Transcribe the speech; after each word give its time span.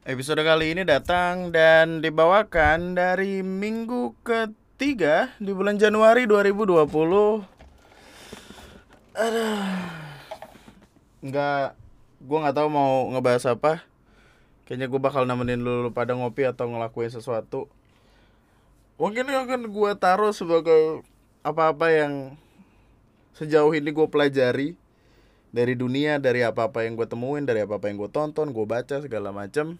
Episode 0.00 0.40
kali 0.40 0.72
ini 0.72 0.80
datang 0.88 1.52
dan 1.52 2.00
dibawakan 2.00 2.96
dari 2.96 3.44
minggu 3.44 4.16
ketiga 4.24 5.28
di 5.36 5.52
bulan 5.52 5.76
Januari 5.76 6.24
2020. 6.24 6.88
Aduh. 9.12 9.60
Nggak, 11.20 11.76
gue 12.16 12.38
nggak 12.40 12.56
tahu 12.56 12.68
mau 12.72 13.12
ngebahas 13.12 13.44
apa. 13.52 13.84
Kayaknya 14.64 14.88
gue 14.88 15.00
bakal 15.04 15.28
nemenin 15.28 15.60
lu 15.60 15.92
pada 15.92 16.16
ngopi 16.16 16.48
atau 16.48 16.72
ngelakuin 16.72 17.12
sesuatu. 17.12 17.68
Mungkin 18.96 19.28
akan 19.28 19.68
gue 19.68 19.92
taruh 20.00 20.32
sebagai 20.32 21.04
apa-apa 21.44 21.92
yang 21.92 22.40
sejauh 23.36 23.76
ini 23.76 23.92
gue 23.92 24.08
pelajari 24.08 24.80
dari 25.52 25.76
dunia, 25.76 26.16
dari 26.16 26.40
apa-apa 26.40 26.88
yang 26.88 26.96
gue 26.96 27.04
temuin, 27.04 27.44
dari 27.44 27.60
apa-apa 27.60 27.92
yang 27.92 28.00
gue 28.00 28.08
tonton, 28.08 28.48
gue 28.56 28.64
baca 28.64 29.04
segala 29.04 29.28
macam. 29.28 29.76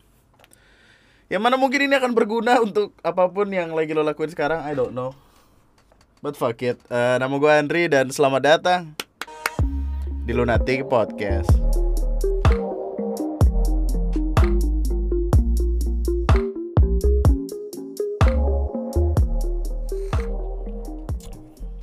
Yang 1.30 1.46
mana 1.46 1.54
mungkin 1.54 1.86
ini 1.86 1.94
akan 1.94 2.10
berguna 2.10 2.58
untuk 2.58 2.90
apa 3.06 3.30
pun 3.30 3.46
yang 3.54 3.70
lagi 3.70 3.94
lo 3.94 4.02
lakuin 4.02 4.34
sekarang, 4.34 4.66
I 4.66 4.74
don't 4.74 4.90
know. 4.90 5.14
But 6.18 6.34
fuck 6.34 6.58
it. 6.58 6.82
Eh, 6.90 7.16
nama 7.22 7.30
gue 7.30 7.46
Andri 7.54 7.86
dan 7.86 8.10
selamat 8.10 8.42
datang 8.42 8.98
di 10.26 10.34
Lunatic 10.34 10.90
Podcast. 10.90 11.46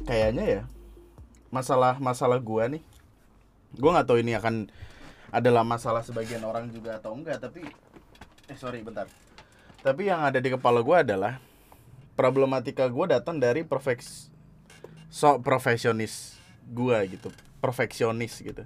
Kayaknya 0.03 0.43
ya 0.59 0.63
masalah 1.47 1.95
masalah 2.03 2.43
gua 2.43 2.67
nih 2.67 2.83
gue 3.79 3.89
nggak 3.95 4.07
tahu 4.11 4.19
ini 4.19 4.35
akan 4.35 4.67
adalah 5.31 5.63
masalah 5.63 6.03
sebagian 6.03 6.43
orang 6.43 6.67
juga 6.75 6.99
atau 6.99 7.15
enggak 7.15 7.39
tapi 7.39 7.63
eh 8.51 8.57
sorry 8.59 8.83
bentar 8.83 9.07
tapi 9.85 10.09
yang 10.09 10.21
ada 10.23 10.37
di 10.41 10.49
kepala 10.53 10.81
gue 10.81 10.97
adalah 10.97 11.41
problematika 12.17 12.89
gue 12.89 13.05
datang 13.09 13.37
dari 13.37 13.61
perfeks 13.61 14.29
so 15.07 15.37
profesionis 15.41 16.37
gue 16.67 16.97
gitu 17.17 17.29
perfeksionis 17.59 18.39
gitu. 18.41 18.63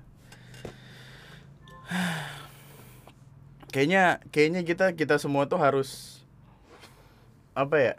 Kayaknya 3.72 4.20
kayaknya 4.36 4.62
kita 4.68 4.86
kita 5.00 5.16
semua 5.16 5.48
tuh 5.48 5.56
harus 5.56 6.20
apa 7.56 7.80
ya 7.80 7.96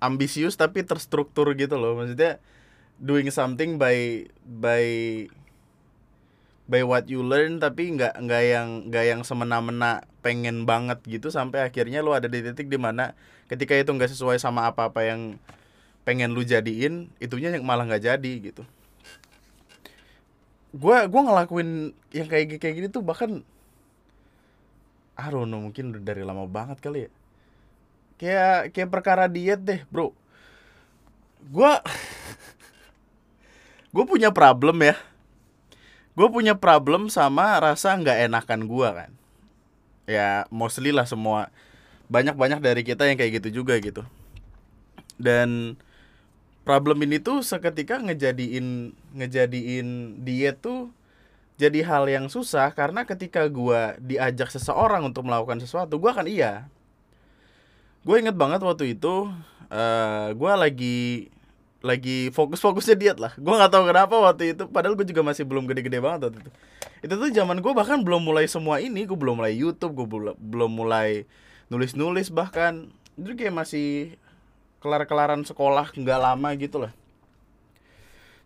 ambisius 0.00 0.56
tapi 0.56 0.88
terstruktur 0.88 1.52
gitu 1.52 1.76
loh. 1.76 2.00
Maksudnya 2.00 2.40
doing 2.96 3.28
something 3.28 3.76
by 3.76 4.24
by 4.40 4.84
by 6.68 6.84
what 6.84 7.08
you 7.08 7.24
learn 7.24 7.56
tapi 7.56 7.88
nggak 7.96 8.20
nggak 8.20 8.42
yang 8.44 8.68
nggak 8.92 9.04
yang 9.08 9.20
semena-mena 9.24 10.04
pengen 10.20 10.68
banget 10.68 11.00
gitu 11.08 11.32
sampai 11.32 11.64
akhirnya 11.64 12.04
lu 12.04 12.12
ada 12.12 12.28
di 12.28 12.44
titik 12.44 12.68
di 12.68 12.76
mana 12.76 13.16
ketika 13.48 13.72
itu 13.72 13.88
nggak 13.88 14.12
sesuai 14.12 14.36
sama 14.36 14.68
apa-apa 14.68 15.00
yang 15.08 15.40
pengen 16.04 16.36
lu 16.36 16.44
jadiin 16.44 17.08
itunya 17.18 17.56
yang 17.56 17.64
malah 17.64 17.88
nggak 17.88 18.04
jadi 18.04 18.32
gitu. 18.52 18.62
Gua 20.76 21.08
gua 21.08 21.24
ngelakuin 21.24 21.96
yang 22.12 22.28
kayak 22.28 22.60
kayak 22.60 22.74
gini 22.76 22.88
tuh 22.92 23.00
bahkan 23.00 23.40
I 25.18 25.32
don't 25.32 25.48
mungkin 25.48 25.96
udah 25.96 26.04
dari 26.04 26.20
lama 26.20 26.44
banget 26.44 26.84
kali 26.84 27.08
ya. 27.08 27.10
Kayak 28.20 28.76
kayak 28.76 28.90
perkara 28.92 29.24
diet 29.24 29.64
deh 29.64 29.80
bro. 29.88 30.12
Gua 31.48 31.80
gue 33.94 34.04
punya 34.04 34.28
problem 34.28 34.84
ya 34.84 35.00
gue 36.18 36.28
punya 36.34 36.58
problem 36.58 37.06
sama 37.06 37.62
rasa 37.62 37.94
nggak 37.94 38.26
enakan 38.26 38.66
gue 38.66 38.88
kan. 38.90 39.10
Ya 40.10 40.50
mostly 40.50 40.90
lah 40.90 41.06
semua. 41.06 41.54
Banyak 42.10 42.34
banyak 42.34 42.58
dari 42.58 42.82
kita 42.82 43.06
yang 43.06 43.14
kayak 43.14 43.38
gitu 43.38 43.62
juga 43.62 43.78
gitu. 43.78 44.02
Dan 45.14 45.78
problem 46.66 47.06
ini 47.06 47.22
tuh 47.22 47.46
seketika 47.46 48.02
ngejadiin 48.02 48.90
ngejadiin 49.14 50.18
diet 50.26 50.58
tuh 50.58 50.90
jadi 51.58 51.86
hal 51.86 52.10
yang 52.10 52.26
susah 52.26 52.74
karena 52.74 53.06
ketika 53.06 53.46
gue 53.46 53.98
diajak 54.02 54.50
seseorang 54.50 55.06
untuk 55.06 55.22
melakukan 55.22 55.62
sesuatu 55.62 56.02
gue 56.02 56.10
akan 56.10 56.26
iya. 56.26 56.66
Gue 58.02 58.18
inget 58.18 58.34
banget 58.34 58.58
waktu 58.66 58.98
itu 58.98 59.30
uh, 59.70 60.28
gue 60.34 60.52
lagi 60.58 60.98
lagi 61.78 62.34
fokus-fokusnya 62.34 62.96
diet 62.98 63.18
lah. 63.22 63.30
Gue 63.38 63.54
nggak 63.54 63.70
tahu 63.70 63.86
kenapa 63.86 64.14
waktu 64.18 64.56
itu 64.56 64.66
padahal 64.66 64.98
gue 64.98 65.06
juga 65.06 65.22
masih 65.22 65.46
belum 65.46 65.70
gede-gede 65.70 66.02
banget 66.02 66.30
waktu 66.30 66.38
itu. 66.42 66.50
Itu 67.06 67.14
tuh 67.14 67.30
zaman 67.30 67.62
gue 67.62 67.72
bahkan 67.74 68.02
belum 68.02 68.26
mulai 68.26 68.50
semua 68.50 68.82
ini 68.82 69.06
gue 69.06 69.14
belum 69.14 69.38
mulai 69.38 69.54
YouTube 69.54 69.94
gue 69.94 70.06
belum 70.34 70.70
mulai 70.74 71.26
nulis-nulis 71.70 72.34
bahkan. 72.34 72.90
Itu 73.14 73.38
kayak 73.38 73.54
masih 73.54 74.18
kelar-kelaran 74.82 75.46
sekolah 75.46 75.94
nggak 75.94 76.18
lama 76.18 76.48
gitu 76.58 76.82
lah. 76.82 76.92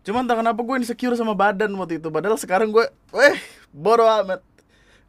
Cuman 0.05 0.29
entah 0.29 0.37
kenapa 0.37 0.59
gue 0.61 0.75
insecure 0.77 1.17
sama 1.17 1.33
badan 1.33 1.73
waktu 1.79 1.97
itu. 1.97 2.13
Padahal 2.13 2.37
sekarang 2.37 2.69
gue 2.69 2.85
weh 3.15 3.37
bodoh 3.73 4.05
amat. 4.21 4.45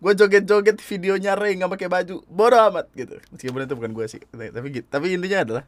Gue 0.00 0.12
joget-joget 0.16 0.80
videonya 0.80 1.36
Ray 1.36 1.60
nggak 1.60 1.72
pakai 1.76 1.88
baju. 1.92 2.24
Bodoh 2.24 2.60
amat 2.72 2.88
gitu. 2.96 3.20
Meskipun 3.36 3.68
itu 3.68 3.76
bukan 3.76 3.92
gue 3.92 4.06
sih 4.08 4.20
tapi 4.32 4.66
gitu 4.72 4.88
tapi 4.88 5.12
intinya 5.12 5.44
adalah 5.44 5.64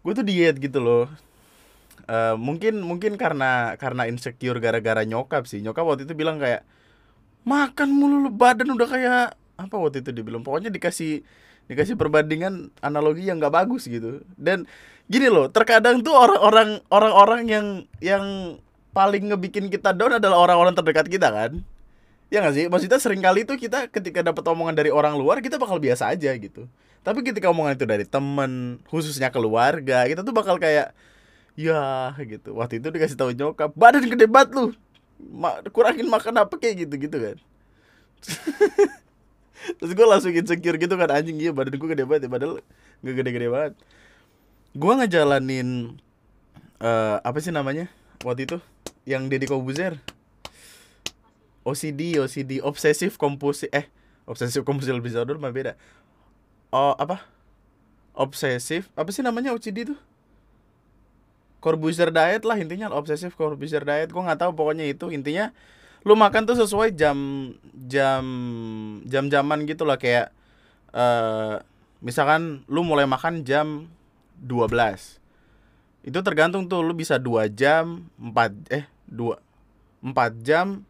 gue 0.00 0.12
tuh 0.16 0.24
diet 0.24 0.56
gitu 0.56 0.80
loh 0.80 1.04
Uh, 2.06 2.36
mungkin 2.38 2.80
mungkin 2.80 3.18
karena 3.20 3.74
karena 3.76 4.06
insecure 4.06 4.56
gara-gara 4.62 5.02
nyokap 5.04 5.44
sih. 5.44 5.60
Nyokap 5.60 5.84
waktu 5.84 6.02
itu 6.06 6.14
bilang 6.16 6.40
kayak 6.40 6.64
makan 7.44 7.88
mulu 7.90 8.28
lu 8.28 8.30
badan 8.32 8.68
udah 8.76 8.88
kayak 8.88 9.26
apa 9.60 9.74
waktu 9.76 10.04
itu 10.04 10.10
dia 10.14 10.24
bilang. 10.24 10.44
Pokoknya 10.44 10.72
dikasih 10.72 11.24
dikasih 11.70 11.94
perbandingan 11.94 12.74
analogi 12.82 13.26
yang 13.28 13.38
nggak 13.38 13.54
bagus 13.54 13.86
gitu. 13.86 14.24
Dan 14.34 14.64
gini 15.10 15.26
loh 15.30 15.50
terkadang 15.50 16.02
tuh 16.02 16.14
orang-orang 16.14 16.82
orang-orang 16.90 17.42
yang 17.46 17.66
yang 17.98 18.24
paling 18.90 19.30
ngebikin 19.30 19.70
kita 19.70 19.94
down 19.94 20.18
adalah 20.18 20.38
orang-orang 20.42 20.74
terdekat 20.74 21.06
kita 21.06 21.30
kan. 21.30 21.62
Ya 22.30 22.42
nggak 22.42 22.54
sih? 22.54 22.64
Maksudnya 22.70 22.98
sering 23.02 23.22
kali 23.22 23.42
tuh 23.42 23.58
kita 23.58 23.90
ketika 23.90 24.22
dapat 24.22 24.42
omongan 24.46 24.78
dari 24.78 24.90
orang 24.94 25.18
luar 25.18 25.42
kita 25.42 25.58
bakal 25.58 25.82
biasa 25.82 26.14
aja 26.14 26.30
gitu. 26.38 26.70
Tapi 27.00 27.24
ketika 27.24 27.50
omongan 27.50 27.74
itu 27.74 27.86
dari 27.88 28.04
temen 28.06 28.78
khususnya 28.86 29.32
keluarga 29.34 30.06
kita 30.06 30.22
tuh 30.22 30.34
bakal 30.34 30.60
kayak 30.60 30.94
ya 31.58 32.14
gitu. 32.22 32.54
Waktu 32.56 32.82
itu 32.82 32.88
dikasih 32.90 33.16
tahu 33.18 33.30
nyokap 33.34 33.74
badan 33.74 34.06
gede 34.06 34.26
banget 34.30 34.50
lu. 34.56 34.66
Ma 35.20 35.60
kurangin 35.70 36.08
makan 36.08 36.44
apa 36.46 36.54
kayak 36.56 36.86
gitu 36.88 36.94
gitu 36.96 37.16
kan. 37.18 37.36
Terus 39.78 39.92
gue 39.92 40.06
langsung 40.08 40.32
insecure 40.32 40.80
gitu 40.80 40.94
kan 40.96 41.12
anjing 41.12 41.36
iya 41.36 41.52
badan 41.52 41.76
gue 41.76 41.88
gede 41.92 42.04
banget 42.08 42.26
ya 42.26 42.30
padahal 42.32 42.54
gak 43.04 43.14
gede-gede 43.14 43.48
banget. 43.52 43.72
Gue 44.72 44.92
ngejalanin 44.96 45.98
uh, 46.80 47.16
apa 47.20 47.38
sih 47.42 47.52
namanya 47.52 47.92
waktu 48.24 48.48
itu 48.48 48.56
yang 49.04 49.28
Deddy 49.28 49.48
Kobuzer. 49.48 50.00
OCD 51.60 52.16
OCD 52.16 52.64
obsesif 52.64 53.20
kompulsif 53.20 53.68
eh 53.68 53.84
obsesif 54.24 54.64
kompulsif 54.64 54.96
disorder 55.04 55.36
mah 55.36 55.52
beda. 55.52 55.76
Oh 56.72 56.96
apa? 56.96 57.20
Obsesif 58.16 58.88
apa 58.96 59.12
sih 59.12 59.20
namanya 59.20 59.52
OCD 59.52 59.92
tuh 59.92 59.98
Corbusier 61.60 62.08
diet 62.10 62.42
lah 62.48 62.56
intinya 62.56 62.88
obsesif 62.90 63.36
Corbusier 63.36 63.84
diet. 63.84 64.10
Gue 64.10 64.22
nggak 64.24 64.40
tahu 64.42 64.52
pokoknya 64.56 64.88
itu. 64.88 65.12
Intinya 65.12 65.52
lu 66.02 66.16
makan 66.16 66.48
tuh 66.48 66.56
sesuai 66.56 66.96
jam 66.96 67.16
jam 67.86 68.24
jam 69.04 69.28
jaman 69.28 69.68
gitu 69.68 69.84
lah. 69.84 70.00
Kayak 70.00 70.32
uh, 70.96 71.60
misalkan 72.00 72.64
lu 72.66 72.80
mulai 72.80 73.04
makan 73.04 73.44
jam 73.44 73.92
12 74.40 75.20
itu 76.00 76.18
tergantung 76.24 76.64
tuh 76.64 76.80
lu 76.80 76.96
bisa 76.96 77.20
dua 77.20 77.44
jam 77.52 78.08
4 78.16 78.72
eh 78.72 78.88
dua 79.04 79.36
empat 80.00 80.32
jam 80.40 80.80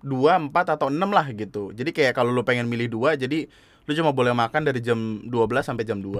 dua 0.00 0.40
empat 0.40 0.78
atau 0.78 0.88
enam 0.88 1.10
lah 1.10 1.26
gitu. 1.34 1.74
Jadi 1.74 1.90
kayak 1.90 2.16
kalau 2.16 2.32
lu 2.32 2.46
pengen 2.46 2.70
milih 2.70 2.88
dua 2.88 3.18
jadi 3.18 3.50
lu 3.88 3.96
cuma 3.96 4.12
boleh 4.12 4.36
makan 4.36 4.68
dari 4.68 4.84
jam 4.84 5.24
12 5.24 5.32
sampai 5.64 5.88
jam 5.88 5.96
2 5.96 6.12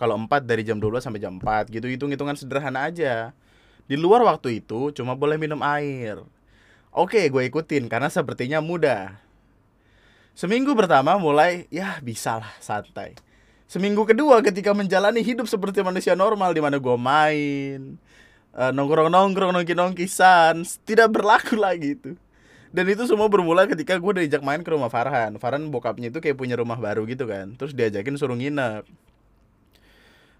kalau 0.00 0.16
4 0.16 0.48
dari 0.48 0.64
jam 0.64 0.80
12 0.80 1.04
sampai 1.04 1.20
jam 1.20 1.36
4 1.36 1.68
gitu 1.68 1.84
hitung-hitungan 1.84 2.32
sederhana 2.40 2.88
aja. 2.88 3.36
Di 3.84 4.00
luar 4.00 4.24
waktu 4.24 4.64
itu 4.64 4.96
cuma 4.96 5.12
boleh 5.12 5.36
minum 5.36 5.60
air. 5.60 6.24
Oke 6.88 7.28
gue 7.28 7.44
ikutin 7.52 7.92
karena 7.92 8.08
sepertinya 8.08 8.64
mudah. 8.64 9.20
Seminggu 10.32 10.72
pertama 10.72 11.20
mulai 11.20 11.68
ya 11.68 12.00
bisa 12.00 12.40
lah 12.40 12.52
santai. 12.64 13.12
Seminggu 13.68 14.08
kedua 14.08 14.40
ketika 14.40 14.72
menjalani 14.72 15.20
hidup 15.20 15.44
seperti 15.44 15.84
manusia 15.84 16.16
normal 16.16 16.56
di 16.56 16.64
mana 16.64 16.80
gue 16.80 16.96
main 16.96 18.00
uh, 18.56 18.72
nongkrong-nongkrong 18.72 19.52
nongki-nongki 19.52 20.08
sans 20.08 20.80
tidak 20.88 21.12
berlaku 21.12 21.60
lagi 21.64 21.92
itu 21.92 22.16
dan 22.72 22.88
itu 22.88 23.04
semua 23.04 23.28
bermula 23.28 23.68
ketika 23.68 24.00
gue 24.00 24.12
diajak 24.24 24.40
main 24.40 24.64
ke 24.64 24.70
rumah 24.72 24.88
Farhan. 24.88 25.36
Farhan 25.36 25.68
bokapnya 25.68 26.08
itu 26.08 26.24
kayak 26.24 26.40
punya 26.40 26.56
rumah 26.56 26.80
baru 26.80 27.04
gitu 27.04 27.28
kan. 27.28 27.52
Terus 27.60 27.76
diajakin 27.76 28.16
suruh 28.16 28.32
nginep. 28.32 28.88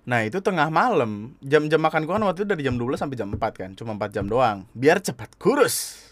Nah 0.09 0.21
itu 0.25 0.41
tengah 0.41 0.73
malam. 0.73 1.37
Jam-jam 1.45 1.79
makan 1.79 2.09
gue 2.09 2.15
kan 2.17 2.25
waktu 2.25 2.43
itu 2.43 2.49
dari 2.49 2.63
jam 2.65 2.81
12 2.81 2.97
sampai 2.97 3.17
jam 3.21 3.29
4 3.29 3.37
kan. 3.37 3.71
Cuma 3.77 3.93
4 4.01 4.17
jam 4.17 4.25
doang. 4.25 4.65
Biar 4.73 5.05
cepat 5.05 5.37
kurus. 5.37 6.09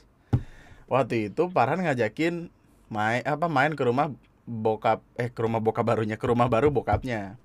Waktu 0.92 1.32
itu 1.32 1.48
Farhan 1.48 1.80
ngajakin 1.88 2.52
main 2.92 3.24
apa 3.24 3.48
main 3.48 3.72
ke 3.72 3.80
rumah 3.80 4.12
bokap 4.44 5.00
eh 5.16 5.32
ke 5.32 5.40
rumah 5.40 5.62
bokap 5.62 5.86
barunya 5.86 6.18
ke 6.18 6.26
rumah 6.26 6.50
baru 6.50 6.74
bokapnya 6.74 7.38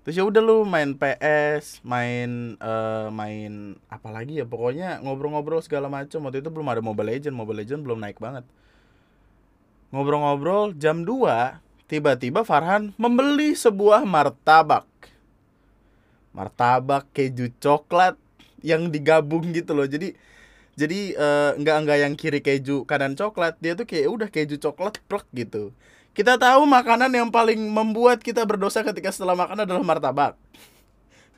terus 0.00 0.16
ya 0.16 0.24
udah 0.24 0.40
lu 0.40 0.64
main 0.64 0.96
PS 0.96 1.84
main 1.84 2.56
eh, 2.56 3.08
main 3.12 3.76
apa 3.92 4.08
lagi 4.08 4.40
ya 4.40 4.46
pokoknya 4.48 5.04
ngobrol-ngobrol 5.04 5.60
segala 5.60 5.92
macam 5.92 6.24
waktu 6.24 6.40
itu 6.40 6.48
belum 6.48 6.68
ada 6.72 6.80
Mobile 6.80 7.12
Legend 7.12 7.36
Mobile 7.36 7.60
Legend 7.64 7.80
belum 7.84 7.98
naik 8.00 8.16
banget. 8.16 8.44
Ngobrol-ngobrol 9.90 10.72
jam 10.78 11.02
2 11.02 11.60
tiba-tiba 11.90 12.46
Farhan 12.46 12.94
membeli 12.96 13.52
sebuah 13.58 14.06
martabak. 14.06 14.86
Martabak 16.30 17.10
keju 17.10 17.50
coklat 17.58 18.14
yang 18.62 18.88
digabung 18.88 19.50
gitu 19.50 19.74
loh. 19.74 19.84
Jadi 19.84 20.14
jadi 20.80 21.12
eh, 21.12 21.50
nggak 21.60 21.76
nggak 21.84 21.98
yang 22.08 22.14
kiri 22.16 22.40
keju 22.40 22.88
kanan 22.88 23.12
coklat 23.18 23.58
dia 23.60 23.76
tuh 23.76 23.84
kayak 23.84 24.08
udah 24.08 24.28
keju 24.32 24.56
coklat 24.56 24.96
plek 25.04 25.28
gitu 25.36 25.76
kita 26.20 26.36
tahu 26.36 26.68
makanan 26.68 27.08
yang 27.08 27.32
paling 27.32 27.56
membuat 27.56 28.20
kita 28.20 28.44
berdosa 28.44 28.84
ketika 28.84 29.08
setelah 29.08 29.32
makan 29.32 29.64
adalah 29.64 29.80
martabak. 29.80 30.36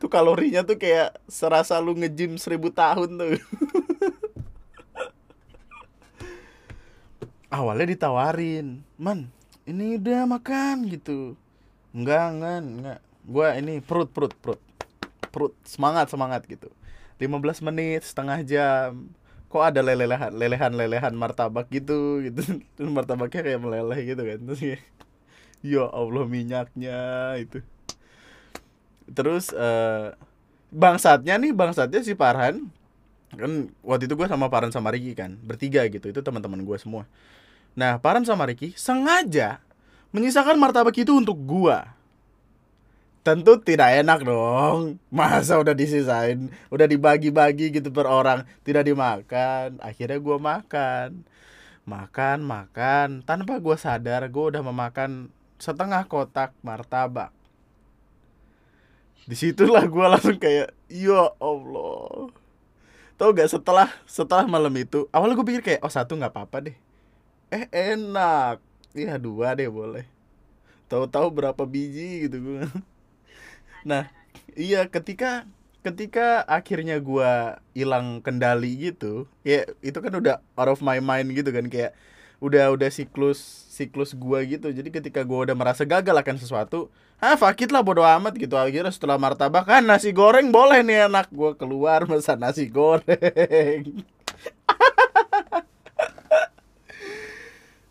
Tuh 0.02 0.10
kalorinya 0.10 0.66
tuh 0.66 0.74
kayak 0.74 1.22
serasa 1.30 1.78
lu 1.78 1.94
nge-gym 1.94 2.34
seribu 2.34 2.66
tahun 2.74 3.14
tuh. 3.14 3.38
Awalnya 7.54 7.94
ditawarin 7.94 8.82
man 8.98 9.30
ini 9.70 10.02
udah 10.02 10.26
makan 10.26 10.90
gitu. 10.90 11.38
Enggak 11.94 12.34
enggak 12.34 12.58
enggak. 12.66 12.98
Gua 13.22 13.54
ini 13.54 13.78
perut 13.78 14.10
perut 14.10 14.34
perut. 14.34 14.58
Perut 15.30 15.54
semangat 15.62 16.10
semangat 16.10 16.42
gitu. 16.50 16.66
15 17.22 17.38
menit 17.70 18.02
setengah 18.02 18.42
jam 18.42 19.14
kok 19.52 19.60
ada 19.60 19.84
lelehan 19.84 20.32
lelehan 20.32 20.72
lelehan 20.72 21.12
martabak 21.12 21.68
gitu 21.68 22.24
gitu. 22.24 22.40
Terus 22.76 22.90
martabaknya 22.90 23.44
kayak 23.44 23.60
meleleh 23.60 24.00
gitu 24.08 24.22
kan. 24.24 24.38
Terus 24.48 24.60
kayak 24.64 24.82
ya 25.62 25.84
Allah 25.92 26.24
minyaknya 26.26 27.00
itu 27.38 27.62
terus 29.12 29.52
eh 29.52 30.10
bangsatnya 30.72 31.36
nih 31.38 31.52
bangsatnya 31.52 32.00
si 32.02 32.16
Farhan 32.16 32.66
kan 33.36 33.68
waktu 33.84 34.08
itu 34.08 34.14
gue 34.16 34.26
sama 34.26 34.48
Farhan 34.48 34.72
sama 34.72 34.88
Ricky 34.90 35.12
kan 35.12 35.36
bertiga 35.44 35.84
gitu. 35.86 36.08
Itu 36.08 36.20
teman-teman 36.24 36.64
gue 36.64 36.78
semua. 36.80 37.04
Nah 37.76 38.00
Farhan 38.00 38.24
sama 38.24 38.48
Ricky 38.48 38.72
sengaja 38.74 39.60
menyisakan 40.12 40.60
martabak 40.60 40.96
itu 41.00 41.16
untuk 41.16 41.40
gua 41.40 41.96
tentu 43.22 43.58
tidak 43.62 44.02
enak 44.02 44.26
dong. 44.26 44.98
Masa 45.08 45.58
udah 45.62 45.74
disisain 45.74 46.50
udah 46.68 46.86
dibagi-bagi 46.90 47.70
gitu 47.70 47.88
per 47.94 48.10
orang. 48.10 48.44
Tidak 48.66 48.82
dimakan 48.82 49.78
akhirnya 49.78 50.18
gua 50.18 50.38
makan. 50.42 51.22
Makan 51.86 52.38
makan. 52.42 53.08
Tanpa 53.22 53.62
gua 53.62 53.78
sadar 53.78 54.26
gua 54.28 54.54
udah 54.54 54.62
memakan 54.62 55.30
setengah 55.62 56.06
kotak 56.10 56.52
martabak. 56.66 57.30
Di 59.22 59.38
situlah 59.38 59.86
gua 59.86 60.18
langsung 60.18 60.36
kayak 60.36 60.74
ya 60.90 61.30
Allah. 61.38 62.34
Tau 63.14 63.30
gak 63.30 63.54
setelah 63.54 63.86
setelah 64.02 64.50
malam 64.50 64.74
itu 64.74 65.06
awalnya 65.14 65.38
gue 65.38 65.46
pikir 65.46 65.62
kayak 65.62 65.80
oh 65.86 65.92
satu 65.92 66.18
nggak 66.18 66.34
apa-apa 66.34 66.58
deh. 66.66 66.76
Eh 67.54 67.70
enak. 67.70 68.58
Iya 68.98 69.14
dua 69.22 69.54
deh 69.54 69.70
boleh. 69.70 70.10
Tahu-tahu 70.90 71.30
berapa 71.30 71.62
biji? 71.62 72.26
gitu 72.26 72.42
gue 72.42 72.66
Nah, 73.82 74.06
iya 74.54 74.86
ketika 74.86 75.46
ketika 75.82 76.46
akhirnya 76.46 77.02
gua 77.02 77.58
hilang 77.74 78.22
kendali 78.22 78.78
gitu, 78.90 79.26
ya 79.42 79.66
itu 79.82 79.98
kan 79.98 80.14
udah 80.14 80.38
out 80.54 80.70
of 80.70 80.80
my 80.80 81.02
mind 81.02 81.34
gitu 81.34 81.50
kan 81.50 81.66
kayak 81.66 81.92
udah 82.38 82.74
udah 82.74 82.90
siklus 82.90 83.38
siklus 83.70 84.14
gua 84.14 84.46
gitu. 84.46 84.70
Jadi 84.70 84.94
ketika 84.94 85.26
gua 85.26 85.46
udah 85.50 85.56
merasa 85.58 85.82
gagal 85.82 86.14
akan 86.14 86.36
sesuatu, 86.38 86.90
ah 87.18 87.34
fakit 87.34 87.74
lah 87.74 87.82
bodo 87.82 88.06
amat 88.06 88.38
gitu. 88.38 88.54
Akhirnya 88.54 88.94
setelah 88.94 89.18
martabak 89.18 89.66
kan 89.66 89.82
nasi 89.82 90.14
goreng 90.14 90.54
boleh 90.54 90.86
nih 90.86 91.10
anak 91.10 91.26
gua 91.34 91.58
keluar 91.58 92.06
pesan 92.10 92.38
nasi 92.38 92.70
goreng. 92.70 94.06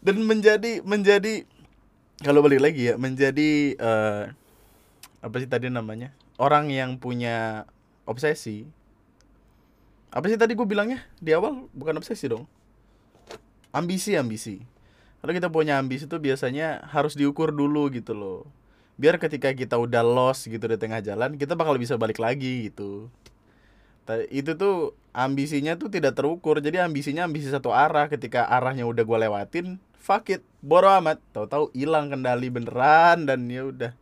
Dan 0.02 0.26
menjadi 0.26 0.82
menjadi 0.82 1.46
kalau 2.26 2.42
balik 2.42 2.62
lagi 2.62 2.90
ya 2.90 2.96
menjadi 2.98 3.78
eh, 3.78 4.24
apa 5.21 5.38
sih 5.38 5.45
tadi 5.45 5.69
namanya? 5.69 6.09
Orang 6.41 6.73
yang 6.73 6.97
punya 6.97 7.69
obsesi. 8.09 8.65
Apa 10.09 10.27
sih 10.27 10.35
tadi 10.35 10.57
gue 10.57 10.65
bilangnya? 10.65 11.06
Di 11.21 11.31
awal 11.38 11.69
bukan 11.71 12.01
obsesi 12.01 12.25
dong. 12.25 12.50
Ambisi 13.71 14.18
ambisi. 14.18 14.65
Kalau 15.21 15.31
kita 15.38 15.53
punya 15.53 15.77
ambisi 15.77 16.09
itu 16.09 16.18
biasanya 16.18 16.81
harus 16.89 17.13
diukur 17.13 17.53
dulu 17.53 17.94
gitu 17.94 18.18
loh. 18.18 18.50
Biar 18.97 19.21
ketika 19.21 19.53
kita 19.53 19.77
udah 19.77 20.01
lost 20.01 20.50
gitu 20.50 20.65
di 20.65 20.75
tengah 20.81 21.00
jalan 21.06 21.38
kita 21.38 21.53
bakal 21.53 21.77
bisa 21.77 21.95
balik 21.95 22.18
lagi 22.18 22.73
gitu. 22.73 23.07
Itu 24.33 24.57
tuh 24.57 24.97
ambisinya 25.13 25.77
tuh 25.77 25.94
tidak 25.94 26.18
terukur. 26.18 26.59
Jadi 26.59 26.81
ambisinya 26.81 27.29
ambisi 27.29 27.47
satu 27.53 27.69
arah. 27.71 28.09
Ketika 28.09 28.50
arahnya 28.50 28.89
udah 28.89 29.06
gue 29.06 29.18
lewatin 29.29 29.77
fuck 30.01 30.33
it 30.33 30.41
bodo 30.59 30.89
amat. 30.97 31.21
Tahu-tahu 31.31 31.69
hilang 31.77 32.09
kendali 32.09 32.50
beneran 32.50 33.29
dan 33.29 33.45
ya 33.47 33.69
udah 33.69 33.94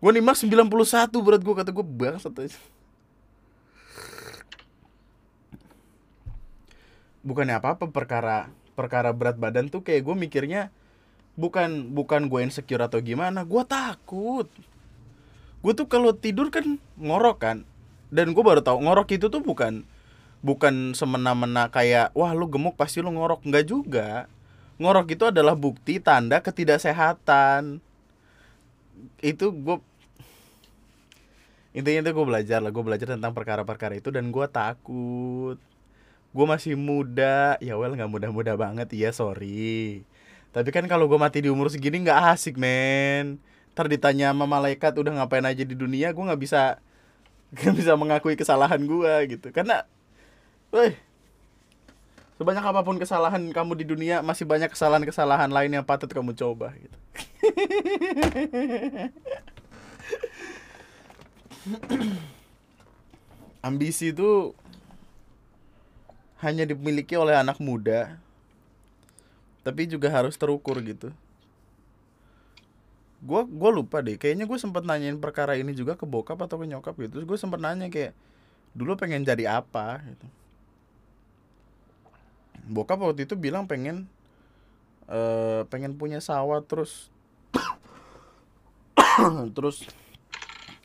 gue 0.00 0.10
nih 0.16 0.24
mas 0.24 0.40
91 0.40 0.64
berat 1.20 1.42
gue 1.44 1.54
kata 1.54 1.70
gue 1.76 1.84
bangsat 1.84 2.32
aja. 2.40 2.60
Bukannya 7.20 7.60
apa-apa 7.60 7.92
perkara 7.92 8.48
perkara 8.72 9.12
berat 9.12 9.36
badan 9.36 9.68
tuh 9.68 9.84
kayak 9.84 10.08
gue 10.08 10.16
mikirnya 10.16 10.72
bukan 11.36 11.92
bukan 11.92 12.32
gue 12.32 12.40
insecure 12.40 12.80
atau 12.80 13.04
gimana 13.04 13.44
gue 13.44 13.62
takut. 13.68 14.48
Gue 15.60 15.72
tuh 15.76 15.84
kalau 15.84 16.16
tidur 16.16 16.48
kan 16.48 16.80
ngorok 16.96 17.38
kan 17.44 17.58
dan 18.08 18.32
gue 18.32 18.40
baru 18.40 18.64
tahu 18.64 18.80
ngorok 18.80 19.20
itu 19.20 19.28
tuh 19.28 19.44
bukan 19.44 19.84
bukan 20.40 20.96
semena-mena 20.96 21.68
kayak 21.68 22.16
wah 22.16 22.32
lu 22.32 22.48
gemuk 22.48 22.72
pasti 22.80 23.04
lu 23.04 23.12
ngorok. 23.12 23.44
Nggak 23.44 23.64
juga. 23.68 24.24
Ngorok 24.80 25.12
itu 25.12 25.28
adalah 25.28 25.52
bukti 25.52 26.00
tanda 26.00 26.40
ketidaksehatan. 26.40 27.84
Itu 29.20 29.52
gue 29.52 29.89
intinya 31.70 32.00
itu 32.06 32.10
gue 32.10 32.26
belajar 32.26 32.58
lah 32.58 32.70
gue 32.74 32.84
belajar 32.84 33.06
tentang 33.14 33.32
perkara-perkara 33.32 33.98
itu 33.98 34.10
dan 34.10 34.28
gue 34.30 34.46
takut. 34.50 35.56
Gue 36.30 36.46
masih 36.46 36.74
muda. 36.78 37.58
Ya 37.62 37.74
well 37.78 37.94
nggak 37.94 38.10
muda-muda 38.10 38.54
banget. 38.58 38.90
Iya 38.94 39.10
sorry. 39.14 40.02
Tapi 40.50 40.68
kan 40.74 40.86
kalau 40.90 41.06
gue 41.06 41.18
mati 41.18 41.42
di 41.42 41.50
umur 41.50 41.70
segini 41.70 42.02
nggak 42.02 42.34
asik 42.34 42.58
men. 42.58 43.38
Ntar 43.74 43.86
ditanya 43.86 44.34
sama 44.34 44.46
malaikat 44.50 44.92
udah 44.98 45.22
ngapain 45.22 45.46
aja 45.46 45.62
di 45.62 45.74
dunia? 45.78 46.10
Gue 46.10 46.24
nggak 46.26 46.42
bisa 46.42 46.82
nggak 47.54 47.74
bisa 47.74 47.92
mengakui 47.98 48.34
kesalahan 48.34 48.82
gue 48.82 49.38
gitu. 49.38 49.48
Karena 49.54 49.86
woi 50.70 50.94
sebanyak 52.40 52.64
apa 52.64 52.80
pun 52.80 52.96
kesalahan 52.96 53.52
kamu 53.52 53.76
di 53.76 53.84
dunia 53.84 54.24
masih 54.24 54.48
banyak 54.48 54.72
kesalahan-kesalahan 54.72 55.52
lain 55.52 55.76
yang 55.76 55.84
patut 55.84 56.08
kamu 56.08 56.32
coba 56.32 56.72
gitu 56.72 56.96
ambisi 63.66 64.16
itu 64.16 64.56
hanya 66.40 66.64
dimiliki 66.64 67.20
oleh 67.20 67.36
anak 67.36 67.60
muda 67.60 68.16
tapi 69.60 69.84
juga 69.84 70.08
harus 70.08 70.40
terukur 70.40 70.80
gitu. 70.80 71.12
Gua 73.20 73.44
gua 73.44 73.68
lupa 73.68 74.00
deh 74.00 74.16
kayaknya 74.16 74.48
gue 74.48 74.56
sempat 74.56 74.80
nanyain 74.80 75.20
perkara 75.20 75.52
ini 75.60 75.76
juga 75.76 75.92
ke 75.92 76.08
bokap 76.08 76.40
atau 76.40 76.56
ke 76.56 76.64
nyokap 76.64 76.96
gitu. 76.96 77.20
Gue 77.28 77.36
sempat 77.36 77.60
nanya 77.60 77.92
kayak 77.92 78.16
dulu 78.72 78.96
pengen 78.96 79.28
jadi 79.28 79.60
apa? 79.60 80.00
gitu. 80.00 80.26
Bokap 82.72 83.04
waktu 83.04 83.28
itu 83.28 83.36
bilang 83.36 83.68
pengen 83.68 84.08
eh 85.10 85.68
pengen 85.68 86.00
punya 86.00 86.24
sawah 86.24 86.64
terus 86.64 87.12
terus 89.58 89.84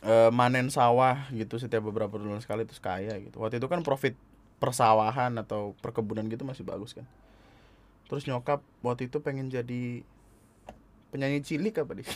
eh, 0.06 0.30
manen 0.30 0.70
sawah 0.70 1.28
gitu 1.34 1.58
setiap 1.58 1.82
beberapa 1.90 2.16
bulan 2.16 2.40
sekali 2.40 2.64
terus 2.64 2.80
kaya 2.80 3.18
gitu. 3.20 3.42
Waktu 3.42 3.58
itu 3.58 3.68
kan 3.68 3.82
profit 3.82 4.14
persawahan 4.62 5.36
atau 5.42 5.76
perkebunan 5.82 6.24
gitu 6.30 6.46
masih 6.46 6.64
bagus 6.64 6.94
kan. 6.94 7.04
Terus 8.06 8.30
nyokap 8.30 8.62
waktu 8.86 9.10
itu 9.10 9.18
pengen 9.20 9.50
jadi 9.50 10.06
penyanyi 11.10 11.42
cilik 11.42 11.74
apa 11.80 11.96
deh 11.96 12.08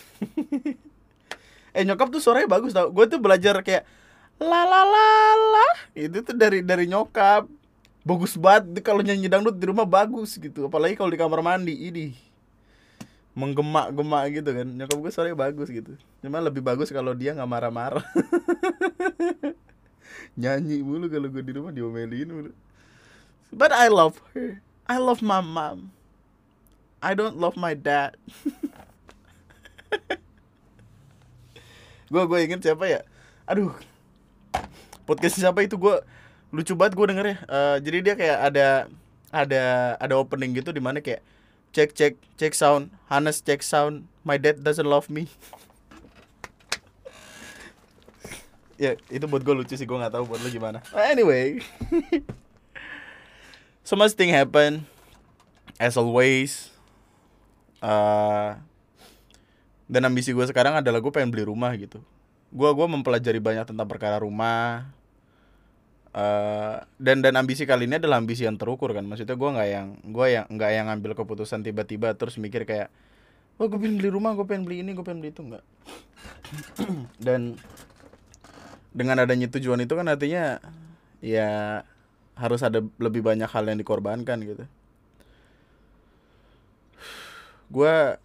eh 1.77 1.83
nyokap 1.87 2.13
tuh 2.13 2.21
suaranya 2.21 2.49
bagus 2.49 2.71
tau. 2.73 2.93
Gue 2.93 3.09
tuh 3.09 3.17
belajar 3.17 3.57
kayak 3.65 3.85
la 4.37 4.61
la 4.65 4.81
la 4.85 5.09
la. 5.35 5.67
Itu 5.97 6.21
tuh 6.21 6.37
dari 6.37 6.61
dari 6.61 6.85
nyokap. 6.85 7.49
Bagus 8.05 8.39
banget. 8.39 8.81
Kalau 8.81 9.03
nyanyi 9.05 9.29
dangdut 9.29 9.57
di 9.57 9.65
rumah 9.69 9.85
bagus 9.85 10.37
gitu. 10.39 10.65
Apalagi 10.69 10.97
kalau 10.97 11.11
di 11.13 11.19
kamar 11.19 11.41
mandi. 11.45 11.75
Ini 11.75 12.28
menggema-gema 13.39 14.19
gitu 14.27 14.51
kan. 14.51 14.67
Nyokap 14.67 14.97
gue 14.99 15.11
suaranya 15.15 15.37
bagus 15.39 15.71
gitu. 15.71 15.95
Cuma 16.19 16.43
lebih 16.43 16.59
bagus 16.59 16.91
kalau 16.91 17.15
dia 17.15 17.31
nggak 17.31 17.47
marah-marah. 17.47 18.03
Nyanyi 20.39 20.83
mulu 20.83 21.07
kalau 21.07 21.31
gue 21.31 21.43
di 21.43 21.55
rumah 21.55 21.71
diomelin 21.71 22.27
mulu. 22.27 22.51
But 23.55 23.71
I 23.71 23.87
love 23.87 24.19
her. 24.35 24.59
I 24.85 24.99
love 24.99 25.23
my 25.23 25.39
mom. 25.39 25.95
I 26.99 27.15
don't 27.15 27.39
love 27.39 27.55
my 27.55 27.73
dad. 27.73 28.19
Gue 32.09 32.25
gue 32.25 32.39
inget 32.41 32.65
siapa 32.65 32.89
ya? 32.89 33.05
Aduh. 33.45 33.69
Podcast 35.05 35.37
siapa 35.37 35.61
itu? 35.61 35.77
Gue 35.77 36.01
lucu 36.49 36.73
banget 36.73 36.97
gue 36.97 37.05
dengernya. 37.05 37.37
Uh, 37.45 37.77
jadi 37.85 37.97
dia 38.01 38.13
kayak 38.17 38.39
ada 38.49 38.67
ada 39.29 39.63
ada 40.01 40.13
opening 40.17 40.57
gitu 40.57 40.73
di 40.73 40.81
mana 40.81 41.05
kayak 41.05 41.21
cek 41.73 41.93
cek 41.93 42.13
cek 42.39 42.53
sound. 42.55 42.93
Hannes 43.09 43.41
cek 43.41 43.61
sound. 43.61 44.09
My 44.25 44.37
dad 44.37 44.61
doesn't 44.61 44.87
love 44.87 45.09
me. 45.09 45.29
Ya 48.79 48.95
itu 49.11 49.27
buat 49.27 49.43
gue 49.43 49.51
lucu 49.51 49.75
sih 49.75 49.83
gue 49.83 49.91
nggak 49.99 50.15
tahu 50.15 50.23
buat 50.23 50.39
lo 50.39 50.47
gimana. 50.47 50.79
Anyway. 50.95 51.59
So 53.83 53.99
much 53.99 54.15
thing 54.15 54.31
happen. 54.31 54.87
As 55.75 55.99
always 55.99 56.71
uh, 57.81 58.55
dan 59.89 60.01
ambisi 60.05 60.29
gue 60.29 60.45
sekarang 60.45 60.77
adalah 60.77 61.01
gue 61.01 61.11
pengen 61.11 61.33
beli 61.33 61.43
rumah 61.43 61.73
gitu. 61.73 61.99
Gue 62.53 62.69
gua 62.73 62.85
mempelajari 62.85 63.41
banyak 63.41 63.65
tentang 63.65 63.89
perkara 63.89 64.21
rumah 64.21 64.89
uh, 66.19 66.75
dan 66.99 67.23
dan 67.23 67.33
ambisi 67.39 67.63
kali 67.63 67.87
ini 67.87 67.95
adalah 67.97 68.19
ambisi 68.19 68.43
yang 68.43 68.59
terukur 68.59 68.91
kan. 68.91 69.07
Maksudnya 69.07 69.39
gue 69.39 69.49
nggak 69.49 69.69
yang 69.69 69.87
gue 70.03 70.25
yang 70.27 70.45
nggak 70.51 70.71
yang 70.75 70.85
ngambil 70.91 71.11
keputusan 71.15 71.63
tiba-tiba 71.63 72.13
terus 72.19 72.35
mikir 72.35 72.67
kayak 72.67 72.91
oh 73.59 73.67
gue 73.67 73.79
pengen 73.79 73.99
beli 73.99 74.09
rumah 74.11 74.35
gue 74.35 74.45
pengen 74.45 74.63
beli 74.67 74.83
ini 74.83 74.91
gue 74.91 75.05
pengen 75.05 75.23
beli 75.23 75.31
itu. 75.31 75.41
Enggak 75.43 75.63
dan 77.25 77.55
dengan 78.91 79.21
adanya 79.23 79.47
tujuan 79.47 79.79
itu 79.85 79.93
kan 79.95 80.07
artinya 80.09 80.59
ya 81.23 81.81
harus 82.35 82.63
ada 82.63 82.83
lebih 82.99 83.23
banyak 83.23 83.47
hal 83.47 83.63
yang 83.67 83.79
dikorbankan 83.79 84.43
gitu. 84.43 84.63
Gue 87.69 88.17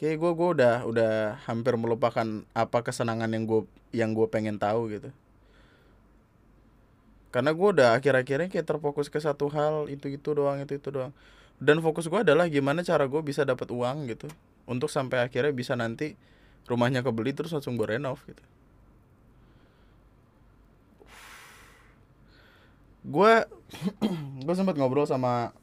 kayak 0.00 0.16
gue 0.16 0.32
gue 0.32 0.48
udah 0.56 0.74
udah 0.88 1.12
hampir 1.44 1.76
melupakan 1.76 2.24
apa 2.56 2.78
kesenangan 2.80 3.28
yang 3.28 3.44
gue 3.44 3.62
yang 3.92 4.10
gue 4.16 4.24
pengen 4.32 4.56
tahu 4.56 4.88
gitu 4.96 5.12
karena 7.30 7.54
gue 7.54 7.68
udah 7.78 7.88
akhir-akhirnya 7.98 8.50
kayak 8.50 8.66
terfokus 8.66 9.06
ke 9.06 9.22
satu 9.22 9.46
hal 9.54 9.86
itu 9.86 10.10
itu 10.10 10.34
doang 10.34 10.58
itu 10.58 10.78
itu 10.78 10.90
doang. 10.90 11.14
Dan 11.62 11.78
fokus 11.78 12.10
gue 12.10 12.20
adalah 12.26 12.50
gimana 12.50 12.82
cara 12.82 13.06
gue 13.06 13.22
bisa 13.22 13.46
dapat 13.46 13.70
uang 13.70 14.10
gitu. 14.10 14.26
Untuk 14.66 14.90
sampai 14.90 15.22
akhirnya 15.22 15.54
bisa 15.54 15.78
nanti 15.78 16.18
rumahnya 16.66 17.06
kebeli 17.06 17.30
terus 17.30 17.54
langsung 17.54 17.78
gue 17.78 17.86
renov 17.86 18.18
gitu. 18.26 18.42
Gue 23.06 23.46
gue 24.46 24.54
sempat 24.58 24.74
ngobrol 24.74 25.06
sama 25.06 25.54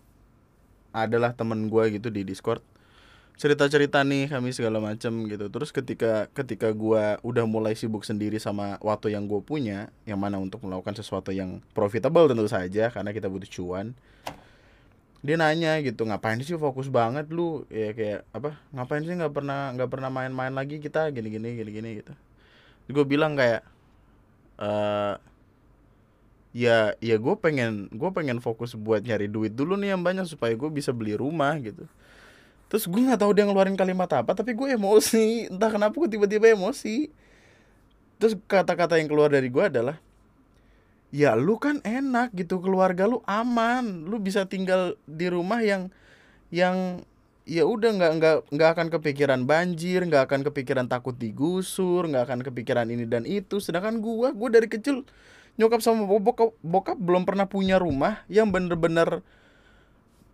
adalah 0.96 1.36
temen 1.36 1.68
gue 1.68 2.00
gitu 2.00 2.08
di 2.08 2.24
discord 2.24 2.64
cerita-cerita 3.38 4.02
nih 4.02 4.34
kami 4.34 4.50
segala 4.50 4.82
macam 4.82 5.14
gitu. 5.30 5.46
Terus 5.48 5.70
ketika 5.70 6.26
ketika 6.34 6.74
gue 6.74 7.22
udah 7.22 7.46
mulai 7.46 7.78
sibuk 7.78 8.02
sendiri 8.02 8.42
sama 8.42 8.82
waktu 8.82 9.14
yang 9.14 9.30
gue 9.30 9.40
punya 9.46 9.94
yang 10.10 10.18
mana 10.18 10.42
untuk 10.42 10.66
melakukan 10.66 10.98
sesuatu 10.98 11.30
yang 11.30 11.62
profitable 11.78 12.26
tentu 12.26 12.50
saja 12.50 12.90
karena 12.90 13.14
kita 13.14 13.30
butuh 13.30 13.48
cuan 13.48 13.94
dia 15.26 15.34
nanya 15.34 15.82
gitu 15.82 16.06
ngapain 16.06 16.42
sih 16.42 16.58
fokus 16.58 16.90
banget 16.90 17.30
lu? 17.30 17.66
Ya 17.70 17.94
kayak 17.94 18.22
apa? 18.34 18.58
Ngapain 18.74 19.06
sih 19.06 19.14
nggak 19.14 19.34
pernah 19.34 19.74
nggak 19.74 19.90
pernah 19.90 20.10
main-main 20.10 20.54
lagi 20.54 20.82
kita? 20.82 21.10
Gini 21.14 21.30
gini 21.30 21.58
gini 21.58 21.72
gini 21.74 21.90
gitu. 22.02 22.14
Gue 22.90 23.06
bilang 23.06 23.38
kayak 23.38 23.62
uh, 24.62 25.20
ya 26.58 26.98
ya 26.98 27.16
gue 27.22 27.36
pengen 27.38 27.86
gue 27.94 28.10
pengen 28.14 28.42
fokus 28.42 28.74
buat 28.74 29.06
nyari 29.06 29.30
duit 29.30 29.54
dulu 29.54 29.78
nih 29.78 29.94
yang 29.94 30.02
banyak 30.02 30.26
supaya 30.26 30.58
gue 30.58 30.70
bisa 30.74 30.90
beli 30.90 31.14
rumah 31.14 31.54
gitu 31.62 31.86
terus 32.68 32.84
gue 32.88 33.00
nggak 33.00 33.24
tahu 33.24 33.32
dia 33.32 33.48
ngeluarin 33.48 33.80
kalimat 33.80 34.08
apa 34.12 34.32
tapi 34.36 34.54
gue 34.54 34.76
emosi. 34.76 35.28
Entah 35.52 35.72
kenapa 35.72 35.94
gue 35.96 36.10
tiba-tiba 36.12 36.52
emosi. 36.52 37.10
Terus 38.18 38.34
kata-kata 38.50 38.98
yang 38.98 39.08
keluar 39.08 39.30
dari 39.30 39.48
gue 39.48 39.64
adalah 39.64 39.98
ya 41.08 41.40
lu 41.40 41.56
kan 41.56 41.80
enak 41.86 42.36
gitu 42.36 42.60
keluarga 42.60 43.08
lu 43.08 43.24
aman. 43.24 44.06
Lu 44.10 44.20
bisa 44.20 44.46
tinggal 44.50 45.00
di 45.08 45.32
rumah 45.32 45.64
yang 45.64 45.94
yang 46.52 47.04
ya 47.48 47.64
udah 47.64 47.96
nggak 47.96 48.12
nggak 48.20 48.38
nggak 48.52 48.70
akan 48.76 48.88
kepikiran 48.92 49.42
banjir 49.48 50.04
nggak 50.04 50.28
akan 50.28 50.44
kepikiran 50.52 50.92
takut 50.92 51.16
digusur 51.16 52.04
nggak 52.12 52.28
akan 52.28 52.40
kepikiran 52.44 52.92
ini 52.92 53.08
dan 53.08 53.24
itu. 53.24 53.64
Sedangkan 53.64 54.04
gue 54.04 54.36
gue 54.36 54.50
dari 54.52 54.68
kecil 54.68 55.08
nyokap 55.58 55.82
sama 55.82 56.06
bokap 56.06 56.54
bokap 56.62 56.98
belum 57.02 57.26
pernah 57.26 57.50
punya 57.50 57.82
rumah 57.82 58.22
yang 58.30 58.54
bener-bener 58.54 59.26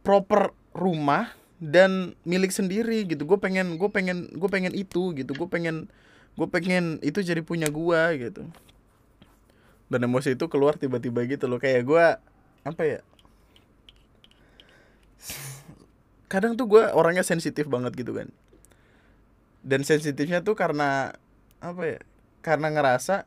proper 0.04 0.52
rumah 0.76 1.32
dan 1.64 2.12
milik 2.28 2.52
sendiri 2.52 3.08
gitu. 3.08 3.24
Gue 3.24 3.40
pengen 3.40 3.80
gue 3.80 3.88
pengen 3.88 4.28
gue 4.36 4.50
pengen 4.52 4.76
itu 4.76 5.16
gitu. 5.16 5.32
Gue 5.32 5.48
pengen 5.48 5.88
gue 6.36 6.48
pengen 6.52 7.00
itu 7.00 7.24
jadi 7.24 7.40
punya 7.40 7.72
gue 7.72 8.02
gitu. 8.20 8.44
Dan 9.88 10.00
emosi 10.04 10.36
itu 10.36 10.52
keluar 10.52 10.76
tiba-tiba 10.76 11.24
gitu 11.24 11.48
loh. 11.48 11.64
Kayak 11.64 11.88
gue 11.88 12.06
apa 12.68 12.82
ya? 12.84 13.00
Kadang 16.28 16.60
tuh 16.60 16.68
gue 16.68 16.84
orangnya 16.92 17.24
sensitif 17.24 17.70
banget 17.72 17.96
gitu 17.96 18.12
kan. 18.12 18.28
Dan 19.64 19.88
sensitifnya 19.88 20.44
tuh 20.44 20.60
karena 20.60 21.16
apa 21.64 21.84
ya? 21.88 22.00
Karena 22.44 22.68
ngerasa 22.76 23.24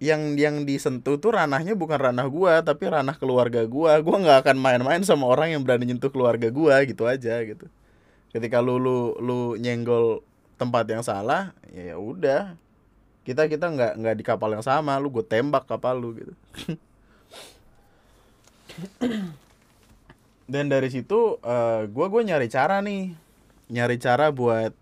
yang 0.00 0.32
yang 0.40 0.64
disentuh 0.64 1.20
tuh 1.20 1.36
ranahnya 1.36 1.76
bukan 1.76 2.00
ranah 2.00 2.24
gua 2.32 2.64
tapi 2.64 2.88
ranah 2.88 3.14
keluarga 3.20 3.68
gua. 3.68 4.00
Gua 4.00 4.16
nggak 4.16 4.48
akan 4.48 4.56
main-main 4.56 5.04
sama 5.04 5.28
orang 5.28 5.52
yang 5.52 5.60
berani 5.60 5.92
nyentuh 5.92 6.08
keluarga 6.08 6.48
gua 6.48 6.80
gitu 6.88 7.04
aja 7.04 7.36
gitu. 7.44 7.68
Ketika 8.32 8.64
lu 8.64 8.80
lu 8.80 9.12
lu 9.20 9.60
nyenggol 9.60 10.24
tempat 10.56 10.88
yang 10.88 11.04
salah 11.04 11.52
ya, 11.68 11.94
ya 11.94 11.96
udah. 12.00 12.56
Kita 13.28 13.44
kita 13.52 13.68
nggak 13.68 13.92
nggak 14.00 14.16
di 14.16 14.24
kapal 14.24 14.56
yang 14.56 14.64
sama 14.64 14.96
lu 14.96 15.12
gue 15.12 15.20
tembak 15.20 15.68
kapal 15.68 16.00
lu 16.00 16.16
gitu. 16.16 16.32
Dan 20.48 20.72
dari 20.72 20.88
situ 20.88 21.36
uh, 21.44 21.84
gua 21.92 22.08
gua 22.08 22.24
nyari 22.24 22.48
cara 22.48 22.80
nih. 22.80 23.12
Nyari 23.68 24.00
cara 24.00 24.32
buat 24.32 24.72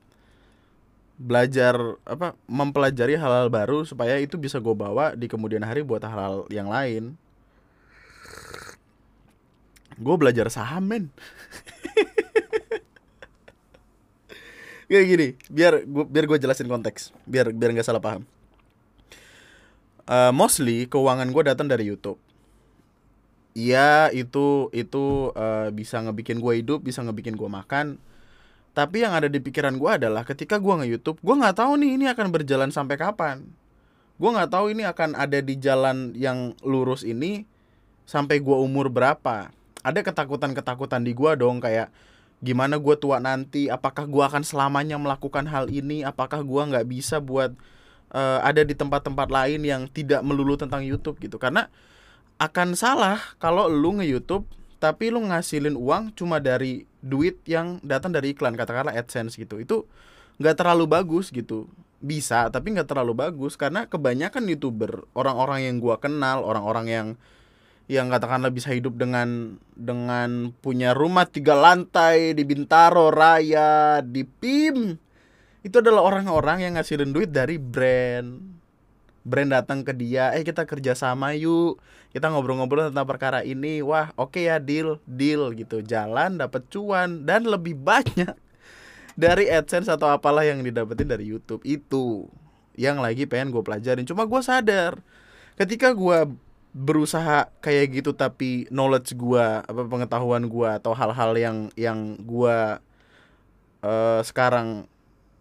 belajar 1.19 1.99
apa 2.07 2.39
mempelajari 2.47 3.19
hal-hal 3.19 3.51
baru 3.51 3.83
supaya 3.83 4.23
itu 4.23 4.39
bisa 4.39 4.63
gue 4.63 4.71
bawa 4.71 5.19
di 5.19 5.27
kemudian 5.27 5.67
hari 5.67 5.83
buat 5.83 5.99
hal-hal 6.07 6.47
yang 6.47 6.71
lain. 6.71 7.19
Gue 9.99 10.15
belajar 10.15 10.47
saham 10.47 10.87
men. 10.87 11.05
Kayak 14.89 15.05
gini 15.05 15.29
biar 15.51 15.85
gua, 15.85 16.07
biar 16.07 16.25
gue 16.25 16.39
jelasin 16.41 16.71
konteks 16.71 17.13
biar 17.29 17.51
biar 17.53 17.75
nggak 17.75 17.85
salah 17.85 18.01
paham. 18.01 18.23
Uh, 20.09 20.33
mostly 20.33 20.89
keuangan 20.89 21.29
gue 21.29 21.43
datang 21.45 21.69
dari 21.69 21.85
YouTube. 21.85 22.17
Iya 23.59 24.15
itu 24.15 24.71
itu 24.71 25.35
uh, 25.35 25.69
bisa 25.75 25.99
ngebikin 25.99 26.39
gue 26.39 26.63
hidup 26.63 26.87
bisa 26.87 27.03
ngebikin 27.03 27.35
gue 27.35 27.51
makan 27.51 27.99
tapi 28.79 29.03
yang 29.03 29.11
ada 29.11 29.27
di 29.27 29.43
pikiran 29.43 29.75
gue 29.75 29.91
adalah 29.91 30.23
ketika 30.23 30.63
gue 30.63 30.71
nge-youtube 30.71 31.19
gue 31.19 31.35
nggak 31.35 31.59
tahu 31.59 31.83
nih 31.83 31.99
ini 31.99 32.07
akan 32.15 32.31
berjalan 32.31 32.71
sampai 32.71 32.95
kapan. 32.95 33.43
Gue 34.23 34.31
nggak 34.31 34.55
tahu 34.55 34.71
ini 34.71 34.87
akan 34.87 35.19
ada 35.19 35.43
di 35.43 35.59
jalan 35.59 36.15
yang 36.15 36.55
lurus 36.63 37.03
ini 37.03 37.43
sampai 38.07 38.39
gue 38.39 38.55
umur 38.55 38.87
berapa. 38.87 39.51
Ada 39.83 40.07
ketakutan-ketakutan 40.07 41.03
di 41.03 41.11
gue 41.11 41.33
dong 41.35 41.59
kayak 41.59 41.91
gimana 42.39 42.79
gue 42.79 42.95
tua 43.03 43.19
nanti 43.19 43.67
apakah 43.67 44.07
gue 44.07 44.23
akan 44.23 44.47
selamanya 44.47 44.95
melakukan 44.95 45.51
hal 45.51 45.67
ini 45.67 46.07
apakah 46.07 46.47
gue 46.47 46.63
nggak 46.71 46.87
bisa 46.87 47.19
buat 47.19 47.59
uh, 48.15 48.39
ada 48.47 48.63
di 48.63 48.79
tempat-tempat 48.79 49.27
lain 49.27 49.59
yang 49.67 49.91
tidak 49.91 50.23
melulu 50.23 50.55
tentang 50.55 50.87
YouTube 50.87 51.19
gitu. 51.19 51.35
Karena 51.35 51.67
akan 52.39 52.79
salah 52.79 53.19
kalau 53.43 53.67
lu 53.67 53.99
nge-YouTube 53.99 54.47
tapi 54.79 55.11
lu 55.11 55.27
ngasilin 55.27 55.75
uang 55.75 56.15
cuma 56.15 56.39
dari 56.39 56.87
duit 57.05 57.39
yang 57.47 57.79
datang 57.87 58.11
dari 58.11 58.35
iklan 58.35 58.59
katakanlah 58.59 58.95
AdSense 58.95 59.39
gitu. 59.39 59.59
Itu 59.63 59.87
nggak 60.43 60.59
terlalu 60.59 60.91
bagus 60.91 61.31
gitu. 61.31 61.71
Bisa 61.99 62.51
tapi 62.51 62.75
nggak 62.75 62.89
terlalu 62.91 63.15
bagus. 63.15 63.55
Karena 63.55 63.87
kebanyakan 63.87 64.47
youtuber 64.51 65.07
orang-orang 65.15 65.69
yang 65.71 65.77
gua 65.79 65.99
kenal 65.99 66.43
orang-orang 66.43 66.87
yang 66.89 67.09
yang 67.89 68.13
katakanlah 68.13 68.53
bisa 68.53 68.69
hidup 68.77 69.01
dengan 69.01 69.57
dengan 69.73 70.53
punya 70.61 70.93
rumah 70.93 71.25
tiga 71.25 71.57
lantai 71.57 72.37
di 72.37 72.45
Bintaro 72.45 73.09
Raya 73.09 74.05
di 74.05 74.29
PIM 74.29 74.93
itu 75.65 75.77
adalah 75.81 76.05
orang-orang 76.05 76.69
yang 76.69 76.73
ngasilin 76.77 77.17
duit 77.17 77.33
dari 77.33 77.57
brand 77.57 78.58
brand 79.29 79.53
datang 79.53 79.85
ke 79.85 79.93
dia 79.93 80.33
eh 80.33 80.41
kita 80.41 80.65
kerja 80.65 80.97
sama 80.97 81.37
yuk 81.37 81.77
kita 82.09 82.33
ngobrol-ngobrol 82.33 82.89
tentang 82.89 83.05
perkara 83.05 83.45
ini. 83.45 83.85
Wah 83.85 84.11
oke 84.17 84.41
okay 84.41 84.49
ya 84.49 84.57
deal 84.57 84.97
deal 85.05 85.53
gitu. 85.53 85.85
Jalan 85.85 86.41
dapat 86.41 86.65
cuan 86.73 87.29
dan 87.29 87.45
lebih 87.45 87.77
banyak 87.77 88.33
dari 89.19 89.53
AdSense 89.53 89.93
atau 89.93 90.09
apalah 90.09 90.47
yang 90.47 90.65
didapetin 90.65 91.09
dari 91.09 91.29
YouTube 91.29 91.61
itu. 91.69 92.25
Yang 92.79 92.97
lagi 93.03 93.23
pengen 93.29 93.53
gue 93.53 93.61
pelajarin. 93.61 94.09
Cuma 94.09 94.25
gue 94.25 94.41
sadar 94.41 94.97
ketika 95.59 95.93
gue 95.93 96.33
berusaha 96.71 97.51
kayak 97.59 98.01
gitu 98.01 98.15
tapi 98.15 98.71
knowledge 98.71 99.19
gue 99.19 99.43
apa 99.67 99.83
pengetahuan 99.89 100.47
gue 100.47 100.69
atau 100.79 100.95
hal-hal 100.95 101.35
yang 101.35 101.57
yang 101.75 102.15
gue 102.23 102.59
uh, 103.83 104.21
sekarang 104.23 104.87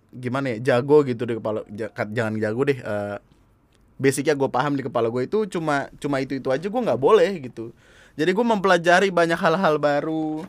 gimana 0.09 0.57
ya 0.57 0.73
jago 0.73 1.05
gitu 1.05 1.29
di 1.29 1.37
kepala 1.37 1.61
ja- 1.69 1.93
jangan 1.93 2.39
jago 2.41 2.63
deh 2.65 2.79
eh, 2.79 3.17
basicnya 3.97 4.37
gue 4.37 4.49
paham 4.49 4.77
di 4.77 4.85
kepala 4.85 5.09
gue 5.09 5.25
itu 5.25 5.49
cuma 5.49 5.89
cuma 5.97 6.21
itu 6.21 6.37
itu 6.37 6.47
aja 6.53 6.65
gue 6.69 6.81
nggak 6.81 7.01
boleh 7.01 7.29
gitu. 7.41 7.73
Jadi 8.17 8.33
gue 8.33 8.45
mempelajari 8.45 9.09
banyak 9.13 9.37
hal-hal 9.37 9.77
baru. 9.77 10.45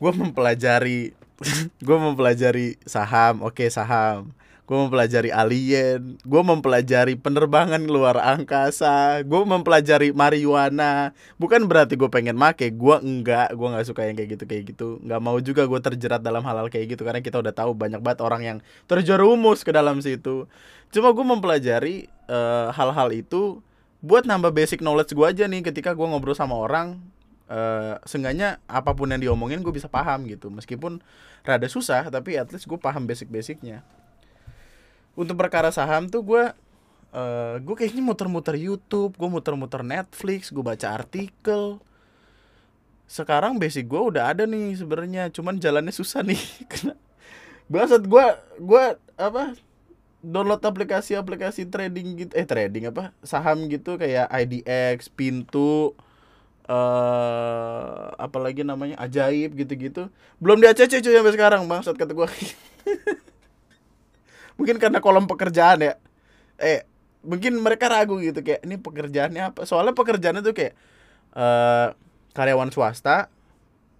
Gue 0.00 0.12
mempelajari 0.12 1.12
gue 1.86 1.96
mempelajari 1.96 2.76
saham 2.84 3.44
oke 3.44 3.64
saham. 3.72 4.32
Gue 4.70 4.78
mempelajari 4.86 5.34
alien. 5.34 6.14
Gue 6.22 6.42
mempelajari 6.46 7.18
penerbangan 7.18 7.82
luar 7.90 8.22
angkasa. 8.22 9.18
Gue 9.26 9.42
mempelajari 9.42 10.14
marijuana. 10.14 11.10
Bukan 11.42 11.66
berarti 11.66 11.98
gue 11.98 12.06
pengen 12.06 12.38
make 12.38 12.70
gue 12.70 12.96
enggak 13.02 13.50
gue 13.50 13.66
nggak 13.66 13.82
suka 13.90 14.06
yang 14.06 14.14
kayak 14.14 14.38
gitu 14.38 14.44
kayak 14.46 14.64
gitu. 14.70 14.88
Nggak 15.02 15.20
mau 15.26 15.36
juga 15.42 15.66
gue 15.66 15.80
terjerat 15.82 16.22
dalam 16.22 16.46
hal-hal 16.46 16.70
kayak 16.70 16.94
gitu 16.94 17.02
karena 17.02 17.18
kita 17.18 17.42
udah 17.42 17.50
tahu 17.50 17.74
banyak 17.74 17.98
banget 17.98 18.20
orang 18.22 18.42
yang 18.46 18.58
terjerumus 18.86 19.66
ke 19.66 19.74
dalam 19.74 19.98
situ 19.98 20.46
cuma 20.90 21.14
gue 21.14 21.24
mempelajari 21.24 21.96
eh, 22.06 22.68
hal-hal 22.74 23.08
itu 23.14 23.62
buat 24.00 24.24
nambah 24.24 24.50
basic 24.56 24.80
knowledge 24.80 25.12
gue 25.12 25.26
aja 25.26 25.44
nih 25.44 25.60
ketika 25.60 25.92
gue 25.92 26.06
ngobrol 26.08 26.32
sama 26.32 26.56
orang 26.56 26.96
eh 27.50 27.98
seenggaknya 28.06 28.62
apa 28.70 28.94
pun 28.94 29.10
yang 29.10 29.18
diomongin 29.18 29.58
gue 29.60 29.74
bisa 29.74 29.90
paham 29.90 30.22
gitu. 30.30 30.48
Meskipun 30.54 31.02
rada 31.42 31.66
susah 31.66 32.06
tapi 32.06 32.38
at 32.38 32.46
least 32.54 32.70
gue 32.70 32.78
paham 32.78 33.10
basic-basicnya. 33.10 33.82
Untuk 35.18 35.34
perkara 35.34 35.74
saham 35.74 36.06
tuh 36.06 36.22
gue 36.22 36.42
eh 37.10 37.56
gue 37.58 37.74
kayaknya 37.74 38.06
muter-muter 38.06 38.54
YouTube 38.54 39.18
gue 39.18 39.28
muter-muter 39.28 39.82
Netflix 39.82 40.54
gue 40.54 40.62
baca 40.62 40.94
artikel. 40.94 41.82
Sekarang 43.10 43.58
basic 43.58 43.90
gue 43.90 43.98
udah 43.98 44.30
ada 44.30 44.46
nih 44.46 44.78
sebenarnya 44.78 45.34
cuman 45.34 45.58
jalannya 45.58 45.90
susah 45.90 46.22
nih. 46.22 46.38
Karena 46.70 46.94
Bangsat 47.66 48.06
gue 48.06 48.26
gue 48.62 48.84
apa 49.18 49.54
download 50.20 50.60
aplikasi-aplikasi 50.60 51.72
trading 51.72 52.20
gitu 52.20 52.32
eh 52.36 52.44
trading 52.44 52.92
apa? 52.92 53.16
Saham 53.24 53.66
gitu 53.72 53.96
kayak 53.96 54.28
IDX 54.28 55.08
pintu 55.12 55.96
eh 56.68 58.04
apalagi 58.20 58.62
namanya? 58.62 59.00
Ajaib 59.00 59.56
gitu-gitu. 59.56 60.12
Belum 60.38 60.60
di 60.60 60.68
ACC 60.68 61.02
cuy 61.02 61.16
sampai 61.16 61.34
sekarang 61.34 61.64
bangsat 61.66 61.96
kata 61.96 62.12
gue 62.12 62.26
mungkin 64.60 64.76
karena 64.76 65.00
kolom 65.00 65.24
pekerjaan 65.24 65.80
ya. 65.80 65.94
Eh 66.60 66.84
mungkin 67.24 67.60
mereka 67.60 67.88
ragu 67.88 68.20
gitu 68.20 68.44
kayak 68.44 68.64
ini 68.64 68.76
pekerjaannya 68.76 69.42
apa? 69.52 69.60
Soalnya 69.64 69.96
pekerjaannya 69.96 70.44
tuh 70.44 70.54
kayak 70.56 70.74
eh 71.36 71.88
karyawan 72.36 72.70
swasta 72.70 73.28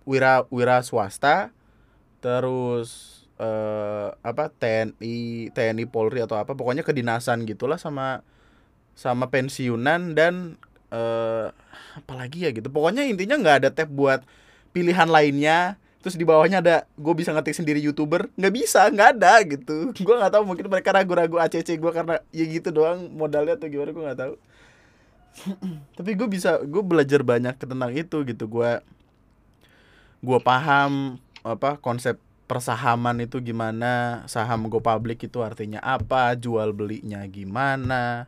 wira 0.08 0.48
wira 0.48 0.80
swasta 0.82 1.52
terus 2.20 3.19
eh 3.40 4.08
apa 4.20 4.52
TNI 4.52 5.48
TNI 5.56 5.84
Polri 5.88 6.20
atau 6.20 6.36
apa 6.36 6.52
pokoknya 6.52 6.84
kedinasan 6.84 7.48
gitulah 7.48 7.80
sama 7.80 8.20
sama 8.92 9.32
pensiunan 9.32 10.12
dan 10.12 10.60
eh 10.92 11.48
apalagi 11.96 12.44
ya 12.44 12.50
gitu. 12.52 12.68
Pokoknya 12.68 13.08
intinya 13.08 13.40
nggak 13.40 13.56
ada 13.64 13.70
tab 13.72 13.88
buat 13.88 14.20
pilihan 14.76 15.08
lainnya. 15.08 15.80
Terus 16.00 16.16
di 16.16 16.24
bawahnya 16.24 16.64
ada 16.64 16.76
gue 16.96 17.14
bisa 17.16 17.32
ngetik 17.32 17.56
sendiri 17.56 17.80
youtuber. 17.80 18.28
Nggak 18.36 18.54
bisa 18.56 18.88
nggak 18.88 19.08
ada 19.20 19.32
gitu. 19.44 19.92
Gue 20.06 20.16
nggak 20.16 20.32
tahu 20.32 20.44
mungkin 20.48 20.72
mereka 20.72 20.96
ragu-ragu 20.96 21.36
ACC 21.36 21.76
gue 21.76 21.92
karena 21.92 22.24
ya 22.32 22.44
gitu 22.48 22.72
doang 22.72 23.12
modalnya 23.12 23.60
atau 23.60 23.68
gimana 23.68 23.92
gue 23.92 24.04
nggak 24.08 24.20
tahu. 24.20 24.34
Tapi 26.00 26.10
gue 26.16 26.28
bisa 26.28 26.56
gue 26.64 26.80
belajar 26.80 27.20
banyak 27.20 27.52
tentang 27.60 27.92
itu 27.92 28.16
gitu. 28.24 28.44
Gue 28.48 28.80
gue 30.24 30.38
paham 30.40 31.20
apa 31.44 31.76
konsep 31.80 32.16
persahaman 32.50 33.22
itu 33.22 33.38
gimana 33.38 34.26
saham 34.26 34.66
go 34.66 34.82
public 34.82 35.22
itu 35.22 35.38
artinya 35.38 35.78
apa 35.78 36.34
jual 36.34 36.74
belinya 36.74 37.22
gimana 37.30 38.26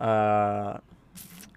eh 0.00 0.72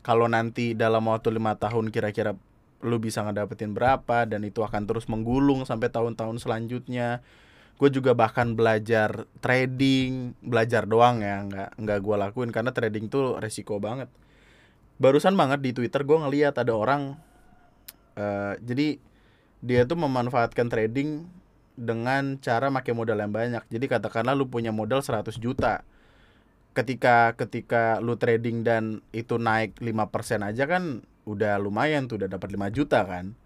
kalau 0.04 0.28
nanti 0.28 0.76
dalam 0.76 1.08
waktu 1.08 1.32
lima 1.32 1.56
tahun 1.56 1.94
kira-kira 1.94 2.36
lu 2.80 2.98
bisa 3.00 3.24
ngedapetin 3.28 3.76
berapa 3.76 4.24
dan 4.24 4.42
itu 4.48 4.64
akan 4.64 4.88
terus 4.88 5.06
menggulung 5.12 5.68
sampai 5.68 5.92
tahun-tahun 5.92 6.40
selanjutnya. 6.40 7.20
Gue 7.80 7.88
juga 7.92 8.12
bahkan 8.12 8.60
belajar 8.60 9.28
trading 9.40 10.36
belajar 10.44 10.84
doang 10.84 11.24
ya 11.24 11.44
nggak 11.48 11.70
nggak 11.80 12.00
gue 12.04 12.16
lakuin 12.20 12.52
karena 12.52 12.72
trading 12.76 13.08
tuh 13.08 13.40
resiko 13.40 13.80
banget. 13.80 14.12
Barusan 15.00 15.36
banget 15.40 15.64
di 15.64 15.72
twitter 15.72 16.04
gue 16.04 16.18
ngeliat 16.20 16.60
ada 16.60 16.76
orang 16.76 17.16
eh 18.20 18.56
jadi 18.64 19.00
dia 19.60 19.84
tuh 19.88 20.00
memanfaatkan 20.00 20.68
trading 20.72 21.28
dengan 21.80 22.36
cara 22.44 22.68
pakai 22.68 22.92
modal 22.92 23.24
yang 23.24 23.32
banyak 23.32 23.64
jadi 23.72 23.86
katakanlah 23.88 24.36
lu 24.36 24.52
punya 24.52 24.76
modal 24.76 25.00
100 25.00 25.40
juta 25.40 25.88
ketika 26.78 27.34
ketika 27.34 27.98
lu 28.00 28.16
trading 28.16 28.62
dan 28.62 29.02
itu 29.12 29.42
naik 29.42 29.80
5% 29.82 30.46
aja 30.46 30.64
kan 30.70 31.02
udah 31.28 31.60
lumayan 31.62 32.08
tuh 32.10 32.24
udah 32.24 32.30
dapat 32.32 32.50
5 32.56 32.72
juta 32.78 33.06
kan. 33.06 33.38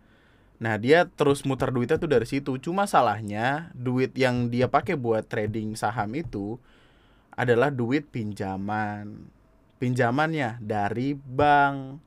Nah, 0.62 0.80
dia 0.80 1.10
terus 1.10 1.44
muter 1.44 1.74
duitnya 1.76 2.00
tuh 2.00 2.08
dari 2.08 2.24
situ. 2.24 2.56
Cuma 2.62 2.88
salahnya 2.88 3.74
duit 3.76 4.16
yang 4.16 4.48
dia 4.48 4.72
pakai 4.72 4.96
buat 4.96 5.28
trading 5.28 5.76
saham 5.76 6.16
itu 6.16 6.56
adalah 7.36 7.68
duit 7.68 8.08
pinjaman. 8.08 9.28
Pinjamannya 9.82 10.64
dari 10.64 11.18
bank. 11.18 12.00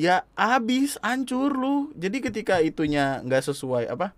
Ya 0.00 0.24
habis, 0.34 0.96
hancur 1.04 1.52
lu. 1.52 1.92
Jadi 1.94 2.24
ketika 2.24 2.64
itunya 2.64 3.20
nggak 3.20 3.44
sesuai 3.44 3.92
apa? 3.92 4.16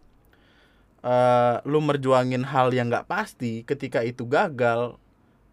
Eh 1.07 1.57
lu 1.71 1.79
merjuangin 1.79 2.43
hal 2.43 2.75
yang 2.75 2.91
nggak 2.91 3.07
pasti, 3.07 3.63
ketika 3.63 4.03
itu 4.03 4.27
gagal, 4.27 4.99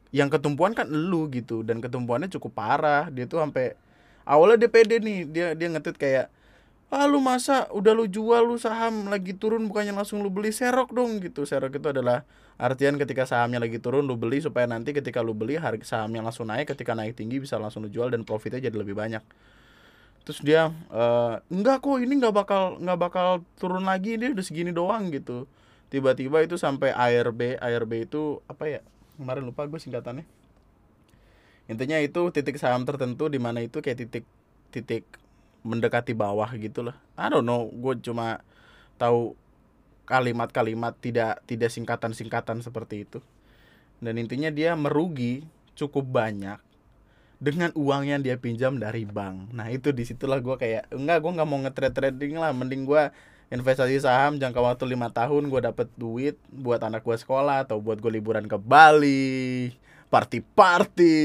yang 0.10 0.30
ketumpuan 0.34 0.74
kan 0.74 0.90
lu 0.90 1.30
gitu 1.30 1.62
dan 1.62 1.78
ketumpuannya 1.82 2.30
cukup 2.34 2.52
parah. 2.58 3.10
Dia 3.14 3.26
tuh 3.30 3.42
sampai 3.42 3.78
awalnya 4.26 4.66
dia 4.66 4.70
pede 4.74 4.98
nih 5.02 5.30
dia 5.30 5.48
dia 5.54 5.68
ngetweet 5.70 5.98
kayak 6.02 6.26
ah 6.94 7.10
lu 7.10 7.18
masa 7.18 7.66
udah 7.74 7.94
lu 7.98 8.06
jual 8.06 8.46
lu 8.46 8.58
saham 8.62 9.10
lagi 9.10 9.34
turun 9.34 9.66
bukannya 9.66 9.94
langsung 9.98 10.22
lu 10.26 10.30
beli 10.34 10.50
serok 10.54 10.90
dong? 10.94 11.22
Gitu. 11.22 11.46
Serok 11.46 11.74
itu 11.78 11.88
adalah 11.90 12.26
artian 12.58 12.98
ketika 13.02 13.26
sahamnya 13.26 13.58
lagi 13.62 13.82
turun 13.82 14.06
lu 14.06 14.14
beli 14.18 14.42
supaya 14.42 14.70
nanti 14.70 14.94
ketika 14.94 15.22
lu 15.26 15.34
beli 15.34 15.58
harga 15.58 15.86
sahamnya 15.86 16.22
langsung 16.22 16.46
naik 16.50 16.70
ketika 16.70 16.94
naik 16.94 17.18
tinggi 17.18 17.42
bisa 17.42 17.58
langsung 17.58 17.86
lu 17.86 17.90
jual 17.90 18.14
dan 18.14 18.22
profitnya 18.22 18.62
jadi 18.62 18.78
lebih 18.78 18.94
banyak 18.94 19.22
terus 20.24 20.40
dia 20.40 20.72
eh, 20.92 21.36
enggak 21.52 21.84
kok 21.84 22.00
ini 22.00 22.14
nggak 22.20 22.36
bakal 22.36 22.64
nggak 22.80 23.00
bakal 23.00 23.28
turun 23.60 23.84
lagi 23.84 24.16
ini 24.16 24.32
udah 24.32 24.46
segini 24.46 24.72
doang 24.72 25.12
gitu. 25.12 25.46
Tiba-tiba 25.92 26.42
itu 26.42 26.58
sampai 26.58 26.90
ARB 26.90 27.62
ARB 27.62 28.10
itu 28.10 28.42
apa 28.50 28.66
ya 28.66 28.80
kemarin 29.20 29.46
lupa 29.46 29.68
gue 29.70 29.78
singkatannya. 29.78 30.26
Intinya 31.70 31.98
itu 32.02 32.34
titik 32.34 32.58
saham 32.58 32.84
tertentu 32.84 33.30
di 33.30 33.38
mana 33.38 33.62
itu 33.62 33.80
kayak 33.80 34.08
titik 34.08 34.26
titik 34.74 35.06
mendekati 35.64 36.18
bawah 36.18 36.50
gitulah. 36.58 36.98
I 37.16 37.30
don't 37.30 37.46
know 37.46 37.70
gue 37.70 38.00
cuma 38.02 38.42
tahu 38.98 39.38
kalimat-kalimat 40.04 40.98
tidak 41.00 41.40
tidak 41.48 41.70
singkatan-singkatan 41.72 42.66
seperti 42.66 43.08
itu. 43.08 43.20
Dan 44.04 44.20
intinya 44.20 44.52
dia 44.52 44.76
merugi 44.76 45.48
cukup 45.78 46.04
banyak 46.10 46.60
dengan 47.44 47.76
uang 47.76 48.08
yang 48.08 48.24
dia 48.24 48.40
pinjam 48.40 48.80
dari 48.80 49.04
bank. 49.04 49.52
Nah 49.52 49.68
itu 49.68 49.92
di 49.92 50.08
situlah 50.08 50.40
gue 50.40 50.56
kayak 50.56 50.96
enggak 50.96 51.20
gue 51.20 51.32
nggak 51.36 51.50
mau 51.50 51.60
nge-trade 51.68 51.92
trading 51.92 52.40
lah. 52.40 52.56
Mending 52.56 52.88
gue 52.88 53.12
investasi 53.52 54.00
saham 54.00 54.40
jangka 54.40 54.64
waktu 54.64 54.88
lima 54.88 55.12
tahun 55.12 55.52
gue 55.52 55.60
dapet 55.60 55.92
duit 56.00 56.40
buat 56.48 56.80
anak 56.80 57.04
gue 57.04 57.20
sekolah 57.20 57.68
atau 57.68 57.84
buat 57.84 58.00
gue 58.00 58.16
liburan 58.16 58.48
ke 58.48 58.56
Bali 58.56 59.76
party-party, 60.14 61.18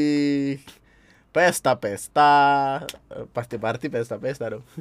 pesta-pesta, 1.28 2.32
Eh, 3.12 3.28
pasti-party, 3.36 3.92
pesta-pesta 3.92 4.56
dong. 4.56 4.64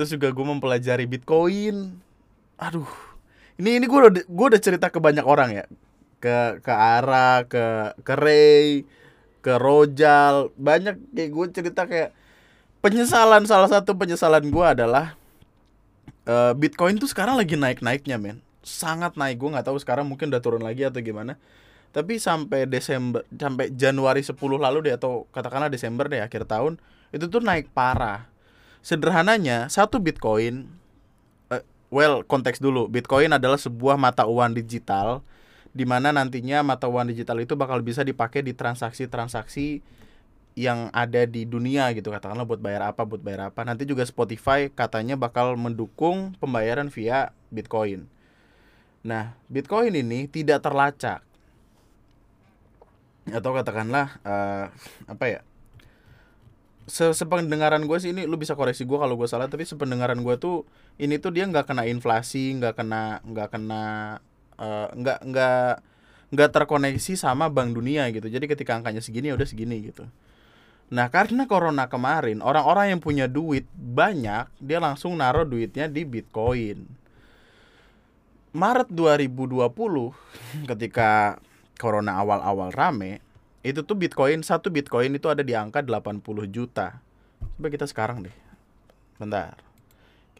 Terus 0.00 0.16
juga 0.16 0.32
gue 0.32 0.46
mempelajari 0.48 1.04
Bitcoin. 1.04 2.00
Aduh, 2.56 2.88
ini 3.60 3.76
ini 3.76 3.84
gue 3.84 3.98
udah 4.00 4.24
gue 4.24 4.46
udah 4.56 4.62
cerita 4.64 4.88
ke 4.88 4.96
banyak 4.96 5.28
orang 5.28 5.52
ya, 5.52 5.64
ke 6.24 6.64
ke 6.64 6.72
Ara, 6.72 7.44
ke 7.44 7.92
ke 8.00 8.14
Ray, 8.16 8.88
ke 9.40 9.56
Rojal, 9.56 10.52
banyak 10.56 11.00
kayak 11.16 11.30
gue 11.32 11.46
cerita 11.52 11.82
kayak 11.88 12.12
penyesalan 12.84 13.44
salah 13.44 13.68
satu 13.68 13.96
penyesalan 13.96 14.48
gue 14.48 14.66
adalah 14.66 15.16
eh, 16.28 16.52
Bitcoin 16.56 17.00
tuh 17.00 17.08
sekarang 17.08 17.40
lagi 17.40 17.56
naik-naiknya 17.56 18.20
men, 18.20 18.44
sangat 18.60 19.16
naik. 19.16 19.40
Gue 19.40 19.52
nggak 19.52 19.68
tahu 19.68 19.80
sekarang 19.80 20.08
mungkin 20.08 20.28
udah 20.32 20.42
turun 20.44 20.64
lagi 20.64 20.84
atau 20.84 21.00
gimana. 21.00 21.40
Tapi 21.90 22.22
sampai 22.22 22.70
Desember 22.70 23.26
sampai 23.34 23.74
Januari 23.74 24.22
10 24.22 24.38
lalu 24.38 24.78
deh 24.86 24.94
atau 24.94 25.26
katakanlah 25.34 25.66
Desember 25.66 26.06
deh 26.06 26.22
akhir 26.22 26.46
tahun 26.46 26.78
itu 27.10 27.26
tuh 27.26 27.42
naik 27.42 27.72
parah. 27.74 28.30
Sederhananya 28.80 29.66
satu 29.66 29.98
Bitcoin 29.98 30.70
eh, 31.50 31.64
well 31.90 32.22
konteks 32.22 32.62
dulu. 32.62 32.86
Bitcoin 32.86 33.34
adalah 33.34 33.58
sebuah 33.58 33.98
mata 33.98 34.28
uang 34.28 34.54
digital 34.54 35.24
di 35.70 35.86
mana 35.86 36.10
nantinya 36.10 36.66
mata 36.66 36.90
uang 36.90 37.14
digital 37.14 37.38
itu 37.38 37.54
bakal 37.54 37.78
bisa 37.80 38.02
dipakai 38.02 38.42
di 38.42 38.52
transaksi-transaksi 38.54 39.82
yang 40.58 40.90
ada 40.90 41.24
di 41.24 41.46
dunia 41.46 41.94
gitu. 41.94 42.10
Katakanlah 42.10 42.42
buat 42.44 42.58
bayar 42.58 42.90
apa 42.90 43.06
buat 43.06 43.22
bayar 43.22 43.54
apa. 43.54 43.62
Nanti 43.62 43.86
juga 43.86 44.02
Spotify 44.02 44.66
katanya 44.68 45.14
bakal 45.14 45.54
mendukung 45.54 46.34
pembayaran 46.42 46.90
via 46.90 47.30
Bitcoin. 47.54 48.10
Nah 49.06 49.38
Bitcoin 49.46 49.94
ini 49.94 50.26
tidak 50.26 50.66
terlacak. 50.66 51.22
Atau 53.30 53.54
katakanlah 53.54 54.18
uh, 54.26 54.66
apa 55.06 55.24
ya 55.30 55.40
se 56.90 57.06
sependengaran 57.14 57.86
gue 57.86 57.98
sih 58.02 58.10
ini 58.10 58.26
lu 58.26 58.34
bisa 58.34 58.58
koreksi 58.58 58.82
gue 58.82 58.98
kalau 58.98 59.14
gue 59.14 59.30
salah 59.30 59.46
tapi 59.46 59.62
sependengaran 59.62 60.26
gue 60.26 60.34
tuh 60.42 60.66
ini 60.98 61.22
tuh 61.22 61.30
dia 61.30 61.46
nggak 61.46 61.70
kena 61.70 61.86
inflasi 61.86 62.58
nggak 62.58 62.82
kena 62.82 63.22
nggak 63.22 63.48
kena 63.54 63.82
uh, 64.60 64.92
nggak 64.92 65.18
nggak 65.24 65.72
nggak 66.30 66.50
terkoneksi 66.54 67.18
sama 67.18 67.50
bank 67.50 67.74
dunia 67.74 68.06
gitu 68.14 68.30
jadi 68.30 68.44
ketika 68.46 68.78
angkanya 68.78 69.02
segini 69.02 69.32
ya 69.32 69.34
udah 69.34 69.48
segini 69.48 69.82
gitu 69.82 70.06
Nah 70.90 71.06
karena 71.06 71.46
corona 71.46 71.86
kemarin 71.86 72.42
orang-orang 72.42 72.90
yang 72.94 73.00
punya 73.00 73.30
duit 73.30 73.62
banyak 73.78 74.50
dia 74.58 74.82
langsung 74.82 75.14
naruh 75.14 75.46
duitnya 75.46 75.86
di 75.86 76.02
Bitcoin. 76.02 76.82
Maret 78.50 78.90
2020 78.90 79.70
ketika 80.74 81.38
corona 81.78 82.18
awal-awal 82.18 82.74
rame 82.74 83.22
itu 83.62 83.86
tuh 83.86 83.94
Bitcoin 83.94 84.42
satu 84.42 84.74
Bitcoin 84.74 85.14
itu 85.14 85.30
ada 85.30 85.46
di 85.46 85.54
angka 85.54 85.78
80 85.78 86.26
juta. 86.50 86.98
Coba 87.38 87.68
kita 87.70 87.86
sekarang 87.86 88.26
deh. 88.26 88.34
Bentar. 89.14 89.62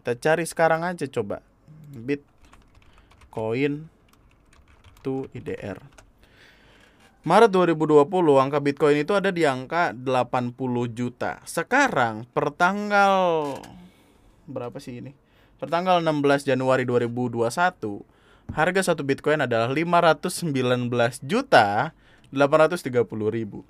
Kita 0.03 0.19
cari 0.19 0.43
sekarang 0.43 0.83
aja 0.83 1.07
coba. 1.07 1.47
Bitcoin 1.95 3.87
to 5.01 5.27
IDR. 5.37 5.81
Maret 7.21 7.53
2020 7.53 8.09
angka 8.41 8.59
Bitcoin 8.65 9.05
itu 9.05 9.13
ada 9.13 9.29
di 9.29 9.45
angka 9.45 9.93
80 9.93 10.57
juta. 10.89 11.37
Sekarang 11.45 12.25
per 12.33 12.49
tanggal 12.57 13.55
berapa 14.49 14.81
sih 14.81 15.05
ini? 15.05 15.13
Per 15.61 15.69
tanggal 15.69 16.01
16 16.01 16.49
Januari 16.49 16.89
2021 16.89 17.45
harga 18.57 18.81
satu 18.81 19.05
Bitcoin 19.05 19.45
adalah 19.45 19.69
519 19.69 20.49
juta 21.21 21.93
830 22.33 23.05
ribu. 23.29 23.69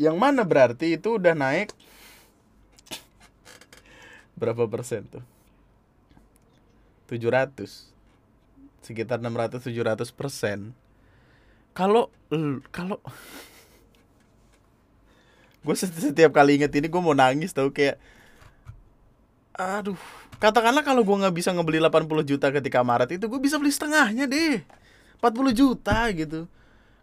Yang 0.00 0.16
mana 0.16 0.40
berarti 0.40 0.96
itu 0.96 1.20
udah 1.20 1.36
naik 1.36 1.76
berapa 4.40 4.64
persen 4.64 5.04
tuh? 5.04 5.24
700 7.12 7.89
sekitar 8.90 9.22
600 9.22 9.62
700 9.62 10.10
persen. 10.10 10.74
Kalau 11.70 12.10
kalau 12.74 12.98
gue 15.64 15.76
setiap 15.78 16.34
kali 16.34 16.58
inget 16.58 16.74
ini 16.74 16.90
gue 16.90 16.98
mau 16.98 17.14
nangis 17.14 17.54
tau 17.54 17.70
kayak 17.70 18.02
aduh 19.54 19.98
katakanlah 20.40 20.80
kalau 20.80 21.04
gue 21.04 21.16
nggak 21.20 21.36
bisa 21.36 21.52
ngebeli 21.52 21.84
80 21.84 22.24
juta 22.24 22.48
ketika 22.48 22.80
Maret 22.80 23.20
itu 23.20 23.28
gue 23.28 23.36
bisa 23.36 23.60
beli 23.60 23.68
setengahnya 23.68 24.24
deh 24.24 24.64
40 25.20 25.52
juta 25.52 26.08
gitu. 26.16 26.48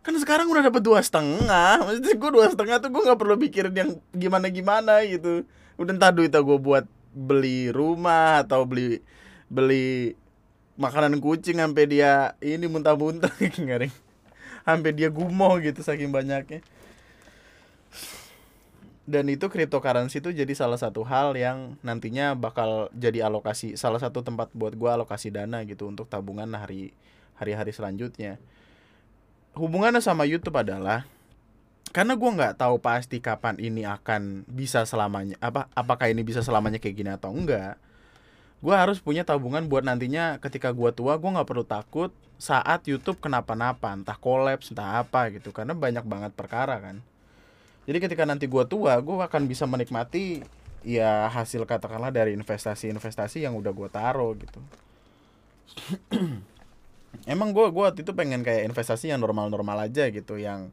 Kan 0.02 0.18
sekarang 0.18 0.50
udah 0.50 0.66
dapat 0.68 0.82
dua 0.82 1.00
setengah 1.00 1.80
maksudnya 1.86 2.16
gue 2.18 2.32
dua 2.34 2.48
setengah 2.52 2.76
tuh 2.84 2.90
gue 2.92 3.02
nggak 3.08 3.20
perlu 3.20 3.36
pikirin 3.40 3.76
yang 3.78 3.90
gimana 4.12 4.52
gimana 4.52 4.94
gitu. 5.06 5.46
Udah 5.78 5.94
entah 5.94 6.12
duitnya 6.12 6.42
gue 6.42 6.58
buat 6.58 6.86
beli 7.14 7.70
rumah 7.70 8.42
atau 8.42 8.66
beli 8.66 9.06
beli 9.48 10.18
makanan 10.78 11.18
kucing 11.20 11.58
sampai 11.58 11.90
dia 11.90 12.38
ini 12.40 12.70
muntah-muntah. 12.70 13.34
Garing 13.70 14.08
sampai 14.68 14.92
dia 14.92 15.08
gumoh 15.08 15.56
gitu 15.64 15.80
saking 15.80 16.12
banyaknya. 16.12 16.60
Dan 19.08 19.32
itu 19.32 19.48
cryptocurrency 19.48 20.20
itu 20.20 20.36
jadi 20.36 20.52
salah 20.52 20.76
satu 20.76 21.08
hal 21.08 21.32
yang 21.40 21.80
nantinya 21.80 22.36
bakal 22.36 22.92
jadi 22.92 23.32
alokasi 23.32 23.80
salah 23.80 24.04
satu 24.04 24.20
tempat 24.20 24.52
buat 24.52 24.76
gua 24.76 25.00
alokasi 25.00 25.32
dana 25.32 25.64
gitu 25.64 25.88
untuk 25.88 26.12
tabungan 26.12 26.52
hari 26.60 26.92
hari-hari 27.40 27.72
selanjutnya. 27.72 28.36
Hubungannya 29.56 30.04
sama 30.04 30.28
YouTube 30.28 30.60
adalah 30.60 31.08
karena 31.96 32.20
gua 32.20 32.36
nggak 32.36 32.60
tahu 32.60 32.84
pasti 32.84 33.24
kapan 33.24 33.56
ini 33.64 33.88
akan 33.88 34.44
bisa 34.44 34.84
selamanya 34.84 35.40
apa 35.40 35.72
apakah 35.72 36.12
ini 36.12 36.20
bisa 36.28 36.44
selamanya 36.44 36.84
kayak 36.84 36.96
gini 37.00 37.12
atau 37.16 37.32
enggak 37.32 37.80
gue 38.58 38.74
harus 38.74 38.98
punya 38.98 39.22
tabungan 39.22 39.70
buat 39.70 39.86
nantinya 39.86 40.42
ketika 40.42 40.74
gue 40.74 40.90
tua 40.90 41.22
gue 41.22 41.30
nggak 41.30 41.46
perlu 41.46 41.62
takut 41.62 42.10
saat 42.38 42.86
YouTube 42.86 43.22
kenapa-napa 43.22 43.94
entah 43.94 44.18
kolaps 44.18 44.74
entah 44.74 45.02
apa 45.02 45.30
gitu 45.34 45.54
karena 45.54 45.74
banyak 45.78 46.06
banget 46.06 46.32
perkara 46.34 46.78
kan. 46.82 47.02
Jadi 47.88 47.98
ketika 48.04 48.24
nanti 48.26 48.46
gue 48.50 48.64
tua 48.66 48.98
gue 49.02 49.16
akan 49.18 49.50
bisa 49.50 49.66
menikmati 49.70 50.42
ya 50.86 51.30
hasil 51.34 51.66
katakanlah 51.66 52.14
dari 52.14 52.34
investasi-investasi 52.38 53.46
yang 53.46 53.58
udah 53.58 53.72
gue 53.74 53.90
taruh 53.90 54.34
gitu. 54.38 54.60
Emang 57.34 57.50
gue 57.54 57.66
gue 57.74 57.84
waktu 57.84 58.02
itu 58.06 58.14
pengen 58.14 58.46
kayak 58.46 58.70
investasi 58.70 59.10
yang 59.10 59.22
normal-normal 59.22 59.90
aja 59.90 60.10
gitu 60.10 60.38
yang 60.38 60.70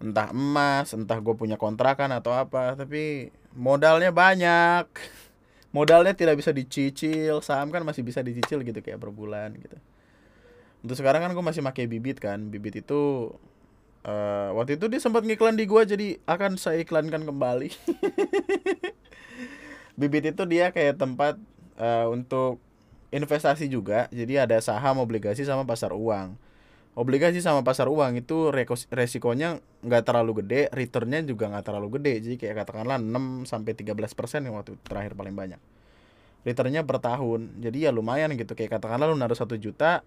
entah 0.00 0.32
emas 0.32 0.96
entah 0.96 1.20
gue 1.20 1.36
punya 1.36 1.60
kontrakan 1.60 2.08
atau 2.16 2.32
apa 2.32 2.72
tapi 2.72 3.28
modalnya 3.52 4.08
banyak 4.08 4.88
modalnya 5.70 6.14
tidak 6.14 6.38
bisa 6.38 6.50
dicicil 6.50 7.42
saham 7.42 7.70
kan 7.70 7.86
masih 7.86 8.02
bisa 8.02 8.20
dicicil 8.20 8.62
gitu 8.66 8.78
kayak 8.82 8.98
per 8.98 9.10
bulan 9.14 9.54
gitu. 9.54 9.78
Untuk 10.80 10.96
sekarang 10.98 11.22
kan 11.22 11.30
gue 11.30 11.44
masih 11.44 11.62
pakai 11.62 11.86
bibit 11.86 12.18
kan. 12.18 12.50
Bibit 12.50 12.82
itu 12.82 13.32
uh, 14.04 14.50
waktu 14.56 14.80
itu 14.80 14.90
dia 14.90 15.00
sempat 15.00 15.22
ngiklan 15.22 15.54
di 15.54 15.68
gue 15.68 15.82
jadi 15.84 16.08
akan 16.26 16.58
saya 16.58 16.82
iklankan 16.82 17.22
kembali. 17.22 17.68
Bibit 20.00 20.32
itu 20.32 20.42
dia 20.48 20.72
kayak 20.72 20.96
tempat 20.96 21.36
uh, 21.76 22.08
untuk 22.08 22.58
investasi 23.12 23.68
juga. 23.68 24.08
Jadi 24.08 24.40
ada 24.40 24.56
saham 24.64 24.98
obligasi 25.04 25.44
sama 25.44 25.68
pasar 25.68 25.92
uang 25.92 26.49
obligasi 27.00 27.40
sama 27.40 27.64
pasar 27.64 27.88
uang 27.88 28.20
itu 28.20 28.52
resikonya 28.92 29.64
nggak 29.80 30.04
terlalu 30.04 30.44
gede, 30.44 30.68
returnnya 30.68 31.24
juga 31.24 31.48
nggak 31.48 31.64
terlalu 31.64 31.96
gede. 31.96 32.12
Jadi 32.20 32.36
kayak 32.36 32.68
katakanlah 32.68 33.00
6 33.00 33.48
sampai 33.48 33.72
13 33.72 34.12
persen 34.12 34.44
yang 34.44 34.60
waktu 34.60 34.76
terakhir 34.84 35.16
paling 35.16 35.32
banyak. 35.32 35.60
Returnnya 36.44 36.84
per 36.84 37.00
tahun, 37.00 37.56
jadi 37.64 37.88
ya 37.88 37.90
lumayan 37.96 38.36
gitu. 38.36 38.52
Kayak 38.52 38.76
katakanlah 38.76 39.08
lu 39.08 39.16
naruh 39.16 39.36
satu 39.36 39.56
juta, 39.56 40.04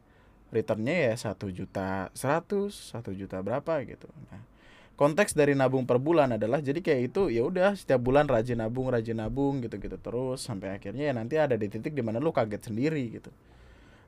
returnnya 0.54 1.10
ya 1.10 1.14
satu 1.18 1.50
juta 1.50 2.14
seratus, 2.14 2.94
satu 2.94 3.10
juta 3.10 3.42
berapa 3.42 3.82
gitu. 3.90 4.06
Nah, 4.30 4.46
konteks 4.94 5.34
dari 5.34 5.58
nabung 5.58 5.90
per 5.90 5.98
bulan 5.98 6.38
adalah 6.38 6.62
jadi 6.62 6.78
kayak 6.78 7.02
itu 7.10 7.34
ya 7.34 7.42
udah 7.42 7.74
setiap 7.74 8.06
bulan 8.06 8.30
rajin 8.30 8.62
nabung, 8.62 8.94
rajin 8.94 9.18
nabung 9.18 9.66
gitu-gitu 9.66 9.98
terus 9.98 10.46
sampai 10.46 10.78
akhirnya 10.78 11.10
ya 11.10 11.14
nanti 11.18 11.42
ada 11.42 11.58
di 11.58 11.66
titik 11.66 11.98
di 11.98 12.06
mana 12.06 12.22
lu 12.22 12.30
kaget 12.30 12.70
sendiri 12.70 13.02
gitu. 13.18 13.34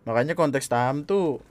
Makanya 0.06 0.38
konteks 0.38 0.70
saham 0.70 1.02
tuh 1.02 1.42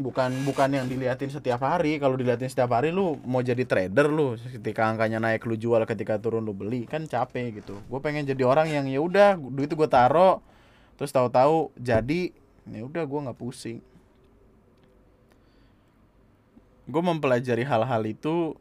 bukan 0.00 0.32
bukan 0.48 0.68
yang 0.72 0.86
diliatin 0.88 1.28
setiap 1.28 1.60
hari. 1.60 2.00
Kalau 2.00 2.16
diliatin 2.16 2.48
setiap 2.48 2.72
hari 2.72 2.88
lu 2.88 3.20
mau 3.24 3.44
jadi 3.44 3.62
trader 3.68 4.08
lu 4.08 4.40
ketika 4.40 4.88
angkanya 4.88 5.20
naik 5.20 5.44
lu 5.44 5.54
jual 5.54 5.84
ketika 5.84 6.16
turun 6.16 6.44
lu 6.44 6.56
beli 6.56 6.88
kan 6.88 7.04
capek 7.04 7.60
gitu. 7.60 7.76
Gue 7.86 8.00
pengen 8.00 8.24
jadi 8.24 8.42
orang 8.48 8.68
yang 8.72 8.88
ya 8.88 9.00
udah 9.04 9.36
duit 9.36 9.68
gue 9.68 9.88
taro 9.88 10.40
terus 10.96 11.14
tahu-tahu 11.14 11.70
jadi 11.78 12.32
ya 12.68 12.82
udah 12.84 13.04
gue 13.04 13.20
nggak 13.28 13.38
pusing. 13.38 13.80
Gue 16.88 17.02
mempelajari 17.04 17.68
hal-hal 17.68 18.02
itu 18.08 18.56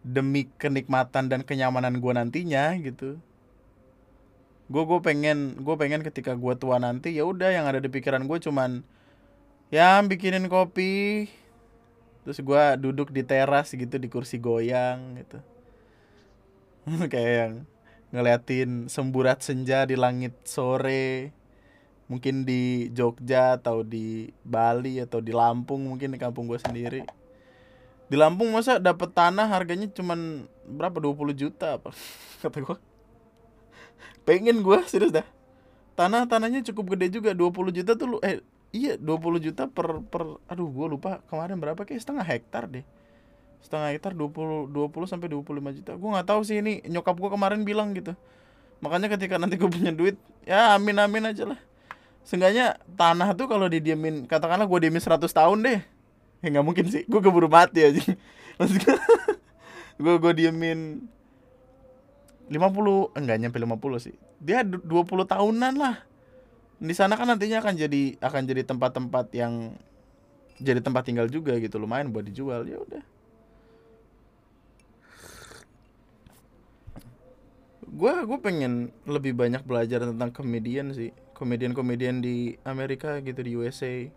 demi 0.00 0.48
kenikmatan 0.56 1.28
dan 1.28 1.44
kenyamanan 1.44 2.00
gue 2.00 2.12
nantinya 2.16 2.72
gitu. 2.80 3.20
Gue 4.66 4.82
gue 4.82 4.98
pengen 5.04 5.60
gue 5.60 5.74
pengen 5.76 6.00
ketika 6.00 6.32
gue 6.32 6.54
tua 6.56 6.80
nanti 6.80 7.12
ya 7.12 7.28
udah 7.28 7.52
yang 7.52 7.68
ada 7.68 7.78
di 7.78 7.92
pikiran 7.92 8.24
gue 8.24 8.40
cuman 8.40 8.95
ya 9.70 9.98
bikinin 10.02 10.46
kopi. 10.46 11.26
Terus 12.26 12.42
gue 12.42 12.64
duduk 12.82 13.14
di 13.14 13.22
teras 13.22 13.70
gitu 13.70 13.96
di 14.02 14.10
kursi 14.10 14.42
goyang 14.42 15.22
gitu. 15.22 15.38
Kayak 17.12 17.32
yang 17.38 17.54
ngeliatin 18.10 18.90
semburat 18.90 19.42
senja 19.42 19.86
di 19.86 19.94
langit 19.94 20.34
sore. 20.42 21.30
Mungkin 22.06 22.46
di 22.46 22.90
Jogja 22.94 23.58
atau 23.58 23.82
di 23.82 24.30
Bali 24.46 25.02
atau 25.02 25.18
di 25.18 25.34
Lampung 25.34 25.90
mungkin 25.90 26.14
di 26.14 26.18
kampung 26.18 26.46
gue 26.46 26.58
sendiri. 26.58 27.02
Di 28.06 28.14
Lampung 28.14 28.54
masa 28.54 28.78
dapat 28.78 29.10
tanah 29.10 29.50
harganya 29.50 29.90
cuman 29.90 30.46
berapa? 30.66 31.02
20 31.02 31.34
juta 31.34 31.78
apa? 31.78 31.90
Kata 32.42 32.58
gue 32.62 32.78
pengen 34.26 34.62
gue 34.62 34.78
serius 34.86 35.14
dah. 35.14 35.26
Tanah 35.94 36.26
tanahnya 36.26 36.62
cukup 36.70 36.94
gede 36.94 37.18
juga 37.18 37.30
20 37.34 37.70
juta 37.74 37.94
tuh 37.94 38.06
lu 38.06 38.18
eh 38.22 38.42
Iya 38.74 38.98
20 38.98 39.38
juta 39.40 39.70
per 39.70 40.02
per 40.10 40.40
aduh 40.50 40.68
gue 40.68 40.86
lupa 40.90 41.22
kemarin 41.30 41.56
berapa 41.56 41.86
kayak 41.86 42.02
setengah 42.02 42.26
hektar 42.26 42.66
deh. 42.66 42.84
Setengah 43.62 43.94
hektar 43.94 44.12
20 44.12 44.70
20 44.70 45.10
sampai 45.10 45.28
25 45.30 45.78
juta. 45.82 45.92
Gue 45.94 46.08
nggak 46.12 46.26
tahu 46.26 46.40
sih 46.42 46.58
ini 46.58 46.82
nyokap 46.90 47.14
gue 47.16 47.30
kemarin 47.30 47.62
bilang 47.62 47.94
gitu. 47.94 48.12
Makanya 48.82 49.08
ketika 49.16 49.40
nanti 49.40 49.56
gue 49.56 49.70
punya 49.70 49.94
duit 49.94 50.18
ya 50.44 50.76
amin 50.76 50.98
amin 50.98 51.30
aja 51.32 51.46
lah. 51.48 51.60
Seenggaknya 52.26 52.82
tanah 52.98 53.32
tuh 53.38 53.46
kalau 53.46 53.70
didiemin 53.70 54.26
katakanlah 54.26 54.66
gue 54.66 54.78
diemin 54.82 55.00
100 55.00 55.24
tahun 55.30 55.58
deh. 55.62 55.80
Ya 56.42 56.46
nggak 56.52 56.66
mungkin 56.66 56.84
sih 56.90 57.06
gue 57.06 57.20
keburu 57.22 57.46
mati 57.46 57.86
aja. 57.86 58.02
Maksudnya 58.58 58.98
gue 59.96 60.14
gue 60.20 60.32
diemin 60.36 61.06
50 62.50 63.18
enggak 63.18 63.36
nyampe 63.40 63.58
50 63.62 64.04
sih. 64.10 64.14
Dia 64.42 64.66
20 64.66 64.84
tahunan 65.26 65.74
lah 65.80 66.15
di 66.76 66.94
sana 66.96 67.16
kan 67.16 67.28
nantinya 67.28 67.64
akan 67.64 67.74
jadi 67.76 68.02
akan 68.20 68.42
jadi 68.44 68.62
tempat-tempat 68.68 69.26
yang 69.32 69.72
jadi 70.60 70.80
tempat 70.80 71.08
tinggal 71.08 71.28
juga 71.28 71.56
gitu 71.56 71.76
lumayan 71.80 72.12
buat 72.12 72.24
dijual 72.24 72.68
ya 72.68 72.80
udah. 72.80 73.04
Gue 77.86 78.12
gue 78.28 78.38
pengen 78.44 78.92
lebih 79.08 79.32
banyak 79.32 79.64
belajar 79.64 80.04
tentang 80.04 80.28
komedian 80.32 80.92
sih 80.92 81.16
komedian-komedian 81.36 82.24
di 82.24 82.56
Amerika 82.64 83.20
gitu 83.20 83.44
di 83.44 83.52
USA 83.60 84.08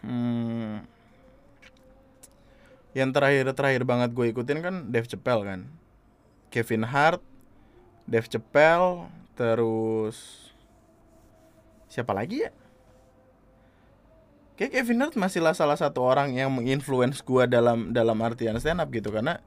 hmm, 0.00 0.80
yang 2.96 3.12
terakhir 3.12 3.52
terakhir 3.52 3.82
banget 3.84 4.16
gue 4.16 4.26
ikutin 4.32 4.60
kan 4.64 4.74
Dave 4.88 5.08
Chappelle 5.08 5.44
kan. 5.44 5.60
Kevin 6.48 6.86
Hart 6.86 7.20
Dave 8.08 8.28
Chappelle 8.30 9.10
terus 9.34 10.52
siapa 11.88 12.12
lagi 12.16 12.44
ya? 12.46 12.50
Kayak 14.54 14.70
Kevin 14.78 15.02
Hart 15.02 15.14
masih 15.18 15.42
lah 15.42 15.50
salah 15.50 15.74
satu 15.74 16.06
orang 16.06 16.30
yang 16.38 16.46
menginfluence 16.54 17.18
gue 17.26 17.44
dalam 17.50 17.90
dalam 17.90 18.14
artian 18.22 18.54
stand 18.62 18.78
up 18.78 18.86
gitu. 18.94 19.10
Karena 19.10 19.42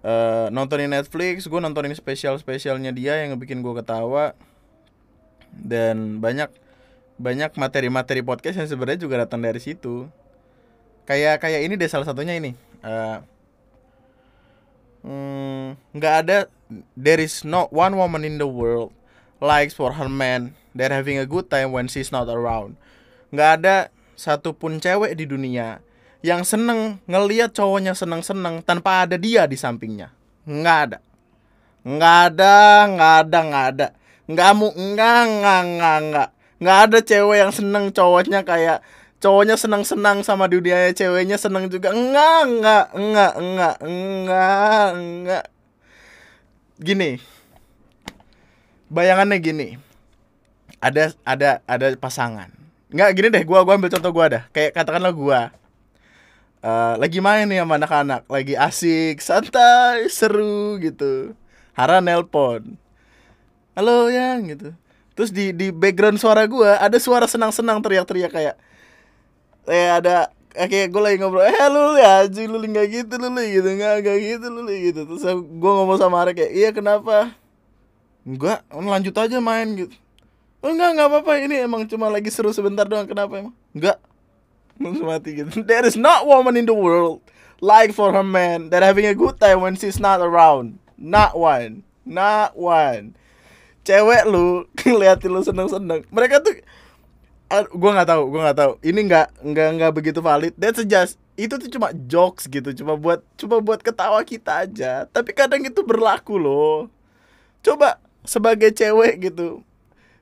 uh, 0.00 0.48
nontonin 0.48 0.88
Netflix 0.88 1.44
gue 1.44 1.60
nontonin 1.60 1.92
spesial 1.92 2.40
spesialnya 2.40 2.88
dia 2.88 3.20
yang 3.20 3.36
bikin 3.36 3.60
gue 3.60 3.74
ketawa. 3.76 4.32
Dan 5.52 6.24
banyak 6.24 6.48
banyak 7.20 7.52
materi-materi 7.60 8.24
podcast 8.24 8.56
yang 8.56 8.68
sebenarnya 8.70 9.04
juga 9.04 9.28
datang 9.28 9.44
dari 9.44 9.60
situ. 9.60 10.08
Kayak 11.04 11.44
kayak 11.44 11.68
ini 11.68 11.76
deh 11.76 11.88
salah 11.88 12.08
satunya 12.08 12.32
ini. 12.32 12.56
Uh, 12.80 13.20
nggak 15.94 16.14
hmm, 16.14 16.22
ada 16.26 16.38
there 16.98 17.22
is 17.22 17.46
not 17.46 17.70
one 17.72 17.94
woman 17.94 18.26
in 18.26 18.36
the 18.36 18.48
world 18.48 18.92
likes 19.38 19.72
for 19.72 19.94
her 19.94 20.10
man 20.10 20.52
that 20.78 20.94
having 20.94 21.18
a 21.18 21.26
good 21.26 21.50
time 21.50 21.74
when 21.74 21.90
she's 21.90 22.14
not 22.14 22.30
around 22.30 22.78
nggak 23.34 23.50
ada 23.60 23.76
satupun 24.14 24.78
cewek 24.78 25.18
di 25.18 25.26
dunia 25.26 25.82
yang 26.18 26.42
seneng 26.42 26.98
ngeliat 27.06 27.54
cowoknya 27.54 27.94
seneng-seneng 27.94 28.66
tanpa 28.66 29.06
ada 29.06 29.14
dia 29.14 29.46
di 29.46 29.54
sampingnya. 29.54 30.10
Nggak 30.42 30.78
ada. 30.90 30.98
Nggak 31.86 32.18
ada, 32.34 32.56
nggak 32.90 33.14
ada, 33.22 33.38
nggak 33.38 33.66
ada. 33.74 33.86
Nggak 34.28 34.50
mu, 34.58 34.68
nggak, 34.74 35.20
nggak, 35.30 35.62
nggak, 35.78 35.98
nggak. 36.10 36.28
Nggak 36.58 36.78
ada 36.90 36.98
cewek 37.06 37.38
yang 37.38 37.52
seneng 37.54 37.84
cowoknya 37.94 38.40
kayak 38.42 38.82
cowoknya 39.22 39.54
senang-senang 39.54 40.26
sama 40.26 40.50
dunia 40.50 40.90
ceweknya 40.90 41.38
seneng 41.38 41.70
juga. 41.70 41.94
Enggak, 41.94 42.38
enggak, 42.50 42.86
enggak, 42.98 43.32
enggak, 43.38 43.76
enggak, 43.86 44.86
enggak. 44.98 45.44
Gini. 46.82 47.10
Bayangannya 48.90 49.38
gini. 49.38 49.68
Ada 50.78 51.14
ada 51.26 51.58
ada 51.66 51.86
pasangan. 51.98 52.50
Enggak 52.88 53.10
gini 53.18 53.28
deh, 53.34 53.42
gua 53.42 53.66
gua 53.66 53.74
ambil 53.74 53.90
contoh 53.90 54.12
gua 54.14 54.26
dah. 54.30 54.42
Kayak 54.54 54.78
katakanlah 54.78 55.12
gua. 55.12 55.40
Uh, 56.58 56.98
lagi 56.98 57.18
main 57.22 57.46
nih 57.46 57.62
sama 57.62 57.78
anak-anak. 57.78 58.22
Lagi 58.30 58.54
asik 58.54 59.18
santai 59.18 60.06
seru 60.10 60.78
gitu. 60.78 61.34
Hara 61.74 61.98
nelpon. 62.02 62.78
Halo 63.78 64.10
yang 64.10 64.50
gitu. 64.50 64.74
Terus 65.14 65.30
di 65.34 65.50
di 65.50 65.74
background 65.74 66.18
suara 66.18 66.46
gue 66.46 66.70
ada 66.78 66.94
suara 66.98 67.26
senang-senang 67.26 67.82
teriak-teriak 67.82 68.30
kayak 68.30 68.54
eh 69.66 69.90
ada 69.90 70.30
kayak 70.54 70.90
gue 70.94 71.02
lagi 71.02 71.16
ngobrol 71.18 71.42
eh 71.42 71.54
lu 71.70 71.98
ya 71.98 72.26
aja 72.26 72.42
lu 72.46 72.58
nggak 72.58 72.86
gitu 72.86 73.14
lu 73.18 73.30
gitu 73.38 73.66
nggak 73.66 73.94
nggak 74.02 74.18
gitu 74.18 74.46
lu 74.50 74.62
gitu. 74.70 75.00
Terus 75.06 75.22
gue 75.42 75.72
ngomong 75.74 75.98
sama 75.98 76.26
kayak 76.30 76.50
iya 76.54 76.70
kenapa? 76.70 77.34
Enggak 78.26 78.62
lanjut 78.70 79.14
aja 79.14 79.38
main 79.38 79.66
gitu 79.74 79.94
oh 80.62 80.70
enggak 80.70 80.90
enggak 80.94 81.08
apa-apa. 81.10 81.32
Ini 81.44 81.54
emang 81.66 81.86
cuma 81.86 82.10
lagi 82.10 82.30
seru 82.32 82.50
sebentar 82.50 82.86
doang. 82.86 83.06
Kenapa 83.06 83.32
emang? 83.38 83.54
Enggak. 83.74 83.98
Langsung 84.78 85.10
mati 85.10 85.30
gitu. 85.42 85.50
There 85.66 85.86
is 85.86 85.98
not 85.98 86.24
woman 86.24 86.54
in 86.54 86.66
the 86.66 86.74
world 86.74 87.22
like 87.58 87.90
for 87.90 88.14
her 88.14 88.22
man 88.22 88.70
that 88.70 88.86
having 88.86 89.06
a 89.06 89.14
good 89.14 89.38
time 89.42 89.60
when 89.60 89.74
she's 89.74 89.98
not 89.98 90.22
around. 90.22 90.78
Not 90.98 91.34
one. 91.34 91.82
Not 92.06 92.54
one. 92.54 93.18
Cewek 93.82 94.26
lu 94.26 94.66
ngeliatin 94.86 95.30
lu 95.32 95.42
seneng 95.42 95.68
seneng 95.70 96.04
mereka 96.12 96.44
tuh 96.44 96.60
uh, 97.50 97.64
gue 97.64 97.90
nggak 97.90 98.08
tahu 98.08 98.22
gue 98.30 98.40
nggak 98.40 98.58
tahu. 98.58 98.72
Ini 98.82 99.00
nggak 99.06 99.26
nggak 99.42 99.68
nggak 99.78 99.92
begitu 99.94 100.20
valid. 100.22 100.54
That's 100.54 100.82
just 100.86 101.18
itu 101.38 101.54
tuh 101.54 101.70
cuma 101.70 101.90
jokes 101.94 102.46
gitu. 102.46 102.70
Cuma 102.74 102.94
buat 102.94 103.22
cuma 103.34 103.58
buat 103.58 103.82
ketawa 103.82 104.22
kita 104.22 104.66
aja. 104.66 105.06
Tapi 105.10 105.34
kadang 105.34 105.62
itu 105.62 105.82
berlaku 105.82 106.38
loh. 106.38 106.86
Coba 107.62 107.98
sebagai 108.22 108.70
cewek 108.70 109.30
gitu 109.30 109.66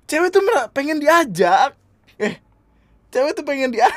cewek 0.06 0.30
tuh 0.30 0.42
pengen 0.72 0.98
diajak. 1.02 1.74
Eh 2.16 2.46
cewek 3.16 3.32
tuh 3.32 3.48
pengen 3.48 3.72
dia 3.72 3.88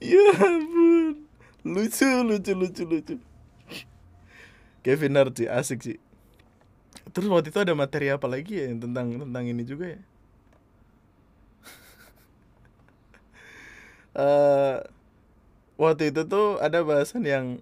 ya 0.00 0.24
ampun. 0.40 1.28
Lucu 1.64 2.08
lucu 2.24 2.52
lucu 2.56 2.82
lucu. 2.88 3.14
Kevin 4.84 5.16
Hart 5.16 5.36
sih 5.36 5.48
asik 5.48 5.80
sih. 5.84 5.96
Terus 7.12 7.28
waktu 7.28 7.48
itu 7.52 7.60
ada 7.60 7.76
materi 7.76 8.08
apa 8.12 8.24
lagi 8.28 8.56
ya 8.56 8.72
tentang 8.76 9.20
tentang 9.20 9.44
ini 9.48 9.64
juga 9.64 9.96
ya? 9.96 10.00
Uh, 14.16 14.80
waktu 15.84 16.08
itu 16.12 16.24
tuh 16.24 16.56
ada 16.60 16.80
bahasan 16.84 17.24
yang 17.24 17.60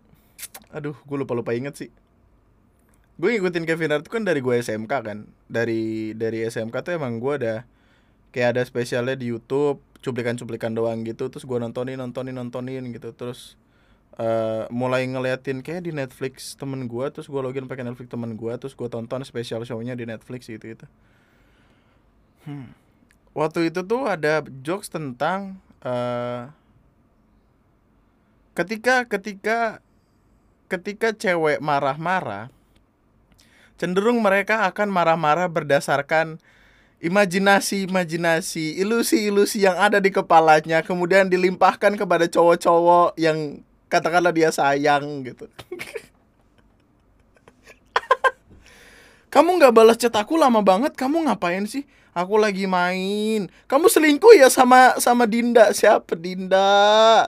aduh 0.75 0.95
gue 0.95 1.17
lupa 1.17 1.35
lupa 1.37 1.55
inget 1.55 1.75
sih 1.79 1.91
gue 3.21 3.29
ngikutin 3.37 3.65
Kevin 3.69 3.93
Hart 3.93 4.07
kan 4.09 4.25
dari 4.25 4.41
gue 4.41 4.55
SMK 4.61 4.93
kan. 4.93 5.19
Dari 5.49 6.13
dari 6.17 6.45
SMK 6.49 6.75
tuh 6.85 6.93
emang 6.97 7.21
gue 7.21 7.35
ada 7.41 7.55
kayak 8.33 8.57
ada 8.57 8.63
spesialnya 8.65 9.17
di 9.17 9.33
YouTube 9.33 9.81
cuplikan-cuplikan 10.01 10.73
doang 10.73 11.05
gitu. 11.05 11.29
Terus 11.29 11.45
gue 11.45 11.59
nontonin 11.61 12.01
nontonin 12.01 12.37
nontonin 12.37 12.89
gitu. 12.93 13.13
Terus 13.13 13.61
uh, 14.19 14.69
mulai 14.69 15.07
ngeliatin 15.09 15.65
kayak 15.65 15.89
di 15.89 15.93
Netflix 15.95 16.59
temen 16.59 16.89
gue 16.89 17.07
terus 17.13 17.29
gue 17.29 17.41
login 17.41 17.69
pakai 17.69 17.87
Netflix 17.87 18.13
temen 18.13 18.35
gue 18.37 18.53
terus 18.59 18.75
gue 18.77 18.89
tonton 18.91 19.23
spesial 19.25 19.63
shownya 19.65 19.97
di 19.97 20.05
Netflix 20.05 20.49
gitu 20.49 20.77
gitu. 20.77 20.87
Hmm. 22.43 22.75
waktu 23.39 23.71
itu 23.71 23.87
tuh 23.87 24.11
ada 24.11 24.43
jokes 24.67 24.91
tentang 24.91 25.63
uh, 25.87 26.51
ketika 28.59 29.07
ketika 29.07 29.79
ketika 30.67 31.15
cewek 31.15 31.63
marah-marah 31.63 32.51
cenderung 33.83 34.23
mereka 34.23 34.63
akan 34.71 34.95
marah-marah 34.95 35.51
berdasarkan 35.51 36.39
imajinasi-imajinasi, 37.03 38.79
ilusi-ilusi 38.79 39.67
yang 39.67 39.75
ada 39.75 39.99
di 39.99 40.15
kepalanya 40.15 40.87
kemudian 40.87 41.27
dilimpahkan 41.27 41.99
kepada 41.99 42.31
cowok-cowok 42.31 43.19
yang 43.19 43.59
katakanlah 43.91 44.31
dia 44.31 44.55
sayang 44.55 45.27
gitu. 45.27 45.51
kamu 49.35 49.59
nggak 49.59 49.75
balas 49.75 49.99
chat 49.99 50.15
aku 50.15 50.39
lama 50.39 50.63
banget, 50.63 50.95
kamu 50.95 51.27
ngapain 51.27 51.67
sih? 51.67 51.83
Aku 52.15 52.39
lagi 52.39 52.71
main. 52.71 53.51
Kamu 53.67 53.91
selingkuh 53.91 54.39
ya 54.39 54.47
sama 54.53 54.95
sama 55.03 55.27
Dinda. 55.27 55.73
Siapa 55.75 56.13
Dinda? 56.13 57.27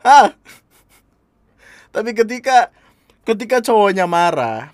Hah? 0.00 0.32
Tapi 1.94 2.10
ketika 2.16 2.72
ketika 3.28 3.60
cowoknya 3.60 4.08
marah, 4.08 4.72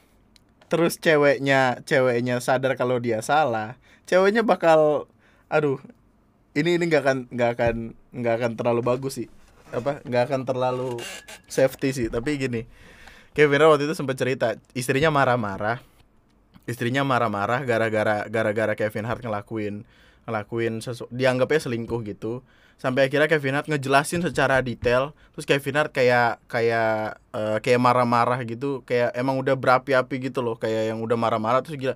terus 0.70 0.96
ceweknya 1.02 1.83
ceweknya 1.83 2.38
sadar 2.38 2.78
kalau 2.78 3.02
dia 3.02 3.18
salah 3.20 3.74
ceweknya 4.06 4.46
bakal 4.46 5.11
aduh 5.50 5.83
ini 6.54 6.78
ini 6.78 6.85
nggak 6.90 7.02
akan 7.02 7.18
nggak 7.30 7.50
akan 7.59 7.74
nggak 8.11 8.35
akan 8.42 8.50
terlalu 8.59 8.80
bagus 8.83 9.22
sih. 9.22 9.28
Apa 9.70 10.02
nggak 10.02 10.22
akan 10.30 10.40
terlalu 10.42 10.98
safety 11.46 11.94
sih. 11.94 12.06
Tapi 12.11 12.38
gini 12.38 12.66
Kevin 13.30 13.62
waktu 13.70 13.87
itu 13.87 13.94
sempat 13.94 14.18
cerita 14.18 14.59
istrinya 14.74 15.14
marah-marah. 15.14 15.78
Istrinya 16.66 17.06
marah-marah 17.06 17.62
gara-gara 17.62 18.26
gara-gara 18.26 18.74
Kevin 18.74 19.06
Hart 19.06 19.22
ngelakuin 19.22 19.87
ngelakuin 20.26 20.83
sesu 20.85 21.06
dianggapnya 21.11 21.70
selingkuh 21.70 22.02
gitu 22.06 22.42
sampai 22.81 23.12
akhirnya 23.12 23.29
Kevin 23.29 23.61
Hart 23.61 23.69
ngejelasin 23.69 24.25
secara 24.25 24.64
detail. 24.64 25.12
Terus 25.37 25.45
Kevin 25.45 25.77
Hart 25.77 25.93
kayak 25.93 26.40
kayak 26.49 27.21
uh, 27.37 27.61
kayak 27.61 27.77
marah-marah 27.77 28.40
gitu. 28.49 28.81
Kayak 28.88 29.12
emang 29.12 29.37
udah 29.37 29.53
berapi-api 29.53 30.33
gitu 30.33 30.40
loh. 30.40 30.57
Kayak 30.57 30.97
yang 30.97 31.05
udah 31.05 31.21
marah-marah 31.21 31.61
terus 31.61 31.77
gila 31.77 31.95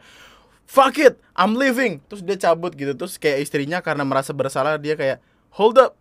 fuck 0.69 1.01
it 1.01 1.17
I'm 1.33 1.57
leaving. 1.57 2.05
Terus 2.13 2.21
dia 2.21 2.37
cabut 2.37 2.77
gitu. 2.77 2.93
Terus 2.93 3.17
kayak 3.17 3.41
istrinya 3.41 3.81
karena 3.81 4.05
merasa 4.05 4.37
bersalah 4.37 4.77
dia 4.77 4.93
kayak 4.93 5.25
hold 5.57 5.81
up 5.81 5.97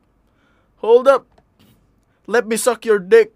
hold 0.83 1.07
up 1.07 1.23
let 2.27 2.43
me 2.43 2.59
suck 2.59 2.83
your 2.83 2.99
dick. 2.99 3.31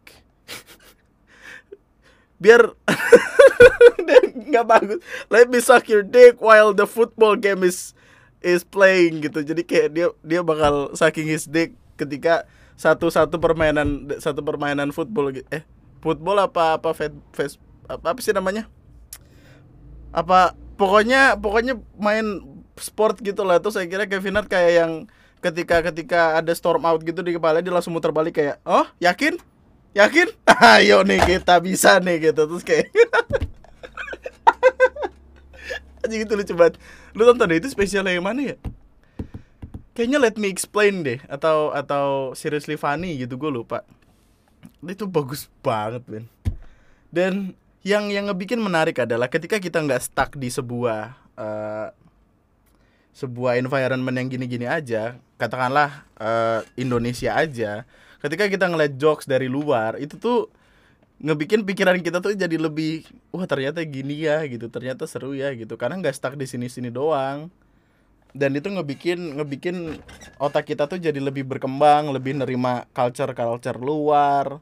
Biar 2.43 2.75
nggak 4.51 4.65
bagus. 4.67 4.99
Let 5.31 5.47
me 5.47 5.63
suck 5.63 5.87
your 5.87 6.03
dick 6.03 6.43
while 6.43 6.75
the 6.75 6.83
football 6.83 7.39
game 7.39 7.63
is 7.63 7.95
is 8.41 8.61
playing 8.63 9.23
gitu. 9.25 9.41
Jadi 9.41 9.61
kayak 9.65 9.89
dia 9.93 10.07
dia 10.21 10.41
bakal 10.45 10.93
sucking 10.93 11.27
his 11.27 11.49
dick 11.49 11.73
ketika 11.97 12.45
satu 12.77 13.09
satu 13.09 13.41
permainan 13.41 14.05
satu 14.21 14.45
permainan 14.45 14.93
football 14.93 15.33
gitu 15.33 15.47
eh 15.49 15.65
football 15.97 16.37
apa 16.37 16.77
apa 16.77 16.93
face, 16.93 17.17
face 17.33 17.55
apa, 17.89 18.13
apa 18.13 18.19
sih 18.21 18.33
namanya? 18.33 18.69
Apa 20.13 20.53
pokoknya 20.77 21.35
pokoknya 21.41 21.81
main 21.97 22.45
sport 22.77 23.17
gitu 23.25 23.41
lah 23.41 23.57
tuh 23.57 23.73
saya 23.73 23.89
kira 23.89 24.05
Kevin 24.05 24.37
Hart 24.37 24.49
kayak 24.49 24.71
yang 24.77 24.91
ketika 25.41 25.81
ketika 25.81 26.21
ada 26.37 26.53
storm 26.53 26.85
out 26.85 27.01
gitu 27.01 27.21
di 27.25 27.33
kepala 27.33 27.61
dia 27.61 27.73
langsung 27.73 27.97
muter 27.97 28.13
balik 28.13 28.37
kayak 28.37 28.61
oh 28.65 28.85
yakin? 29.01 29.41
Yakin? 29.97 30.29
Ayo 30.77 31.01
nih 31.01 31.17
kita 31.25 31.57
bisa 31.57 31.97
nih 31.97 32.29
gitu. 32.29 32.45
Terus 32.45 32.61
kayak 32.61 32.93
aja 36.07 36.15
gitu 36.15 36.33
lucu 36.39 36.53
banget 36.55 36.79
lu 37.17 37.25
tonton 37.25 37.49
deh 37.49 37.57
itu 37.57 37.73
spesial 37.73 38.05
yang 38.05 38.21
mana 38.21 38.53
ya? 38.53 38.57
Kayaknya 39.97 40.19
Let 40.21 40.37
Me 40.37 40.53
Explain 40.53 41.01
deh 41.01 41.17
atau 41.25 41.73
atau 41.73 42.37
Seriously 42.37 42.77
Funny 42.77 43.17
gitu 43.17 43.41
gue 43.41 43.49
lupa. 43.49 43.81
Itu 44.85 45.09
bagus 45.09 45.49
banget 45.65 46.05
Ben. 46.05 46.25
Dan 47.09 47.57
yang 47.81 48.13
yang 48.13 48.29
ngebikin 48.29 48.61
menarik 48.61 49.01
adalah 49.01 49.25
ketika 49.25 49.57
kita 49.57 49.81
nggak 49.81 50.05
stuck 50.05 50.37
di 50.37 50.53
sebuah 50.53 51.17
uh, 51.33 51.89
sebuah 53.17 53.57
environment 53.57 54.13
yang 54.13 54.29
gini-gini 54.29 54.69
aja 54.69 55.17
katakanlah 55.41 56.05
uh, 56.21 56.61
Indonesia 56.77 57.33
aja 57.33 57.81
ketika 58.21 58.45
kita 58.45 58.69
ngeliat 58.69 58.93
jokes 59.01 59.25
dari 59.25 59.49
luar 59.49 59.97
itu 59.97 60.21
tuh 60.21 60.53
ngebikin 61.17 61.65
pikiran 61.65 61.97
kita 62.05 62.21
tuh 62.21 62.37
jadi 62.37 62.57
lebih 62.61 63.09
wah 63.33 63.45
ternyata 63.49 63.81
gini 63.81 64.25
ya 64.25 64.45
gitu. 64.45 64.69
Ternyata 64.69 65.09
seru 65.09 65.33
ya 65.33 65.49
gitu. 65.57 65.73
Karena 65.79 65.97
nggak 65.97 66.13
stuck 66.13 66.37
di 66.37 66.45
sini-sini 66.45 66.93
doang. 66.93 67.49
Dan 68.37 68.53
itu 68.53 68.69
ngebikin 68.69 69.39
ngebikin 69.39 69.97
otak 70.37 70.69
kita 70.69 70.85
tuh 70.85 71.01
jadi 71.01 71.17
lebih 71.17 71.47
berkembang 71.47 72.13
lebih 72.13 72.37
nerima 72.37 72.85
culture 72.93 73.33
culture 73.33 73.79
luar 73.81 74.61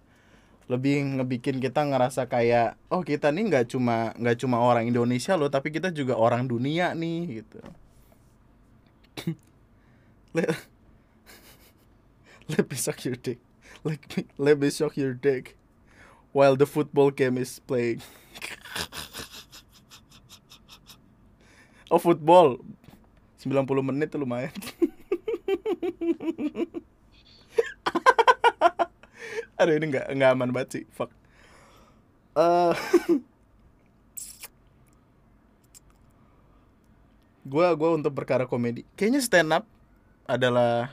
lebih 0.65 1.19
ngebikin 1.19 1.61
kita 1.61 1.83
ngerasa 1.83 2.25
kayak 2.25 2.79
oh 2.89 3.05
kita 3.05 3.29
nih 3.29 3.51
nggak 3.51 3.65
cuma 3.69 4.15
nggak 4.17 4.37
cuma 4.41 4.63
orang 4.63 4.87
Indonesia 4.87 5.35
loh 5.37 5.51
tapi 5.51 5.69
kita 5.75 5.91
juga 5.91 6.15
orang 6.15 6.47
dunia 6.47 6.95
nih 6.95 7.43
gitu. 7.43 7.59
Let, 10.35 10.51
let 12.51 12.63
me 12.67 12.75
suck 12.79 13.03
your 13.03 13.19
dick. 13.19 13.39
Let 13.83 13.99
me 14.15 14.23
let 14.39 14.55
me 14.57 14.71
suck 14.71 14.95
your 14.95 15.13
dick 15.13 15.59
while 16.35 16.59
the 16.59 16.67
football 16.67 17.15
game 17.15 17.39
is 17.39 17.63
playing. 17.63 18.03
Oh 21.87 21.95
football. 21.95 22.59
90 23.39 23.55
menit 23.79 24.11
tuh 24.11 24.19
lumayan. 24.19 24.51
Aduh 29.55 29.79
ini 29.79 29.95
nggak 29.95 30.11
nggak 30.11 30.31
aman 30.35 30.51
banget 30.51 30.83
sih. 30.83 30.83
Fuck. 30.91 31.07
Uh, 32.35 32.75
gue 37.47 37.67
gua 37.79 37.95
untuk 37.95 38.11
perkara 38.11 38.43
komedi. 38.43 38.83
Kayaknya 38.99 39.21
stand 39.23 39.55
up 39.55 39.63
adalah 40.27 40.91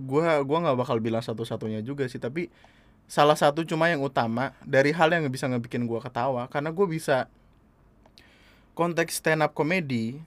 gue 0.00 0.24
gua 0.44 0.58
nggak 0.64 0.78
bakal 0.80 0.96
bilang 0.98 1.20
satu-satunya 1.20 1.84
juga 1.84 2.08
sih 2.08 2.18
tapi 2.18 2.48
salah 3.10 3.36
satu 3.36 3.66
cuma 3.66 3.90
yang 3.90 4.00
utama 4.00 4.54
dari 4.64 4.94
hal 4.94 5.10
yang 5.10 5.26
bisa 5.28 5.50
ngebikin 5.50 5.84
gue 5.84 6.00
ketawa 6.00 6.46
karena 6.46 6.70
gue 6.70 6.86
bisa 6.86 7.26
konteks 8.72 9.20
stand 9.20 9.44
up 9.44 9.52
komedi 9.52 10.22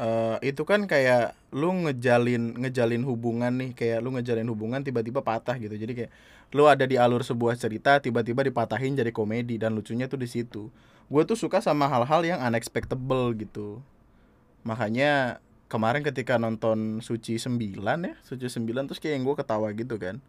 uh, 0.00 0.36
itu 0.44 0.62
kan 0.62 0.84
kayak 0.84 1.36
lu 1.52 1.72
ngejalin 1.88 2.56
ngejalin 2.60 3.02
hubungan 3.04 3.52
nih 3.52 3.70
kayak 3.72 3.98
lu 4.04 4.12
ngejalin 4.16 4.48
hubungan 4.48 4.80
tiba-tiba 4.84 5.24
patah 5.24 5.56
gitu. 5.56 5.72
Jadi 5.74 5.92
kayak 5.96 6.10
lu 6.54 6.68
ada 6.68 6.84
di 6.84 7.00
alur 7.00 7.24
sebuah 7.24 7.56
cerita 7.58 7.98
tiba-tiba 7.98 8.44
dipatahin 8.44 8.94
jadi 8.94 9.10
komedi 9.10 9.56
dan 9.56 9.72
lucunya 9.72 10.06
tuh 10.06 10.20
di 10.20 10.28
situ. 10.28 10.68
Gue 11.06 11.22
tuh 11.24 11.38
suka 11.38 11.62
sama 11.62 11.88
hal-hal 11.88 12.22
yang 12.26 12.40
unexpectable 12.42 13.32
gitu. 13.38 13.80
Makanya 14.66 15.38
kemarin 15.66 16.02
ketika 16.06 16.38
nonton 16.38 17.02
Suci 17.02 17.38
9 17.38 17.58
ya 17.82 18.14
Suci 18.22 18.46
9 18.46 18.86
terus 18.86 18.98
kayak 19.02 19.18
yang 19.18 19.24
gue 19.26 19.36
ketawa 19.36 19.68
gitu 19.74 19.98
kan. 19.98 20.22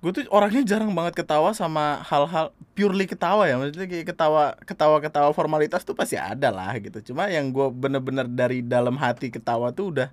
Gue 0.00 0.16
tuh 0.16 0.24
orangnya 0.32 0.64
jarang 0.64 0.96
banget 0.96 1.12
ketawa 1.20 1.52
sama 1.52 2.00
hal-hal 2.08 2.56
purely 2.72 3.04
ketawa 3.04 3.44
ya 3.44 3.60
maksudnya 3.60 3.84
kayak 3.84 4.08
ketawa 4.08 4.56
ketawa 4.64 4.96
ketawa 5.04 5.28
formalitas 5.36 5.84
tuh 5.84 5.92
pasti 5.92 6.16
ada 6.16 6.48
lah 6.48 6.72
gitu. 6.80 7.12
Cuma 7.12 7.28
yang 7.28 7.52
gue 7.52 7.68
bener-bener 7.68 8.24
dari 8.24 8.64
dalam 8.64 8.96
hati 8.96 9.28
ketawa 9.28 9.76
tuh 9.76 9.92
udah 9.92 10.08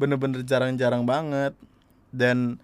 bener-bener 0.00 0.40
jarang-jarang 0.48 1.04
banget. 1.04 1.52
Dan 2.08 2.56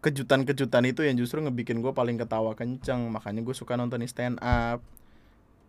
kejutan-kejutan 0.00 0.88
itu 0.88 1.04
yang 1.04 1.20
justru 1.20 1.44
ngebikin 1.44 1.84
gue 1.84 1.92
paling 1.92 2.16
ketawa 2.16 2.56
kenceng. 2.56 3.12
Makanya 3.12 3.44
gue 3.44 3.52
suka 3.52 3.76
nonton 3.76 4.00
stand 4.08 4.40
up. 4.40 4.80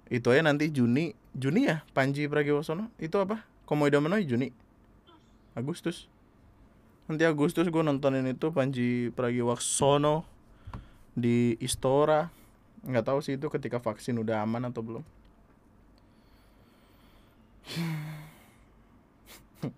Itu 0.07 0.31
aja 0.31 0.39
nanti 0.39 0.71
Juni 0.71 1.11
Juni 1.35 1.67
ya? 1.67 1.83
Panji 1.91 2.31
Pragiwaksono? 2.31 2.87
Itu 2.95 3.19
apa 3.19 3.43
Komodo 3.69 4.01
Menoi 4.01 4.25
Juni 4.25 4.49
Agustus. 5.53 6.09
Nanti 7.05 7.21
Agustus 7.21 7.69
gue 7.69 7.83
nontonin 7.85 8.25
itu 8.25 8.49
Panji 8.49 9.13
Pragiwaksono 9.13 10.25
di 11.13 11.53
Istora. 11.61 12.33
Nggak 12.81 13.05
tahu 13.05 13.21
sih 13.21 13.37
itu 13.37 13.45
ketika 13.45 13.77
vaksin 13.77 14.17
udah 14.17 14.41
aman 14.41 14.73
atau 14.73 14.81
belum. 14.81 15.05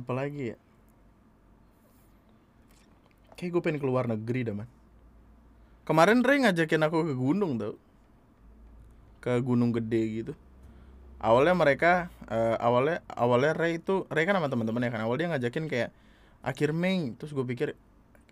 Apalagi 0.00 0.56
ya? 0.56 0.58
Kayak 3.36 3.50
gue 3.52 3.60
pengen 3.60 3.80
keluar 3.84 4.08
negeri 4.08 4.48
dah 4.48 4.56
man. 4.56 4.72
Kemarin 5.84 6.24
Ray 6.24 6.48
ngajakin 6.48 6.88
aku 6.88 7.12
ke 7.12 7.14
gunung 7.16 7.60
tau. 7.60 7.76
Ke 9.20 9.36
gunung 9.44 9.76
gede 9.76 10.24
gitu 10.24 10.32
awalnya 11.26 11.54
mereka 11.58 12.06
uh, 12.30 12.54
awalnya 12.62 13.02
awalnya 13.10 13.52
Ray 13.58 13.82
itu 13.82 14.06
Ray 14.06 14.30
kan 14.30 14.38
sama 14.38 14.46
teman-temannya 14.46 14.94
kan. 14.94 15.02
Awalnya 15.02 15.34
ngajakin 15.34 15.66
kayak 15.66 15.90
akhir 16.46 16.70
Mei. 16.70 17.10
Terus 17.18 17.34
gue 17.34 17.42
pikir 17.42 17.74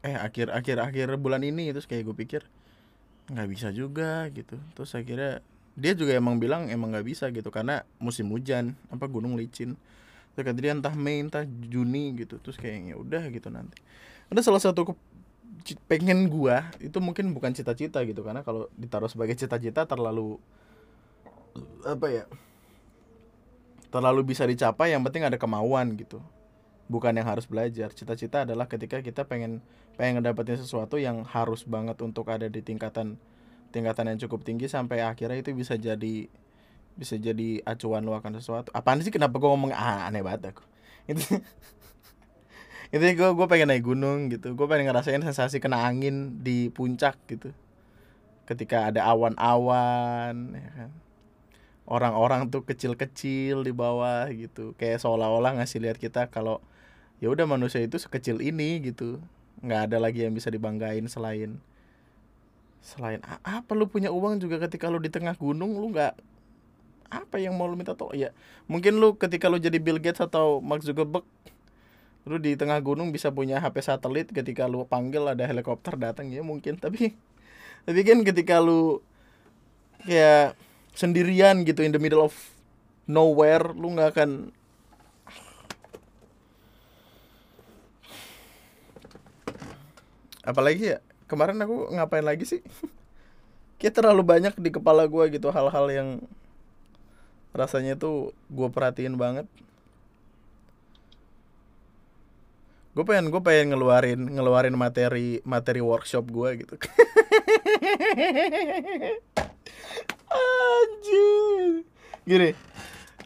eh 0.07 0.15
akhir 0.15 0.55
akhir 0.55 0.79
akhir 0.79 1.19
bulan 1.19 1.43
ini. 1.43 1.75
Terus 1.75 1.91
kayak 1.91 2.07
gue 2.07 2.17
pikir 2.17 2.43
nggak 3.35 3.49
bisa 3.51 3.75
juga 3.75 4.31
gitu. 4.31 4.55
Terus 4.79 4.95
akhirnya 4.95 5.43
dia 5.75 5.93
juga 5.99 6.15
emang 6.15 6.39
bilang 6.39 6.71
emang 6.71 6.95
nggak 6.95 7.07
bisa 7.11 7.35
gitu 7.35 7.51
karena 7.51 7.83
musim 7.99 8.31
hujan 8.31 8.79
apa 8.95 9.11
gunung 9.11 9.35
licin. 9.35 9.75
Terus 10.39 10.45
kata 10.47 10.59
dia 10.63 10.71
entah 10.71 10.95
Mei 10.95 11.19
entah 11.19 11.43
Juni 11.43 12.15
gitu. 12.15 12.39
Terus 12.39 12.55
kayaknya 12.55 12.95
udah 12.95 13.27
gitu 13.35 13.51
nanti. 13.51 13.83
Ada 14.31 14.47
salah 14.47 14.63
satu 14.63 14.95
pengen 15.89 16.29
gua 16.29 16.69
itu 16.77 17.01
mungkin 17.01 17.33
bukan 17.33 17.57
cita-cita 17.57 18.05
gitu 18.05 18.21
karena 18.21 18.45
kalau 18.45 18.69
ditaruh 18.77 19.09
sebagai 19.09 19.33
cita-cita 19.33 19.89
terlalu 19.89 20.37
apa 21.89 22.07
ya 22.13 22.25
terlalu 23.95 24.35
bisa 24.35 24.43
dicapai 24.43 24.91
yang 24.91 25.07
penting 25.07 25.23
ada 25.23 25.39
kemauan 25.39 25.95
gitu. 25.95 26.19
Bukan 26.91 27.15
yang 27.15 27.31
harus 27.31 27.47
belajar. 27.47 27.95
Cita-cita 27.95 28.43
adalah 28.43 28.67
ketika 28.67 28.99
kita 28.99 29.23
pengen 29.23 29.63
pengen 29.95 30.19
ngedapetin 30.19 30.59
sesuatu 30.59 30.99
yang 30.99 31.23
harus 31.23 31.63
banget 31.63 31.95
untuk 32.03 32.27
ada 32.27 32.51
di 32.51 32.59
tingkatan 32.59 33.15
tingkatan 33.71 34.11
yang 34.11 34.19
cukup 34.27 34.43
tinggi 34.43 34.67
sampai 34.67 35.07
akhirnya 35.07 35.39
itu 35.39 35.55
bisa 35.55 35.79
jadi 35.79 36.27
bisa 36.99 37.15
jadi 37.15 37.63
acuan 37.63 38.03
lu 38.03 38.19
akan 38.19 38.35
sesuatu. 38.43 38.75
Apaan 38.75 38.99
sih? 39.07 39.15
Kenapa 39.15 39.39
gue 39.39 39.47
ngomong 39.47 39.71
ah, 39.71 40.11
aneh 40.11 40.27
banget 40.27 40.51
aku. 40.51 40.67
Itu 42.95 43.03
itu 43.03 43.19
gue 43.19 43.27
gue 43.35 43.47
pengen 43.51 43.75
naik 43.75 43.91
gunung 43.91 44.31
gitu. 44.31 44.55
Gue 44.55 44.71
pengen 44.71 44.87
ngerasain 44.87 45.19
sensasi 45.19 45.59
kena 45.59 45.83
angin 45.83 46.39
di 46.47 46.71
puncak 46.71 47.19
gitu. 47.27 47.51
Ketika 48.47 48.95
ada 48.95 49.11
awan-awan 49.11 50.55
ya 50.55 50.71
kan 50.79 50.91
orang-orang 51.85 52.49
tuh 52.49 52.65
kecil-kecil 52.65 53.65
di 53.65 53.73
bawah 53.73 54.29
gitu. 54.33 54.73
Kayak 54.81 55.05
seolah-olah 55.05 55.61
ngasih 55.61 55.85
lihat 55.85 56.01
kita 56.01 56.33
kalau 56.33 56.65
ya 57.21 57.29
udah 57.29 57.45
manusia 57.45 57.85
itu 57.85 58.01
sekecil 58.01 58.41
ini 58.41 58.81
gitu. 58.81 59.21
Nggak 59.61 59.93
ada 59.93 59.99
lagi 60.01 60.25
yang 60.25 60.33
bisa 60.33 60.49
dibanggain 60.49 61.05
selain 61.09 61.61
selain 62.85 63.25
apa 63.41 63.73
lu 63.73 63.89
punya 63.89 64.13
uang 64.13 64.45
juga 64.45 64.61
ketika 64.61 64.93
lu 64.93 65.01
di 65.01 65.09
tengah 65.13 65.37
gunung? 65.37 65.77
Lu 65.77 65.93
nggak 65.93 66.17
apa 67.13 67.37
yang 67.41 67.57
mau 67.57 67.69
lu 67.69 67.77
minta 67.77 67.93
tolong? 67.97 68.17
Ya 68.17 68.33
mungkin 68.69 68.97
lu 69.01 69.17
ketika 69.17 69.49
lu 69.53 69.61
jadi 69.61 69.77
Bill 69.81 70.01
Gates 70.01 70.21
atau 70.25 70.61
Mark 70.65 70.85
Zuckerberg 70.85 71.25
lu 72.25 72.41
di 72.41 72.57
tengah 72.57 72.81
gunung 72.81 73.13
bisa 73.13 73.29
punya 73.29 73.61
HP 73.61 73.85
satelit 73.85 74.33
ketika 74.33 74.65
lu 74.65 74.89
panggil 74.89 75.29
ada 75.29 75.45
helikopter 75.45 76.01
datang 76.01 76.33
ya 76.33 76.41
mungkin. 76.41 76.81
Tapi 76.81 77.13
tapi 77.85 78.01
kan 78.01 78.25
ketika 78.25 78.65
lu 78.65 79.05
ya 80.09 80.57
sendirian 80.95 81.67
gitu 81.67 81.83
in 81.83 81.91
the 81.91 81.99
middle 81.99 82.23
of 82.23 82.33
nowhere 83.05 83.75
lu 83.75 83.93
nggak 83.93 84.17
akan 84.17 84.31
apalagi 90.45 90.97
ya 90.97 90.99
kemarin 91.25 91.61
aku 91.65 91.89
ngapain 91.93 92.25
lagi 92.25 92.45
sih? 92.45 92.61
Kayak 93.81 94.01
terlalu 94.01 94.23
banyak 94.23 94.55
di 94.61 94.71
kepala 94.71 95.09
gue 95.09 95.25
gitu 95.35 95.51
hal-hal 95.51 95.87
yang 95.91 96.09
rasanya 97.57 97.99
tuh 97.99 98.37
gue 98.53 98.69
perhatiin 98.71 99.19
banget. 99.19 99.49
Gue 102.95 103.03
pengen 103.03 103.35
gue 103.35 103.43
pengen 103.43 103.75
ngeluarin 103.75 104.39
ngeluarin 104.39 104.79
materi 104.79 105.43
materi 105.43 105.83
workshop 105.83 106.31
gue 106.31 106.63
gitu 106.63 106.79
anjir 110.35 111.87
gini. 112.25 112.51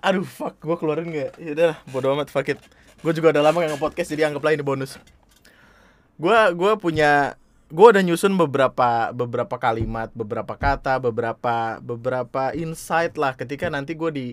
Aduh 0.02 0.26
fuck. 0.26 0.58
Gue 0.62 0.76
keluarin 0.78 1.10
gak 1.10 1.38
ya 1.40 1.50
udah 1.54 1.74
bodo 1.90 2.12
amat. 2.14 2.30
Fuck 2.30 2.54
it. 2.54 2.60
Gue 3.02 3.14
juga 3.14 3.30
udah 3.34 3.42
lama 3.50 3.62
gak 3.62 3.78
nge-podcast 3.78 4.10
jadi 4.10 4.30
anggaplah 4.30 4.54
ini 4.54 4.62
bonus. 4.66 4.98
Gue 6.18 6.38
gue 6.54 6.72
punya 6.78 7.38
gue 7.68 7.86
udah 7.86 8.02
nyusun 8.02 8.34
beberapa 8.34 9.12
beberapa 9.12 9.60
kalimat 9.60 10.08
beberapa 10.16 10.56
kata 10.56 10.98
beberapa 10.98 11.78
beberapa 11.78 12.54
insight 12.54 13.14
lah. 13.14 13.38
Ketika 13.38 13.70
nanti 13.70 13.94
gue 13.94 14.10
di 14.10 14.26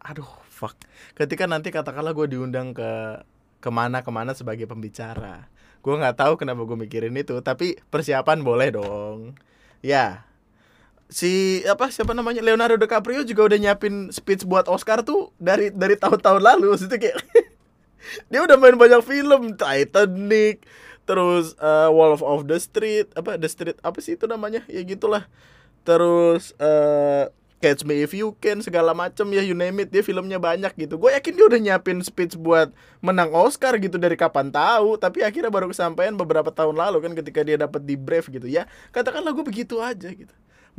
aduh 0.00 0.28
fuck. 0.48 0.76
Ketika 1.16 1.44
nanti 1.44 1.68
katakanlah 1.68 2.16
gue 2.16 2.36
diundang 2.36 2.72
ke 2.72 3.20
ke 3.60 3.68
mana 3.68 4.00
ke 4.00 4.08
mana 4.08 4.32
sebagai 4.32 4.64
pembicara. 4.64 5.48
Gue 5.80 5.96
nggak 5.96 6.16
tahu 6.20 6.32
kenapa 6.40 6.64
gue 6.64 6.76
mikirin 6.76 7.16
itu 7.16 7.36
tapi 7.44 7.76
persiapan 7.92 8.40
boleh 8.40 8.68
dong. 8.72 9.36
Ya 9.80 10.28
si 11.10 11.60
apa 11.66 11.90
siapa 11.90 12.14
namanya 12.14 12.38
Leonardo 12.40 12.78
DiCaprio 12.78 13.26
juga 13.26 13.50
udah 13.50 13.58
nyiapin 13.58 14.14
speech 14.14 14.46
buat 14.46 14.70
Oscar 14.70 15.02
tuh 15.02 15.34
dari 15.42 15.74
dari 15.74 15.98
tahun-tahun 15.98 16.40
lalu. 16.40 16.78
Itu 16.86 16.96
kayak 16.96 17.18
dia 18.30 18.40
udah 18.40 18.56
main 18.56 18.78
banyak 18.78 19.02
film. 19.02 19.58
Titanic 19.58 20.64
terus 21.04 21.58
uh, 21.58 21.90
Wolf 21.90 22.22
of 22.22 22.46
the 22.46 22.56
Street 22.62 23.10
apa 23.18 23.34
The 23.34 23.50
Street 23.50 23.78
apa 23.82 23.98
sih 23.98 24.14
itu 24.14 24.30
namanya? 24.30 24.62
Ya 24.70 24.86
gitulah. 24.86 25.26
Terus 25.82 26.54
uh, 26.62 27.26
Catch 27.58 27.82
Me 27.82 28.06
If 28.06 28.14
You 28.14 28.38
Can 28.38 28.62
segala 28.62 28.94
macem 28.94 29.26
ya 29.34 29.42
you 29.42 29.58
name 29.58 29.82
it 29.82 29.90
dia 29.90 30.06
filmnya 30.06 30.38
banyak 30.38 30.70
gitu. 30.78 30.94
Gue 30.96 31.10
yakin 31.18 31.34
dia 31.34 31.44
udah 31.50 31.60
nyiapin 31.60 31.98
speech 32.06 32.38
buat 32.38 32.70
menang 33.02 33.34
Oscar 33.34 33.74
gitu 33.82 33.98
dari 33.98 34.14
kapan 34.14 34.54
tahu. 34.54 34.94
Tapi 34.94 35.26
akhirnya 35.26 35.50
baru 35.50 35.66
kesampaian 35.66 36.14
beberapa 36.14 36.54
tahun 36.54 36.78
lalu 36.78 37.10
kan 37.10 37.12
ketika 37.18 37.42
dia 37.42 37.58
dapat 37.58 37.82
di 37.82 37.98
Brave 37.98 38.30
gitu 38.30 38.46
ya. 38.46 38.70
Katakanlah 38.94 39.34
gue 39.34 39.42
begitu 39.42 39.82
aja 39.82 40.06
gitu 40.14 40.30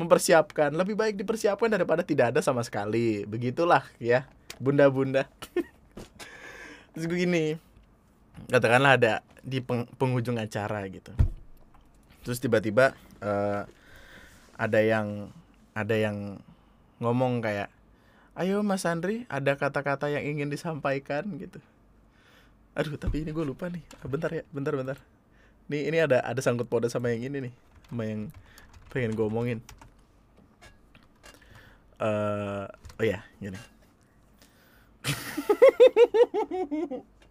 mempersiapkan. 0.02 0.74
Lebih 0.74 0.98
baik 0.98 1.16
dipersiapkan 1.22 1.70
daripada 1.70 2.02
tidak 2.02 2.34
ada 2.34 2.42
sama 2.42 2.66
sekali. 2.66 3.24
Begitulah 3.30 3.86
ya. 4.02 4.26
Bunda-bunda. 4.58 5.30
Terus 6.92 7.06
gue 7.08 7.20
gini 7.24 7.46
katakanlah 8.52 8.98
ada 8.98 9.14
di 9.46 9.62
peng 9.62 9.86
penghujung 9.96 10.42
acara 10.42 10.84
gitu. 10.90 11.14
Terus 12.26 12.42
tiba-tiba 12.42 12.98
uh, 13.22 13.64
ada 14.58 14.80
yang 14.82 15.30
ada 15.72 15.96
yang 15.96 16.42
ngomong 17.00 17.40
kayak 17.42 17.72
ayo 18.38 18.62
Mas 18.62 18.86
Andri 18.86 19.26
ada 19.32 19.56
kata-kata 19.56 20.12
yang 20.12 20.26
ingin 20.26 20.50
disampaikan 20.52 21.26
gitu. 21.40 21.64
Aduh 22.76 22.96
tapi 23.00 23.24
ini 23.24 23.32
gue 23.32 23.46
lupa 23.46 23.72
nih. 23.72 23.84
Ah, 24.04 24.08
bentar 24.12 24.30
ya 24.34 24.44
bentar 24.52 24.76
bentar. 24.76 24.98
Nih 25.72 25.88
ini 25.88 25.98
ada 26.04 26.20
ada 26.22 26.40
sangkut 26.44 26.68
paut 26.68 26.84
sama 26.92 27.14
yang 27.16 27.32
ini 27.32 27.50
nih 27.50 27.54
sama 27.88 28.04
yang 28.08 28.32
pengen 28.92 29.16
gue 29.16 29.26
omongin 29.28 29.60
uh, 32.02 32.66
oh 32.98 33.06
ya 33.06 33.22
gini. 33.38 33.62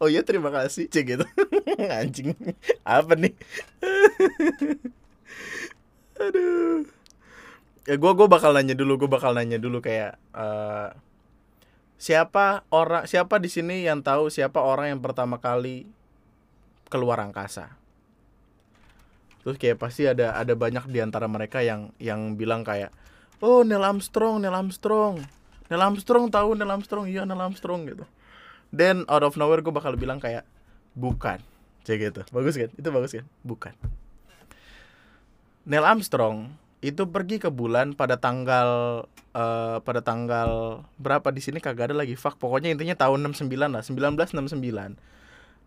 Oh 0.00 0.08
iya 0.08 0.24
terima 0.24 0.52
kasih 0.52 0.88
cek 0.88 1.04
gitu. 1.16 1.24
Anjing 2.00 2.36
apa 2.84 3.12
nih? 3.16 3.34
Aduh. 6.24 6.84
Ya 7.88 7.96
gue 7.96 8.12
gue 8.12 8.28
bakal 8.28 8.52
nanya 8.52 8.76
dulu 8.76 9.00
gue 9.00 9.10
bakal 9.10 9.32
nanya 9.32 9.56
dulu 9.56 9.80
kayak 9.80 10.20
uh, 10.36 10.92
siapa 11.96 12.68
orang 12.68 13.08
siapa 13.08 13.40
di 13.40 13.48
sini 13.48 13.88
yang 13.88 14.04
tahu 14.04 14.28
siapa 14.28 14.60
orang 14.60 14.96
yang 14.96 15.00
pertama 15.00 15.40
kali 15.40 15.88
keluar 16.92 17.24
angkasa? 17.24 17.72
Terus 19.40 19.56
kayak 19.56 19.80
pasti 19.80 20.04
ada 20.04 20.36
ada 20.36 20.52
banyak 20.52 20.92
di 20.92 21.00
antara 21.00 21.24
mereka 21.24 21.64
yang 21.64 21.96
yang 21.96 22.36
bilang 22.36 22.60
kayak 22.60 22.92
oh 23.40 23.60
Neil 23.64 23.84
Armstrong 23.84 24.40
Neil 24.40 24.54
Armstrong. 24.54 25.20
Neil 25.68 25.82
Armstrong 25.82 26.28
tahu 26.28 26.56
Neil 26.56 26.70
Armstrong. 26.70 27.04
Iya 27.08 27.24
Neil 27.24 27.40
Armstrong 27.40 27.88
gitu. 27.88 28.04
Then 28.70 29.02
out 29.10 29.26
of 29.26 29.34
nowhere 29.34 29.64
gue 29.64 29.74
bakal 29.74 29.96
bilang 29.98 30.22
kayak 30.22 30.46
bukan. 30.94 31.42
Cek 31.82 31.96
gitu. 31.98 32.20
Bagus 32.30 32.54
kan? 32.54 32.70
Itu 32.76 32.88
bagus 32.92 33.12
kan? 33.16 33.26
Bukan. 33.42 33.74
Neil 35.66 35.84
Armstrong 35.84 36.52
itu 36.80 37.04
pergi 37.12 37.36
ke 37.36 37.52
bulan 37.52 37.92
pada 37.92 38.16
tanggal 38.16 38.68
uh, 39.36 39.78
pada 39.82 40.00
tanggal 40.00 40.82
berapa? 40.96 41.28
Di 41.32 41.42
sini 41.42 41.58
kagak 41.58 41.92
ada 41.92 41.96
lagi. 42.00 42.14
Fak 42.16 42.36
pokoknya 42.36 42.72
intinya 42.72 42.96
tahun 42.96 43.24
69 43.32 43.50
lah. 43.56 43.82
1969 43.84 44.96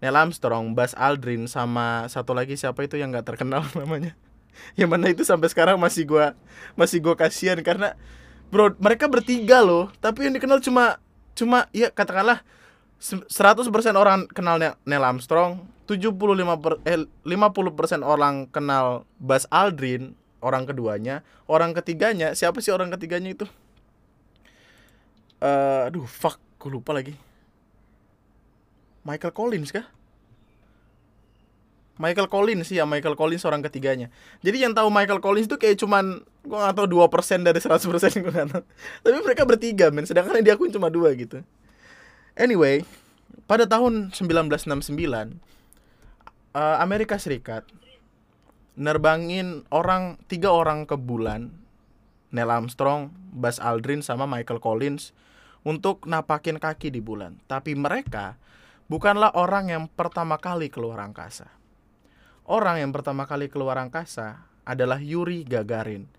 Neil 0.04 0.20
Armstrong, 0.20 0.76
Buzz 0.76 0.92
Aldrin 1.00 1.48
sama 1.48 2.12
satu 2.12 2.36
lagi 2.36 2.60
siapa 2.60 2.84
itu 2.84 3.00
yang 3.00 3.16
nggak 3.16 3.24
terkenal 3.24 3.64
namanya 3.80 4.20
yang 4.80 4.90
mana 4.90 5.10
itu 5.10 5.26
sampai 5.26 5.50
sekarang 5.50 5.78
masih 5.78 6.08
gua 6.08 6.38
masih 6.78 7.02
gua 7.02 7.18
kasihan 7.18 7.60
karena 7.62 7.98
bro 8.54 8.74
mereka 8.78 9.10
bertiga 9.10 9.62
loh 9.62 9.90
tapi 10.00 10.30
yang 10.30 10.34
dikenal 10.38 10.62
cuma 10.62 11.02
cuma 11.34 11.66
ya 11.74 11.90
katakanlah 11.90 12.46
100% 13.04 13.68
orang 14.00 14.32
kenal 14.32 14.56
Neil 14.88 15.04
Armstrong, 15.04 15.68
75 15.92 16.56
per, 16.56 16.80
eh, 16.88 17.04
50% 17.28 18.00
orang 18.00 18.48
kenal 18.48 19.04
Buzz 19.20 19.44
Aldrin, 19.52 20.16
orang 20.40 20.64
keduanya, 20.64 21.20
orang 21.52 21.76
ketiganya, 21.76 22.32
siapa 22.32 22.64
sih 22.64 22.72
orang 22.72 22.96
ketiganya 22.96 23.36
itu? 23.36 23.46
Uh, 25.44 25.92
aduh, 25.92 26.08
fuck, 26.08 26.40
gue 26.64 26.72
lupa 26.72 26.96
lagi. 26.96 27.20
Michael 29.04 29.36
Collins 29.36 29.76
kah? 29.76 29.84
Michael 32.02 32.26
Collins 32.26 32.74
sih 32.74 32.82
ya 32.82 32.90
Michael 32.90 33.14
Collins 33.14 33.46
orang 33.46 33.62
ketiganya. 33.62 34.10
Jadi 34.42 34.66
yang 34.66 34.74
tahu 34.74 34.90
Michael 34.90 35.22
Collins 35.22 35.46
itu 35.46 35.62
kayak 35.62 35.78
cuman 35.78 36.26
gua 36.42 36.70
gak 36.70 36.82
tahu 36.82 36.88
dua 36.90 37.06
persen 37.08 37.46
dari 37.46 37.62
100% 37.62 37.86
gue 38.26 38.34
gak 38.34 38.50
tahu. 38.50 38.64
Tapi 39.06 39.18
mereka 39.22 39.46
bertiga 39.46 39.94
men, 39.94 40.10
sedangkan 40.10 40.42
yang 40.42 40.54
diakuin 40.54 40.74
cuma 40.74 40.90
dua 40.90 41.14
gitu. 41.14 41.46
Anyway, 42.34 42.82
pada 43.46 43.70
tahun 43.70 44.10
1969 44.10 44.58
uh, 44.58 45.30
eh, 46.58 46.78
Amerika 46.82 47.22
Serikat 47.22 47.70
nerbangin 48.74 49.70
orang 49.70 50.18
tiga 50.26 50.50
orang 50.50 50.90
ke 50.90 50.98
bulan 50.98 51.54
Neil 52.34 52.50
Armstrong, 52.50 53.14
Buzz 53.14 53.62
Aldrin 53.62 54.02
sama 54.02 54.26
Michael 54.26 54.58
Collins 54.58 55.14
untuk 55.62 56.10
napakin 56.10 56.58
kaki 56.58 56.90
di 56.90 56.98
bulan. 56.98 57.38
Tapi 57.46 57.78
mereka 57.78 58.42
bukanlah 58.90 59.38
orang 59.38 59.70
yang 59.70 59.86
pertama 59.86 60.42
kali 60.42 60.74
keluar 60.74 60.98
angkasa. 61.06 61.63
Orang 62.44 62.80
yang 62.80 62.92
pertama 62.92 63.24
kali 63.24 63.48
keluar 63.48 63.80
angkasa 63.80 64.44
adalah 64.68 65.00
Yuri 65.00 65.48
Gagarin. 65.48 66.12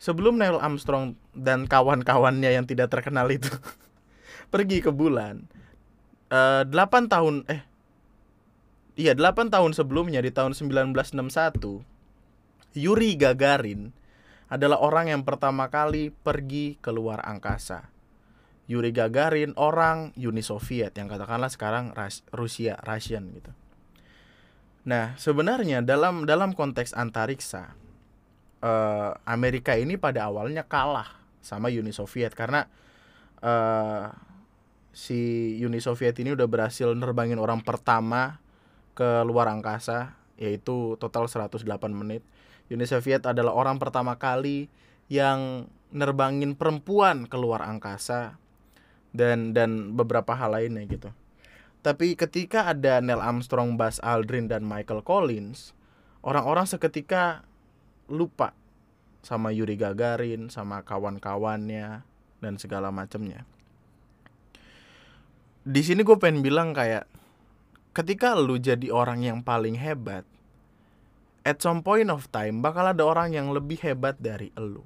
Sebelum 0.00 0.40
Neil 0.40 0.56
Armstrong 0.60 1.16
dan 1.36 1.68
kawan-kawannya 1.68 2.56
yang 2.56 2.64
tidak 2.64 2.92
terkenal 2.92 3.28
itu 3.28 3.52
pergi 4.52 4.80
ke 4.80 4.92
bulan, 4.92 5.44
uh, 6.32 6.64
eh, 6.64 6.68
8 6.68 7.12
tahun 7.12 7.44
eh 7.48 7.60
iya 8.96 9.12
8 9.12 9.52
tahun 9.52 9.72
sebelumnya 9.76 10.24
di 10.24 10.32
tahun 10.32 10.56
1961 10.56 11.84
Yuri 12.76 13.18
Gagarin 13.18 13.92
adalah 14.50 14.78
orang 14.82 15.10
yang 15.10 15.22
pertama 15.22 15.70
kali 15.70 16.10
pergi 16.10 16.78
keluar 16.82 17.22
angkasa. 17.22 17.90
Yuri 18.70 18.94
Gagarin 18.94 19.54
orang 19.58 20.14
Uni 20.14 20.42
Soviet 20.42 20.94
yang 20.94 21.10
katakanlah 21.10 21.50
sekarang 21.50 21.90
Rusia, 22.30 22.78
Russian 22.86 23.34
gitu. 23.34 23.50
Nah, 24.80 25.12
sebenarnya 25.20 25.84
dalam 25.84 26.24
dalam 26.24 26.56
konteks 26.56 26.96
antariksa 26.96 27.76
uh, 28.64 29.12
Amerika 29.28 29.76
ini 29.76 30.00
pada 30.00 30.28
awalnya 30.28 30.64
kalah 30.64 31.20
sama 31.44 31.68
Uni 31.68 31.92
Soviet 31.92 32.32
karena 32.32 32.64
uh, 33.44 34.08
si 34.92 35.52
Uni 35.60 35.84
Soviet 35.84 36.16
ini 36.20 36.32
udah 36.32 36.48
berhasil 36.48 36.88
nerbangin 36.96 37.36
orang 37.36 37.60
pertama 37.60 38.40
ke 38.96 39.24
luar 39.24 39.52
angkasa 39.52 40.16
yaitu 40.40 40.96
total 40.96 41.28
108 41.28 41.60
menit. 41.92 42.24
Uni 42.72 42.88
Soviet 42.88 43.26
adalah 43.28 43.52
orang 43.52 43.76
pertama 43.76 44.16
kali 44.16 44.72
yang 45.10 45.68
nerbangin 45.90 46.54
perempuan 46.54 47.26
ke 47.26 47.36
luar 47.36 47.66
angkasa 47.66 48.38
dan 49.10 49.50
dan 49.52 49.92
beberapa 49.98 50.32
hal 50.32 50.54
lainnya 50.56 50.86
gitu. 50.86 51.10
Tapi 51.80 52.12
ketika 52.14 52.68
ada 52.68 53.00
Neil 53.00 53.24
Armstrong, 53.24 53.80
Buzz 53.80 54.00
Aldrin 54.04 54.52
dan 54.52 54.68
Michael 54.68 55.00
Collins, 55.00 55.72
orang-orang 56.20 56.68
seketika 56.68 57.44
lupa 58.10 58.52
sama 59.24 59.48
Yuri 59.52 59.80
Gagarin, 59.80 60.52
sama 60.52 60.84
kawan-kawannya 60.84 62.04
dan 62.40 62.54
segala 62.60 62.92
macamnya 62.92 63.48
di 65.60 65.84
sini 65.84 66.00
gue 66.00 66.16
pengen 66.16 66.40
bilang 66.40 66.72
kayak 66.72 67.04
ketika 67.92 68.32
lu 68.32 68.56
jadi 68.56 68.88
orang 68.88 69.20
yang 69.20 69.38
paling 69.44 69.76
hebat 69.76 70.24
at 71.44 71.60
some 71.60 71.84
point 71.84 72.08
of 72.08 72.32
time 72.32 72.64
bakal 72.64 72.88
ada 72.88 73.04
orang 73.04 73.36
yang 73.36 73.52
lebih 73.52 73.76
hebat 73.84 74.16
dari 74.16 74.48
lu. 74.56 74.80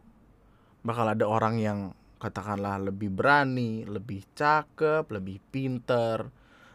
Bakal 0.84 1.16
ada 1.16 1.24
orang 1.24 1.57
yang 1.62 1.78
katakanlah 2.18 2.82
lebih 2.90 3.09
berani 3.14 3.86
lebih 3.86 4.26
cakep 4.34 5.07
lebih 5.14 5.38
pinter 5.55 6.26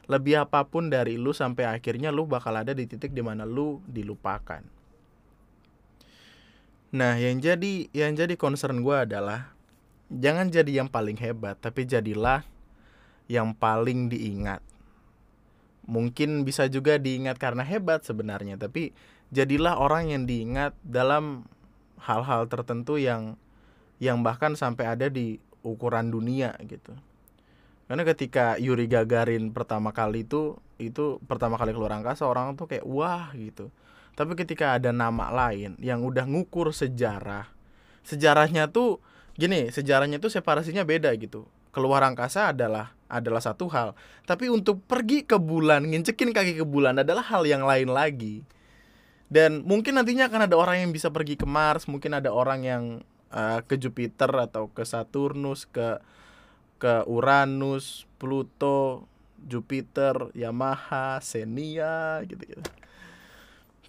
lebih 0.10 0.42
apa 0.42 0.66
pun 0.66 0.90
dari 0.90 1.22
lu 1.22 1.32
sampai 1.38 1.70
akhirnya 1.70 2.10
lu 2.10 2.26
bakal 2.26 2.58
ada 2.58 2.74
di 2.74 2.90
titik 2.90 3.14
di 3.14 3.22
mana 3.22 3.46
lu 3.46 3.78
dilupakan. 3.86 4.66
Nah 6.90 7.14
yang 7.22 7.38
jadi 7.38 7.94
yang 7.94 8.18
jadi 8.18 8.34
concern 8.34 8.82
gue 8.82 8.98
adalah 9.06 9.54
jangan 10.10 10.50
jadi 10.50 10.82
yang 10.82 10.90
paling 10.90 11.14
hebat 11.22 11.62
tapi 11.62 11.86
jadilah 11.86 12.42
yang 13.30 13.54
paling 13.54 14.10
diingat. 14.10 14.66
Mungkin 15.86 16.42
bisa 16.42 16.66
juga 16.66 16.98
diingat 16.98 17.38
karena 17.38 17.62
hebat 17.62 18.02
sebenarnya 18.02 18.58
tapi 18.58 18.98
jadilah 19.30 19.78
orang 19.78 20.10
yang 20.10 20.26
diingat 20.26 20.74
dalam 20.82 21.46
hal-hal 22.02 22.50
tertentu 22.50 22.98
yang 22.98 23.38
yang 24.02 24.26
bahkan 24.26 24.58
sampai 24.58 24.90
ada 24.90 25.06
di 25.06 25.38
ukuran 25.62 26.10
dunia 26.10 26.58
gitu 26.66 26.98
karena 27.90 28.06
ketika 28.06 28.54
Yuri 28.62 28.86
Gagarin 28.86 29.50
pertama 29.50 29.90
kali 29.90 30.22
itu 30.22 30.62
itu 30.78 31.18
pertama 31.26 31.58
kali 31.58 31.74
keluar 31.74 31.98
angkasa 31.98 32.30
orang 32.30 32.54
tuh 32.54 32.70
kayak 32.70 32.86
wah 32.86 33.34
gitu. 33.34 33.74
Tapi 34.14 34.38
ketika 34.38 34.78
ada 34.78 34.94
nama 34.94 35.34
lain 35.34 35.74
yang 35.82 36.06
udah 36.06 36.30
ngukur 36.30 36.70
sejarah 36.70 37.50
sejarahnya 38.06 38.70
tuh 38.70 39.02
gini 39.34 39.74
sejarahnya 39.74 40.22
tuh 40.22 40.30
separasinya 40.30 40.86
beda 40.86 41.10
gitu. 41.18 41.50
Keluar 41.74 42.06
angkasa 42.06 42.54
adalah 42.54 42.94
adalah 43.10 43.42
satu 43.42 43.66
hal. 43.74 43.98
Tapi 44.30 44.54
untuk 44.54 44.86
pergi 44.86 45.26
ke 45.26 45.42
bulan 45.42 45.90
ngincekin 45.90 46.30
kaki 46.30 46.62
ke 46.62 46.66
bulan 46.70 47.02
adalah 47.02 47.26
hal 47.26 47.42
yang 47.50 47.66
lain 47.66 47.90
lagi. 47.90 48.46
Dan 49.34 49.66
mungkin 49.66 49.98
nantinya 49.98 50.30
akan 50.30 50.46
ada 50.46 50.54
orang 50.54 50.86
yang 50.86 50.92
bisa 50.94 51.10
pergi 51.10 51.42
ke 51.42 51.50
Mars 51.50 51.90
mungkin 51.90 52.14
ada 52.14 52.30
orang 52.30 52.62
yang 52.62 52.84
uh, 53.34 53.66
ke 53.66 53.82
Jupiter 53.82 54.30
atau 54.30 54.70
ke 54.70 54.86
Saturnus 54.86 55.66
ke 55.66 55.98
ke 56.80 57.04
Uranus 57.06 58.10
Pluto 58.18 59.06
Jupiter 59.44 60.32
Yamaha 60.34 61.20
Xenia 61.20 62.24
gitu 62.26 62.44
gitu 62.44 62.64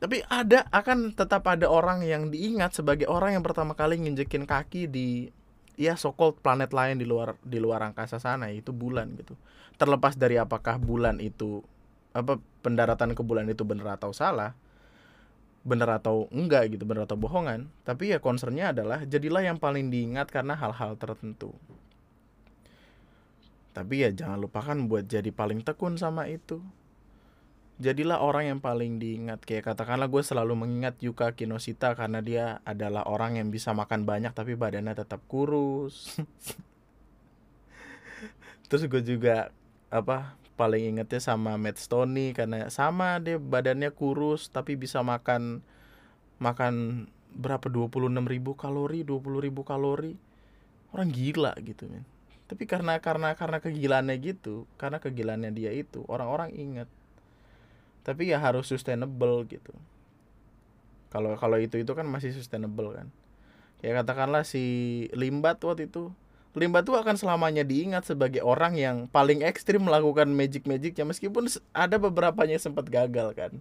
tapi 0.00 0.24
ada 0.32 0.64
akan 0.72 1.12
tetap 1.12 1.44
ada 1.44 1.68
orang 1.68 2.00
yang 2.00 2.32
diingat 2.32 2.72
sebagai 2.72 3.04
orang 3.04 3.36
yang 3.36 3.44
pertama 3.44 3.76
kali 3.76 4.00
nginjekin 4.00 4.48
kaki 4.48 4.88
di 4.88 5.28
ya 5.76 5.92
so-called 5.92 6.40
planet 6.40 6.72
lain 6.72 6.96
di 6.96 7.04
luar 7.04 7.36
di 7.44 7.60
luar 7.60 7.84
angkasa 7.84 8.16
sana 8.16 8.48
itu 8.48 8.72
bulan 8.72 9.12
gitu. 9.20 9.36
Terlepas 9.76 10.16
dari 10.16 10.40
apakah 10.40 10.80
bulan 10.80 11.20
itu 11.20 11.60
apa 12.16 12.40
pendaratan 12.64 13.12
ke 13.12 13.20
bulan 13.20 13.44
itu 13.52 13.62
benar 13.62 14.00
atau 14.00 14.10
salah 14.16 14.56
benar 15.60 16.00
atau 16.00 16.24
enggak 16.32 16.72
gitu 16.72 16.88
benar 16.88 17.04
atau 17.04 17.20
bohongan 17.20 17.68
tapi 17.84 18.16
ya 18.16 18.18
concernnya 18.18 18.72
adalah 18.72 19.04
jadilah 19.04 19.44
yang 19.44 19.60
paling 19.60 19.92
diingat 19.92 20.32
karena 20.32 20.56
hal-hal 20.56 20.96
tertentu 20.96 21.52
tapi 23.70 24.02
ya 24.02 24.10
jangan 24.10 24.42
lupakan 24.42 24.76
buat 24.90 25.06
jadi 25.06 25.30
paling 25.30 25.62
tekun 25.62 25.94
sama 25.94 26.26
itu. 26.26 26.58
Jadilah 27.80 28.20
orang 28.20 28.52
yang 28.52 28.60
paling 28.60 29.00
diingat. 29.00 29.40
Kayak 29.46 29.72
katakanlah 29.72 30.12
gue 30.12 30.20
selalu 30.20 30.52
mengingat 30.52 31.00
Yuka 31.00 31.32
Kinoshita 31.32 31.96
karena 31.96 32.20
dia 32.20 32.60
adalah 32.68 33.08
orang 33.08 33.40
yang 33.40 33.48
bisa 33.48 33.72
makan 33.72 34.04
banyak 34.04 34.36
tapi 34.36 34.58
badannya 34.58 34.92
tetap 34.92 35.24
kurus. 35.30 36.18
Terus 38.68 38.84
gue 38.84 39.02
juga 39.16 39.48
apa 39.88 40.36
paling 40.60 40.92
ingetnya 40.92 41.24
sama 41.24 41.56
Matt 41.56 41.80
Stoney 41.80 42.36
karena 42.36 42.68
sama 42.68 43.16
dia 43.16 43.40
badannya 43.40 43.96
kurus 43.96 44.52
tapi 44.52 44.76
bisa 44.76 45.00
makan 45.00 45.64
makan 46.36 47.08
berapa? 47.32 47.64
26 47.64 48.12
ribu 48.28 48.60
kalori 48.60 49.08
20 49.08 49.46
ribu 49.46 49.64
kalori. 49.64 50.20
Orang 50.92 51.08
gila 51.14 51.54
gitu 51.62 51.88
men 51.88 52.19
tapi 52.50 52.66
karena 52.66 52.98
karena 52.98 53.38
karena 53.38 53.62
kegilaannya 53.62 54.18
gitu 54.18 54.66
karena 54.74 54.98
kegilaannya 54.98 55.54
dia 55.54 55.70
itu 55.70 56.02
orang-orang 56.10 56.50
inget 56.58 56.90
tapi 58.00 58.32
ya 58.32 58.40
harus 58.40 58.66
sustainable 58.66 59.44
gitu. 59.46 59.70
Kalau 61.14 61.36
kalau 61.36 61.58
itu 61.62 61.76
itu 61.78 61.92
kan 61.92 62.06
masih 62.08 62.32
sustainable 62.32 62.96
kan. 62.96 63.06
Ya 63.86 63.96
katakanlah 63.96 64.44
si 64.44 65.06
Limbat 65.16 65.60
waktu 65.64 65.88
itu 65.88 66.12
Limbat 66.58 66.82
tuh 66.82 66.98
akan 66.98 67.14
selamanya 67.14 67.62
diingat 67.62 68.10
sebagai 68.10 68.42
orang 68.42 68.74
yang 68.74 69.06
paling 69.06 69.46
ekstrim 69.46 69.86
melakukan 69.86 70.26
magic 70.34 70.66
magicnya 70.66 71.06
meskipun 71.06 71.46
ada 71.70 71.94
beberapa 72.02 72.42
yang 72.42 72.58
sempat 72.58 72.90
gagal 72.90 73.38
kan. 73.38 73.54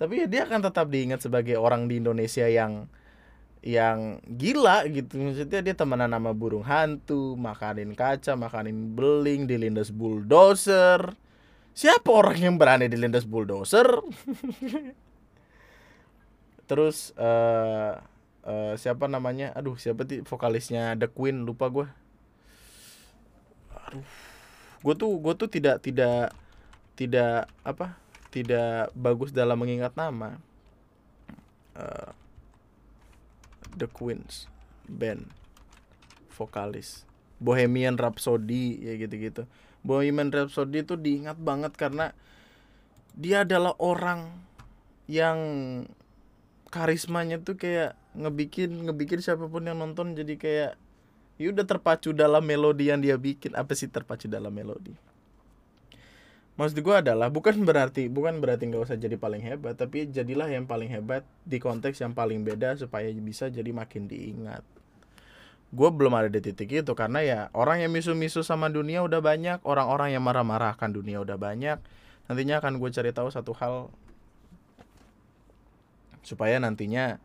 Tapi 0.00 0.24
ya 0.24 0.26
dia 0.26 0.48
akan 0.48 0.64
tetap 0.64 0.88
diingat 0.88 1.20
sebagai 1.20 1.60
orang 1.60 1.92
di 1.92 2.00
Indonesia 2.00 2.48
yang 2.48 2.88
yang 3.60 4.24
gila 4.24 4.88
gitu 4.88 5.20
maksudnya 5.20 5.60
dia 5.60 5.76
temenan 5.76 6.08
nama 6.08 6.32
burung 6.32 6.64
hantu 6.64 7.36
makanin 7.36 7.92
kaca 7.92 8.32
makanin 8.32 8.96
beling 8.96 9.44
dilindas 9.44 9.92
bulldozer 9.92 11.12
Siapa 11.70 12.10
orang 12.10 12.38
yang 12.38 12.54
berani 12.58 12.90
dilindas 12.90 13.24
bulldozer? 13.24 13.86
Terus 16.68 17.14
uh, 17.18 17.98
uh, 18.46 18.74
siapa 18.76 19.06
namanya? 19.06 19.54
Aduh, 19.54 19.78
siapa 19.78 20.06
sih 20.06 20.22
vokalisnya 20.26 20.98
The 20.98 21.08
Queen? 21.10 21.46
Lupa 21.46 21.70
gue. 21.70 21.86
Gue 24.84 24.94
tuh 24.94 25.18
gue 25.18 25.34
tuh 25.34 25.48
tidak 25.50 25.82
tidak 25.82 26.34
tidak 26.98 27.50
apa? 27.64 27.96
Tidak 28.30 28.94
bagus 28.94 29.34
dalam 29.34 29.58
mengingat 29.58 29.94
nama. 29.96 30.38
Uh, 31.74 32.10
The 33.76 33.86
Queens 33.90 34.50
band 34.86 35.30
vokalis. 36.34 37.04
Bohemian 37.40 37.96
Rhapsody 37.96 38.80
ya 38.84 38.94
gitu-gitu. 39.00 39.48
Bohemian 39.80 40.28
Rhapsody 40.28 40.84
itu 40.84 40.96
diingat 40.96 41.40
banget 41.40 41.72
karena 41.76 42.12
dia 43.16 43.42
adalah 43.48 43.74
orang 43.80 44.28
yang 45.10 45.38
karismanya 46.70 47.42
tuh 47.42 47.58
kayak 47.58 47.98
ngebikin 48.14 48.86
ngebikin 48.86 49.18
siapa 49.24 49.50
pun 49.50 49.66
yang 49.66 49.80
nonton 49.80 50.14
jadi 50.14 50.34
kayak 50.38 50.72
ya 51.40 51.46
udah 51.50 51.64
terpacu 51.66 52.12
dalam 52.12 52.44
melodi 52.44 52.92
yang 52.92 53.00
dia 53.00 53.16
bikin. 53.16 53.56
Apa 53.56 53.72
sih 53.72 53.88
terpacu 53.88 54.28
dalam 54.28 54.52
melodi 54.52 55.09
maksud 56.60 56.84
gue 56.84 56.92
adalah 56.92 57.32
bukan 57.32 57.64
berarti 57.64 58.12
bukan 58.12 58.44
berarti 58.44 58.68
nggak 58.68 58.84
usah 58.84 59.00
jadi 59.00 59.16
paling 59.16 59.40
hebat 59.40 59.80
tapi 59.80 60.12
jadilah 60.12 60.44
yang 60.52 60.68
paling 60.68 60.92
hebat 60.92 61.24
di 61.48 61.56
konteks 61.56 62.04
yang 62.04 62.12
paling 62.12 62.44
beda 62.44 62.76
supaya 62.76 63.08
bisa 63.16 63.48
jadi 63.48 63.72
makin 63.72 64.04
diingat. 64.04 64.60
Gue 65.72 65.88
belum 65.88 66.12
ada 66.12 66.28
di 66.28 66.44
titik 66.44 66.68
itu 66.68 66.92
karena 66.92 67.24
ya 67.24 67.38
orang 67.56 67.80
yang 67.80 67.96
misu-misu 67.96 68.44
sama 68.44 68.68
dunia 68.68 69.00
udah 69.00 69.24
banyak 69.24 69.64
orang-orang 69.64 70.12
yang 70.12 70.20
marah-marah 70.20 70.76
akan 70.76 70.92
dunia 70.92 71.24
udah 71.24 71.40
banyak. 71.40 71.80
Nantinya 72.28 72.60
akan 72.60 72.76
gue 72.76 72.90
cari 72.92 73.10
tahu 73.16 73.32
satu 73.32 73.56
hal 73.56 73.88
supaya 76.20 76.60
nantinya 76.60 77.16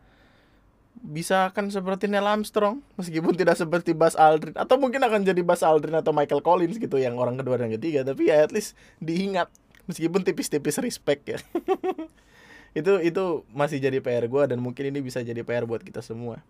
bisa 1.04 1.52
akan 1.52 1.68
seperti 1.68 2.08
Neil 2.08 2.24
Armstrong 2.24 2.80
meskipun 2.96 3.36
tidak 3.36 3.60
seperti 3.60 3.92
Buzz 3.92 4.16
Aldrin. 4.16 4.56
Atau 4.56 4.80
mungkin 4.80 5.04
akan 5.04 5.22
jadi 5.26 5.40
Buzz 5.44 5.60
Aldrin 5.62 5.98
atau 5.98 6.16
Michael 6.16 6.40
Collins 6.40 6.80
gitu 6.80 6.96
yang 6.96 7.20
orang 7.20 7.36
kedua 7.36 7.60
dan 7.60 7.68
ketiga. 7.72 8.02
Tapi 8.02 8.32
ya 8.32 8.42
at 8.42 8.52
least 8.52 8.72
diingat 8.98 9.52
meskipun 9.86 10.24
tipis-tipis 10.24 10.80
respect 10.82 11.22
ya. 11.26 11.38
Itu 12.76 13.00
itu 13.00 13.48
masih 13.56 13.80
jadi 13.80 14.04
PR 14.04 14.28
gue 14.28 14.42
dan 14.52 14.60
mungkin 14.60 14.92
ini 14.92 15.00
bisa 15.00 15.24
jadi 15.24 15.40
PR 15.40 15.64
buat 15.64 15.80
kita 15.80 16.04
semua. 16.04 16.44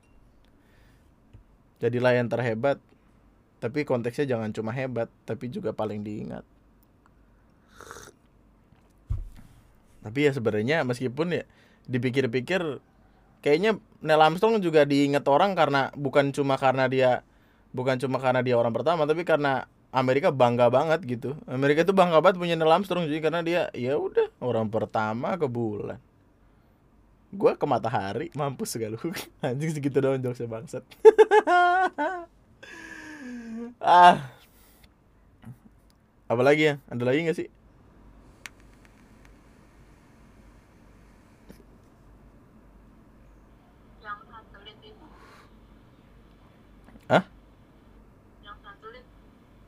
Jadilah 1.78 2.18
yang 2.18 2.26
terhebat 2.26 2.82
tapi 3.62 3.86
konteksnya 3.86 4.34
jangan 4.34 4.50
cuma 4.50 4.74
hebat 4.74 5.06
tapi 5.22 5.46
juga 5.46 5.70
paling 5.70 6.02
diingat. 6.02 6.42
Tapi 10.02 10.18
ya 10.26 10.34
sebenarnya 10.34 10.82
meskipun 10.82 11.30
ya 11.30 11.44
dipikir-pikir 11.86 12.82
kayaknya 13.40 13.80
Neil 14.04 14.22
Armstrong 14.22 14.60
juga 14.62 14.86
diingat 14.86 15.24
orang 15.26 15.56
karena 15.58 15.90
bukan 15.96 16.30
cuma 16.30 16.54
karena 16.60 16.86
dia 16.86 17.10
bukan 17.74 17.98
cuma 18.00 18.16
karena 18.22 18.40
dia 18.40 18.56
orang 18.56 18.72
pertama 18.72 19.04
tapi 19.04 19.26
karena 19.26 19.68
Amerika 19.94 20.28
bangga 20.28 20.68
banget 20.68 21.00
gitu. 21.08 21.34
Amerika 21.48 21.80
tuh 21.86 21.96
bangga 21.96 22.20
banget 22.20 22.36
punya 22.36 22.54
Neil 22.58 22.68
Armstrong 22.72 23.08
jadi 23.08 23.20
karena 23.24 23.40
dia 23.40 23.62
ya 23.72 23.96
udah 23.96 24.28
orang 24.44 24.68
pertama 24.68 25.34
ke 25.40 25.48
bulan. 25.48 25.98
Gue 27.32 27.52
ke 27.58 27.66
matahari 27.66 28.28
mampus 28.36 28.76
segala 28.76 28.96
anjing 29.44 29.72
segitu 29.72 29.98
doang 30.00 30.20
jokesnya 30.20 30.48
bangsat. 30.48 30.84
Ah. 33.82 34.30
Apa 36.26 36.42
lagi 36.42 36.70
ya? 36.70 36.74
Ada 36.90 37.02
lagi 37.06 37.18
nggak 37.24 37.38
sih 37.38 37.48
yang 44.06 44.20
satelit 44.30 44.75
itu 44.75 44.75
Hah? 47.06 47.24
yang 48.42 48.58
satelit 48.60 49.04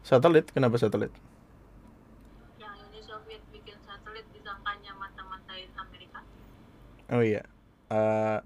Satelit? 0.02 0.46
Kenapa 0.50 0.76
satelit? 0.76 1.12
yang 2.58 2.74
Uni 2.82 3.00
Soviet 3.02 3.42
bikin 3.50 3.78
satelit 3.82 4.26
disangkanya 4.34 4.92
mata-matain 4.98 5.70
Amerika 5.78 6.20
Oh 7.08 7.22
iya. 7.22 7.46
Uh, 7.88 8.42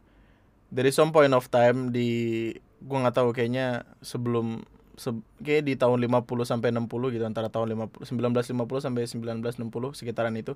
dari 0.71 0.95
some 0.95 1.11
point 1.11 1.33
of 1.33 1.49
time 1.49 1.91
di 1.91 2.53
gua 2.83 3.07
nggak 3.09 3.17
tahu 3.17 3.29
kayaknya 3.35 3.83
sebelum 4.01 4.63
se- 4.97 5.25
kayak 5.41 5.67
di 5.67 5.75
tahun 5.75 5.99
50 6.05 6.45
sampai 6.45 6.71
60 6.71 7.15
gitu 7.15 7.25
antara 7.25 7.49
tahun 7.49 7.75
50 7.75 8.07
1950 8.07 8.85
sampai 8.85 9.03
1960 9.09 9.99
sekitaran 9.99 10.35
itu 10.37 10.55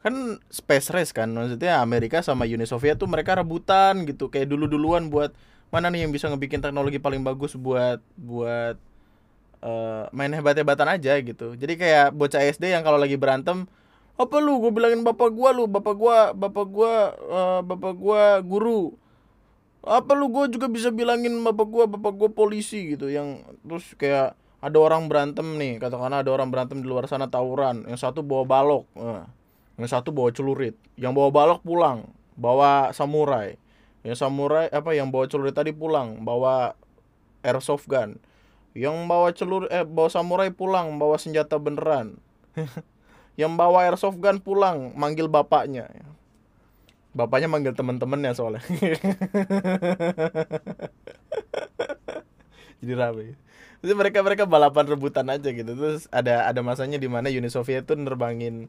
kan 0.00 0.40
space 0.48 0.88
race 0.96 1.12
kan 1.12 1.28
maksudnya 1.28 1.84
Amerika 1.84 2.24
sama 2.24 2.48
Uni 2.48 2.64
Soviet 2.64 2.96
tuh 2.96 3.04
mereka 3.04 3.36
rebutan 3.36 4.08
gitu 4.08 4.32
kayak 4.32 4.48
dulu 4.48 4.64
duluan 4.64 5.12
buat 5.12 5.36
mana 5.70 5.92
nih 5.92 6.08
yang 6.08 6.12
bisa 6.12 6.26
ngebikin 6.32 6.64
teknologi 6.64 6.98
paling 6.98 7.20
bagus 7.20 7.54
buat 7.54 8.00
buat 8.16 8.80
eh, 9.62 10.04
main 10.10 10.32
hebat-hebatan 10.34 10.98
aja 10.98 11.14
gitu. 11.22 11.54
Jadi 11.54 11.78
kayak 11.78 12.16
bocah 12.16 12.42
SD 12.42 12.74
yang 12.74 12.82
kalau 12.82 12.98
lagi 12.98 13.14
berantem 13.14 13.70
apa 14.18 14.36
lu? 14.42 14.58
Gue 14.60 14.72
bilangin 14.74 15.06
bapak 15.06 15.30
gua 15.32 15.54
lu 15.54 15.64
bapak 15.70 15.94
gua 15.96 16.18
bapak 16.34 16.66
gua 16.68 16.94
eh, 17.14 17.60
bapak 17.62 17.94
gua 17.94 18.22
guru. 18.42 18.96
Apa 19.80 20.12
lu? 20.18 20.28
Gue 20.28 20.50
juga 20.52 20.66
bisa 20.68 20.90
bilangin 20.92 21.38
bapak 21.40 21.66
gua 21.70 21.84
bapak 21.86 22.12
gua 22.18 22.30
polisi 22.34 22.96
gitu. 22.98 23.06
Yang 23.08 23.46
terus 23.62 23.86
kayak 23.94 24.34
ada 24.60 24.76
orang 24.76 25.08
berantem 25.08 25.56
nih 25.56 25.80
katakanlah 25.80 26.20
ada 26.20 26.30
orang 26.36 26.52
berantem 26.52 26.84
di 26.84 26.86
luar 26.88 27.08
sana 27.08 27.32
tawuran 27.32 27.88
yang 27.88 27.96
satu 27.96 28.20
bawa 28.20 28.44
balok 28.44 28.84
eh, 29.00 29.24
yang 29.80 29.88
satu 29.88 30.12
bawa 30.12 30.28
celurit 30.28 30.76
yang 31.00 31.16
bawa 31.16 31.32
balok 31.32 31.64
pulang 31.64 32.04
bawa 32.36 32.92
samurai. 32.96 33.56
Yang 34.00 34.24
samurai 34.24 34.72
apa 34.72 34.96
yang 34.96 35.12
bawa 35.12 35.28
celurit 35.28 35.52
tadi 35.52 35.76
pulang 35.76 36.24
bawa 36.24 36.72
airsoft 37.44 37.84
gun. 37.88 38.16
Yang 38.72 38.96
bawa 39.04 39.28
celur 39.36 39.68
eh 39.68 39.84
bawa 39.84 40.08
samurai 40.08 40.48
pulang 40.52 40.96
bawa 40.96 41.20
senjata 41.20 41.60
beneran. 41.60 42.16
Yang 43.40 43.52
bawa 43.56 43.88
airsoft 43.88 44.16
gun 44.20 44.40
pulang 44.40 44.96
manggil 44.96 45.28
bapaknya. 45.28 45.88
Bapaknya 47.12 47.48
manggil 47.52 47.76
temen-temennya 47.76 48.32
soalnya. 48.32 48.62
Jadi 52.80 52.92
rame. 52.96 53.36
Jadi 53.80 53.92
mereka 53.96 54.20
mereka 54.24 54.44
balapan 54.48 54.84
rebutan 54.88 55.28
aja 55.28 55.50
gitu. 55.52 55.72
Terus 55.76 56.08
ada 56.12 56.48
ada 56.48 56.60
masanya 56.64 56.96
di 56.96 57.08
mana 57.08 57.28
Uni 57.28 57.48
Soviet 57.52 57.84
tuh 57.84 57.96
nerbangin 57.96 58.68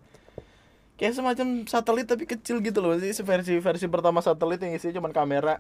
kayak 1.01 1.17
semacam 1.17 1.65
satelit 1.65 2.05
tapi 2.05 2.29
kecil 2.29 2.61
gitu 2.61 2.77
loh. 2.77 2.93
Sih 3.01 3.25
versi 3.25 3.57
versi 3.57 3.85
pertama 3.89 4.21
satelit 4.21 4.61
yang 4.61 4.77
isinya 4.77 5.01
cuma 5.01 5.09
kamera. 5.09 5.57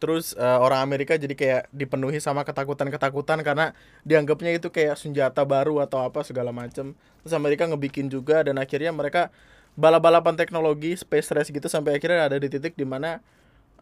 Terus 0.00 0.32
eh, 0.32 0.58
orang 0.58 0.80
Amerika 0.80 1.20
jadi 1.20 1.36
kayak 1.36 1.62
dipenuhi 1.68 2.16
sama 2.16 2.48
ketakutan-ketakutan 2.48 3.44
karena 3.44 3.76
dianggapnya 4.08 4.56
itu 4.56 4.72
kayak 4.72 4.96
senjata 4.96 5.44
baru 5.44 5.84
atau 5.84 6.00
apa 6.00 6.24
segala 6.24 6.48
macem. 6.48 6.96
Terus 7.20 7.36
Amerika 7.36 7.68
ngebikin 7.68 8.08
juga 8.08 8.40
dan 8.40 8.56
akhirnya 8.56 8.88
mereka 8.88 9.28
balap-balapan 9.76 10.32
teknologi 10.40 10.96
space 10.96 11.28
race 11.36 11.52
gitu 11.52 11.68
sampai 11.68 12.00
akhirnya 12.00 12.32
ada 12.32 12.40
di 12.40 12.48
titik 12.48 12.72
di 12.72 12.88
mana 12.88 13.20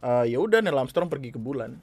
eh, 0.02 0.34
ya 0.34 0.42
udah 0.42 0.66
Neil 0.66 0.74
Armstrong 0.74 1.06
pergi 1.06 1.30
ke 1.30 1.38
bulan. 1.38 1.78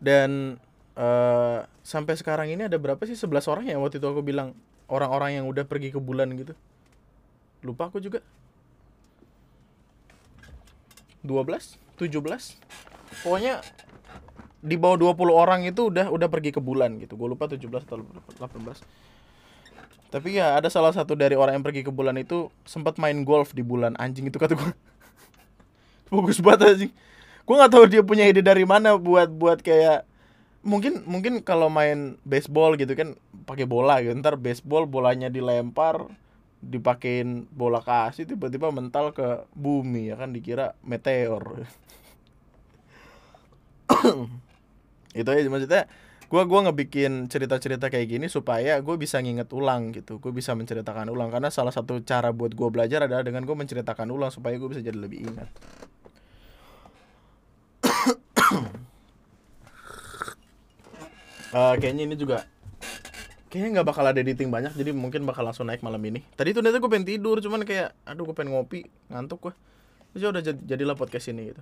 Dan 0.00 0.56
eh, 0.96 1.58
sampai 1.84 2.16
sekarang 2.16 2.48
ini 2.48 2.72
ada 2.72 2.80
berapa 2.80 3.04
sih? 3.04 3.20
11 3.20 3.52
orang 3.52 3.64
ya 3.68 3.76
waktu 3.76 4.00
itu 4.00 4.08
aku 4.08 4.24
bilang. 4.24 4.56
Orang-orang 4.92 5.40
yang 5.40 5.48
udah 5.48 5.64
pergi 5.64 5.88
ke 5.88 5.96
bulan 5.96 6.28
gitu 6.36 6.52
lupa 7.62 7.88
aku 7.88 7.98
juga. 8.02 8.20
12 11.22 11.78
17 12.02 12.18
pokoknya 13.22 13.62
di 14.62 14.74
bawah 14.74 14.98
20 15.14 15.30
orang 15.30 15.60
itu 15.66 15.86
udah 15.90 16.10
udah 16.10 16.28
pergi 16.30 16.50
ke 16.54 16.60
bulan 16.62 16.98
gitu. 16.98 17.14
Gue 17.14 17.30
lupa 17.30 17.46
17 17.46 17.62
atau 17.86 18.02
18 18.02 18.42
tapi 20.12 20.36
ya 20.36 20.60
ada 20.60 20.68
salah 20.68 20.92
satu 20.92 21.16
dari 21.16 21.32
orang 21.32 21.56
yang 21.56 21.64
pergi 21.64 21.88
ke 21.88 21.88
bulan 21.88 22.20
itu 22.20 22.52
sempat 22.68 23.00
main 23.00 23.24
golf 23.24 23.56
di 23.56 23.64
bulan. 23.64 23.96
Anjing 23.96 24.28
itu 24.28 24.36
kata 24.36 24.52
gue 24.52 24.70
bagus 26.12 26.36
banget 26.44 26.60
anjing. 26.68 26.92
Gue 27.48 27.54
nggak 27.56 27.72
tahu 27.72 27.84
dia 27.88 28.04
punya 28.04 28.28
ide 28.28 28.44
dari 28.44 28.68
mana 28.68 29.00
buat 29.00 29.32
buat 29.32 29.64
kayak 29.64 30.04
mungkin 30.60 31.00
mungkin 31.08 31.40
kalau 31.40 31.72
main 31.72 32.20
baseball 32.28 32.76
gitu 32.76 32.92
kan 32.92 33.16
pakai 33.48 33.64
bola 33.64 34.04
gitu. 34.04 34.12
Ntar 34.12 34.36
baseball 34.36 34.84
bolanya 34.84 35.32
dilempar 35.32 36.04
dipakein 36.62 37.50
bola 37.50 37.82
kasih 37.82 38.24
tiba-tiba 38.24 38.70
mental 38.70 39.10
ke 39.10 39.44
bumi 39.52 40.14
ya 40.14 40.16
kan? 40.16 40.30
Dikira 40.30 40.78
meteor. 40.86 41.66
Itu 45.18 45.28
aja 45.28 45.50
maksudnya 45.50 45.90
gua 46.32 46.48
gua 46.48 46.70
ngebikin 46.70 47.28
cerita-cerita 47.28 47.92
kayak 47.92 48.08
gini 48.08 48.26
supaya 48.30 48.80
gue 48.80 48.96
bisa 48.96 49.20
nginget 49.20 49.50
ulang 49.52 49.92
gitu. 49.92 50.16
Gue 50.22 50.32
bisa 50.32 50.56
menceritakan 50.56 51.12
ulang 51.12 51.28
karena 51.28 51.50
salah 51.52 51.74
satu 51.74 52.00
cara 52.06 52.32
buat 52.32 52.56
gue 52.56 52.68
belajar 52.72 53.04
adalah 53.04 53.20
dengan 53.26 53.44
gue 53.44 53.56
menceritakan 53.58 54.08
ulang 54.08 54.30
supaya 54.32 54.56
gue 54.56 54.68
bisa 54.70 54.80
jadi 54.80 54.96
lebih 54.96 55.28
ingat. 55.28 55.50
Eh, 61.52 61.74
kayaknya 61.76 62.08
ini 62.08 62.16
juga 62.16 62.48
kayaknya 63.52 63.84
nggak 63.84 63.88
bakal 63.92 64.08
ada 64.08 64.16
editing 64.16 64.48
banyak 64.48 64.72
jadi 64.72 64.96
mungkin 64.96 65.28
bakal 65.28 65.44
langsung 65.44 65.68
naik 65.68 65.84
malam 65.84 66.00
ini. 66.00 66.24
Tadi 66.32 66.56
tuh 66.56 66.64
ternyata 66.64 66.80
gue 66.80 66.88
pengen 66.88 67.04
tidur 67.04 67.36
cuman 67.44 67.68
kayak 67.68 67.92
aduh 68.08 68.24
gue 68.24 68.32
pengen 68.32 68.56
ngopi 68.56 68.88
ngantuk 69.12 69.44
gue 69.44 69.54
terus 70.16 70.20
ya 70.24 70.28
udah 70.32 70.40
jad- 70.40 70.64
jadilah 70.64 70.96
podcast 70.96 71.28
ini 71.28 71.52
gitu. 71.52 71.60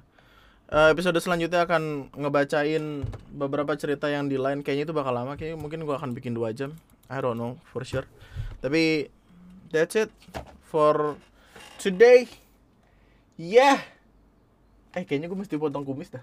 Eh, 0.71 0.89
episode 0.95 1.19
selanjutnya 1.19 1.67
akan 1.67 2.15
ngebacain 2.15 3.03
beberapa 3.35 3.75
cerita 3.75 4.07
yang 4.07 4.31
di 4.31 4.39
line 4.39 4.63
kayaknya 4.63 4.87
itu 4.87 4.95
bakal 4.95 5.11
lama 5.11 5.35
kayaknya 5.35 5.59
mungkin 5.59 5.83
gue 5.83 5.95
akan 5.99 6.15
bikin 6.15 6.31
dua 6.31 6.55
jam. 6.55 6.79
I 7.11 7.19
don't 7.19 7.35
know 7.35 7.59
for 7.75 7.83
sure. 7.83 8.07
Tapi 8.63 9.11
that's 9.75 9.99
it 9.99 10.15
for 10.71 11.19
today. 11.83 12.31
Yeah! 13.35 13.83
Eh 14.95 15.03
kayaknya 15.03 15.27
gue 15.27 15.39
mesti 15.43 15.59
potong 15.59 15.83
kumis 15.83 16.15
dah. 16.15 16.23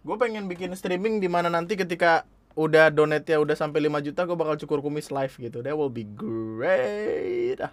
Gue 0.00 0.16
pengen 0.16 0.48
bikin 0.48 0.72
streaming 0.72 1.20
di 1.20 1.28
mana 1.28 1.52
nanti 1.52 1.76
ketika 1.76 2.24
udah 2.56 2.88
donate 2.88 3.28
ya 3.28 3.38
udah 3.38 3.52
sampai 3.52 3.84
5 3.84 4.00
juta 4.00 4.24
gue 4.24 4.32
bakal 4.32 4.56
cukur 4.56 4.80
kumis 4.80 5.12
live 5.12 5.36
gitu. 5.36 5.60
That 5.60 5.76
will 5.76 5.92
be 5.92 6.08
great. 6.08 7.60
Ah. 7.60 7.72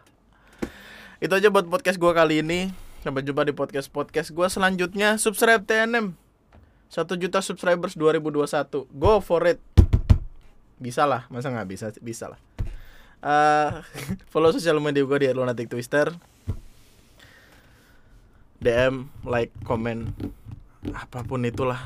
itu 1.23 1.31
aja 1.31 1.47
buat 1.47 1.71
podcast 1.71 1.95
gue 1.95 2.11
kali 2.11 2.43
ini. 2.43 2.67
Sampai 2.99 3.23
jumpa 3.23 3.47
di 3.47 3.55
podcast 3.55 3.87
podcast 3.87 4.35
gue 4.35 4.47
selanjutnya. 4.51 5.15
Subscribe 5.15 5.63
TNM 5.63 6.11
1 6.91 6.99
juta 7.15 7.39
subscribers 7.39 7.95
2021 7.95 8.91
go 8.91 9.23
for 9.23 9.47
it. 9.47 9.63
Bisa 10.77 11.07
lah. 11.07 11.31
Masa 11.31 11.47
nggak 11.47 11.67
bisa 11.71 11.87
bisa 12.03 12.35
lah. 12.35 12.39
Eh, 13.23 13.71
follow 14.35 14.51
sosial 14.51 14.83
media 14.83 15.07
gue 15.07 15.17
di 15.23 15.31
Lunatic 15.31 15.71
Twister. 15.71 16.11
DM 18.59 19.07
like 19.23 19.55
comment. 19.63 20.11
Apa 20.91 21.23
pun 21.23 21.47
itulah 21.47 21.79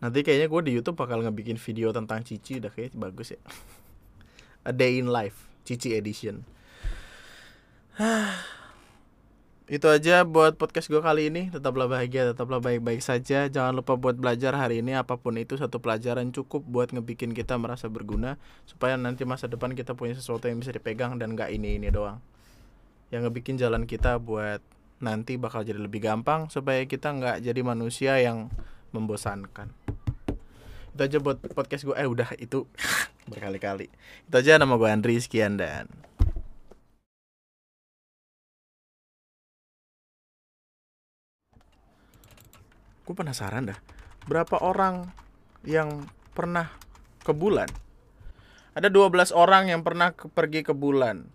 Nanti 0.00 0.24
kayaknya 0.24 0.48
gue 0.48 0.60
di 0.64 0.72
YouTube 0.80 0.96
bakal 0.96 1.20
ngebikin 1.20 1.60
video 1.60 1.92
tentang 1.92 2.24
Cici 2.24 2.56
udah 2.56 2.72
kayak 2.72 2.96
bagus 2.96 3.36
ya. 3.36 3.40
A 4.68 4.72
Day 4.72 4.96
in 4.96 5.12
Life, 5.12 5.48
Cici 5.68 5.92
Edition. 5.92 6.40
Itu 9.70 9.86
aja 9.86 10.26
buat 10.26 10.58
podcast 10.58 10.90
gue 10.90 10.98
kali 10.98 11.30
ini. 11.30 11.52
Tetaplah 11.52 11.86
bahagia, 11.86 12.34
tetaplah 12.34 12.58
baik-baik 12.58 13.04
saja. 13.04 13.46
Jangan 13.46 13.76
lupa 13.76 13.94
buat 13.94 14.18
belajar 14.18 14.56
hari 14.56 14.82
ini 14.82 14.98
apa 14.98 15.14
pun 15.14 15.38
itu 15.38 15.54
satu 15.54 15.78
pelajaran 15.78 16.34
cukup 16.34 16.66
buat 16.66 16.90
ngebikin 16.90 17.30
kita 17.30 17.54
merasa 17.54 17.86
berguna 17.86 18.34
supaya 18.66 18.98
nanti 18.98 19.22
masa 19.22 19.46
depan 19.46 19.78
kita 19.78 19.94
punya 19.94 20.18
sesuatu 20.18 20.50
yang 20.50 20.58
bisa 20.58 20.74
dipegang 20.74 21.22
dan 21.22 21.38
gak 21.38 21.54
ini 21.54 21.78
ini 21.78 21.86
doang. 21.86 22.18
Yang 23.14 23.30
ngebikin 23.30 23.62
jalan 23.62 23.86
kita 23.86 24.18
buat 24.18 24.58
nanti 24.98 25.38
bakal 25.38 25.62
jadi 25.62 25.78
lebih 25.78 26.02
gampang 26.02 26.52
supaya 26.52 26.84
kita 26.84 27.08
nggak 27.14 27.36
jadi 27.40 27.60
manusia 27.64 28.20
yang 28.20 28.52
membosankan. 28.90 29.70
Itu 30.94 31.00
aja 31.00 31.18
buat 31.22 31.38
podcast 31.54 31.86
gue 31.86 31.96
eh 31.96 32.08
udah 32.08 32.34
itu 32.38 32.66
berkali-kali. 33.30 33.88
Itu 34.26 34.34
aja 34.36 34.58
nama 34.58 34.74
gue 34.76 34.88
Andri. 34.90 35.16
Sekian 35.18 35.56
dan 35.58 35.86
gue 43.06 43.14
penasaran 43.18 43.74
dah 43.74 43.78
berapa 44.30 44.62
orang 44.62 45.10
yang 45.66 46.06
pernah 46.30 46.70
ke 47.26 47.34
bulan? 47.34 47.66
Ada 48.70 48.86
12 48.86 49.34
orang 49.34 49.66
yang 49.66 49.82
pernah 49.82 50.14
ke- 50.14 50.30
pergi 50.30 50.62
ke 50.62 50.70
bulan. 50.70 51.26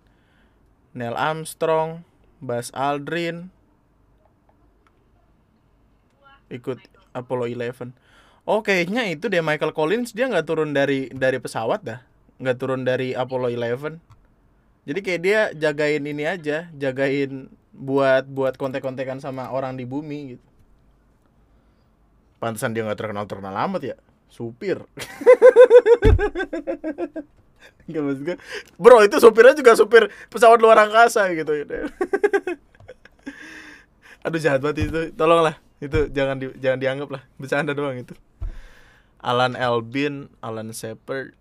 Neil 0.96 1.20
Armstrong 1.20 2.08
Buzz 2.40 2.72
Aldrin 2.72 3.52
ikut 6.52 6.80
Apollo 7.16 7.50
11 7.50 7.94
Oh 8.46 8.62
kayaknya 8.62 9.10
itu 9.10 9.26
deh 9.26 9.42
Michael 9.42 9.74
Collins 9.74 10.14
dia 10.14 10.30
nggak 10.30 10.46
turun 10.46 10.70
dari 10.76 11.10
dari 11.10 11.42
pesawat 11.42 11.82
dah. 11.82 12.00
Nggak 12.38 12.58
turun 12.62 12.86
dari 12.86 13.18
Apollo 13.18 13.50
11 13.50 14.16
jadi 14.86 15.00
kayak 15.02 15.22
dia 15.26 15.50
jagain 15.58 16.06
ini 16.06 16.24
aja 16.30 16.70
jagain 16.78 17.50
buat 17.74 18.30
buat 18.30 18.54
kontek-kontekan 18.56 19.18
sama 19.18 19.50
orang 19.50 19.74
di 19.74 19.84
bumi 19.84 20.38
gitu. 20.38 20.46
Pantesan 22.38 22.78
dia 22.78 22.86
nggak 22.86 23.02
terkenal 23.02 23.26
terkenal 23.26 23.58
amat 23.66 23.82
ya. 23.82 23.98
Supir. 24.30 24.86
Gak 27.86 28.02
Bro 28.82 29.06
itu 29.06 29.22
supirnya 29.22 29.54
juga 29.54 29.78
supir 29.78 30.10
pesawat 30.34 30.58
luar 30.58 30.90
angkasa 30.90 31.30
gitu. 31.38 31.54
Aduh 34.26 34.42
jahat 34.42 34.62
banget 34.62 34.90
itu. 34.90 35.14
Tolonglah 35.14 35.65
itu 35.86 36.10
jangan 36.10 36.42
di, 36.42 36.50
jangan 36.58 36.80
dianggap 36.82 37.10
lah. 37.14 37.24
Bercanda 37.38 37.78
doang 37.78 38.02
itu. 38.02 38.18
Alan 39.22 39.58
Albin 39.58 40.30
Alan 40.42 40.70
Shepard 40.70 41.34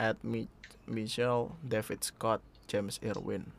Ed 0.00 0.16
Mi 0.24 0.48
Michelle 0.88 1.52
David 1.60 2.00
Scott 2.04 2.40
James 2.68 3.00
Irwin. 3.04 3.52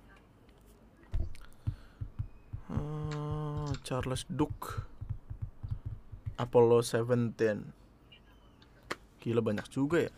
Ah, 2.70 3.72
Charles 3.86 4.26
Duke. 4.30 4.86
Apollo 6.38 6.86
17 6.86 7.34
Gila 9.26 9.42
banyak 9.42 9.68
juga 9.74 10.08
ya. 10.08 10.14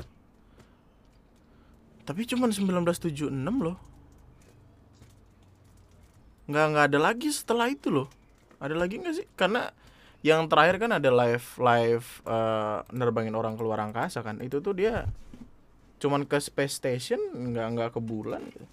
Tapi 2.03 2.25
cuman 2.25 2.51
1976 2.51 3.31
loh. 3.61 3.77
Nggak 6.49 6.65
nggak 6.73 6.85
ada 6.89 6.99
lagi 6.99 7.29
setelah 7.29 7.69
itu 7.69 7.93
loh. 7.93 8.09
Ada 8.57 8.75
lagi 8.75 8.99
nggak 8.99 9.15
sih? 9.15 9.27
Karena 9.37 9.71
yang 10.19 10.51
terakhir 10.51 10.83
kan 10.83 10.91
ada 10.99 11.09
live 11.09 11.47
live 11.55 12.07
eh, 12.27 12.77
nerbangin 12.91 13.35
orang 13.35 13.55
keluar 13.55 13.79
angkasa 13.79 14.19
kan. 14.19 14.43
Itu 14.43 14.59
tuh 14.59 14.75
dia 14.75 15.07
cuman 15.99 16.23
ke 16.27 16.39
space 16.39 16.79
station 16.79 17.19
nggak 17.19 17.67
nggak 17.75 17.89
ke 17.95 17.99
bulan 17.99 18.39
gitu. 18.55 18.63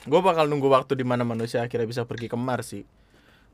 gue 0.00 0.20
bakal 0.20 0.48
nunggu 0.48 0.68
waktu 0.72 0.96
di 0.96 1.04
mana 1.04 1.28
manusia 1.28 1.60
akhirnya 1.60 1.84
bisa 1.84 2.02
pergi 2.08 2.28
ke 2.28 2.36
Mars 2.36 2.72
sih. 2.72 2.84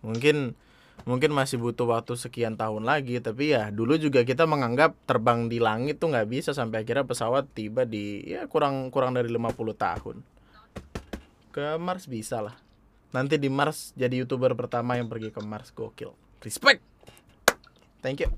Mungkin 0.06 0.54
mungkin 1.02 1.30
masih 1.34 1.58
butuh 1.58 1.90
waktu 1.90 2.14
sekian 2.14 2.54
tahun 2.54 2.86
lagi 2.86 3.18
tapi 3.18 3.52
ya 3.54 3.68
dulu 3.74 3.98
juga 3.98 4.22
kita 4.22 4.46
menganggap 4.46 4.94
terbang 5.10 5.50
di 5.50 5.58
langit 5.58 5.98
tuh 5.98 6.14
nggak 6.14 6.26
bisa 6.30 6.50
sampai 6.54 6.86
akhirnya 6.86 7.02
pesawat 7.06 7.50
tiba 7.50 7.82
di 7.82 8.22
ya 8.26 8.46
kurang 8.46 8.94
kurang 8.94 9.18
dari 9.18 9.26
50 9.26 9.74
tahun. 9.74 10.16
Ke 11.50 11.78
Mars 11.82 12.06
bisa 12.06 12.38
lah 12.38 12.65
nanti 13.14 13.40
di 13.40 13.50
Mars 13.50 13.92
jadi 13.98 14.24
youtuber 14.24 14.54
pertama 14.54 14.96
yang 14.96 15.10
pergi 15.10 15.32
ke 15.32 15.40
Mars. 15.42 15.72
Gokil. 15.72 16.12
Respect. 16.42 16.82
Thank 18.04 18.22
you 18.22 18.36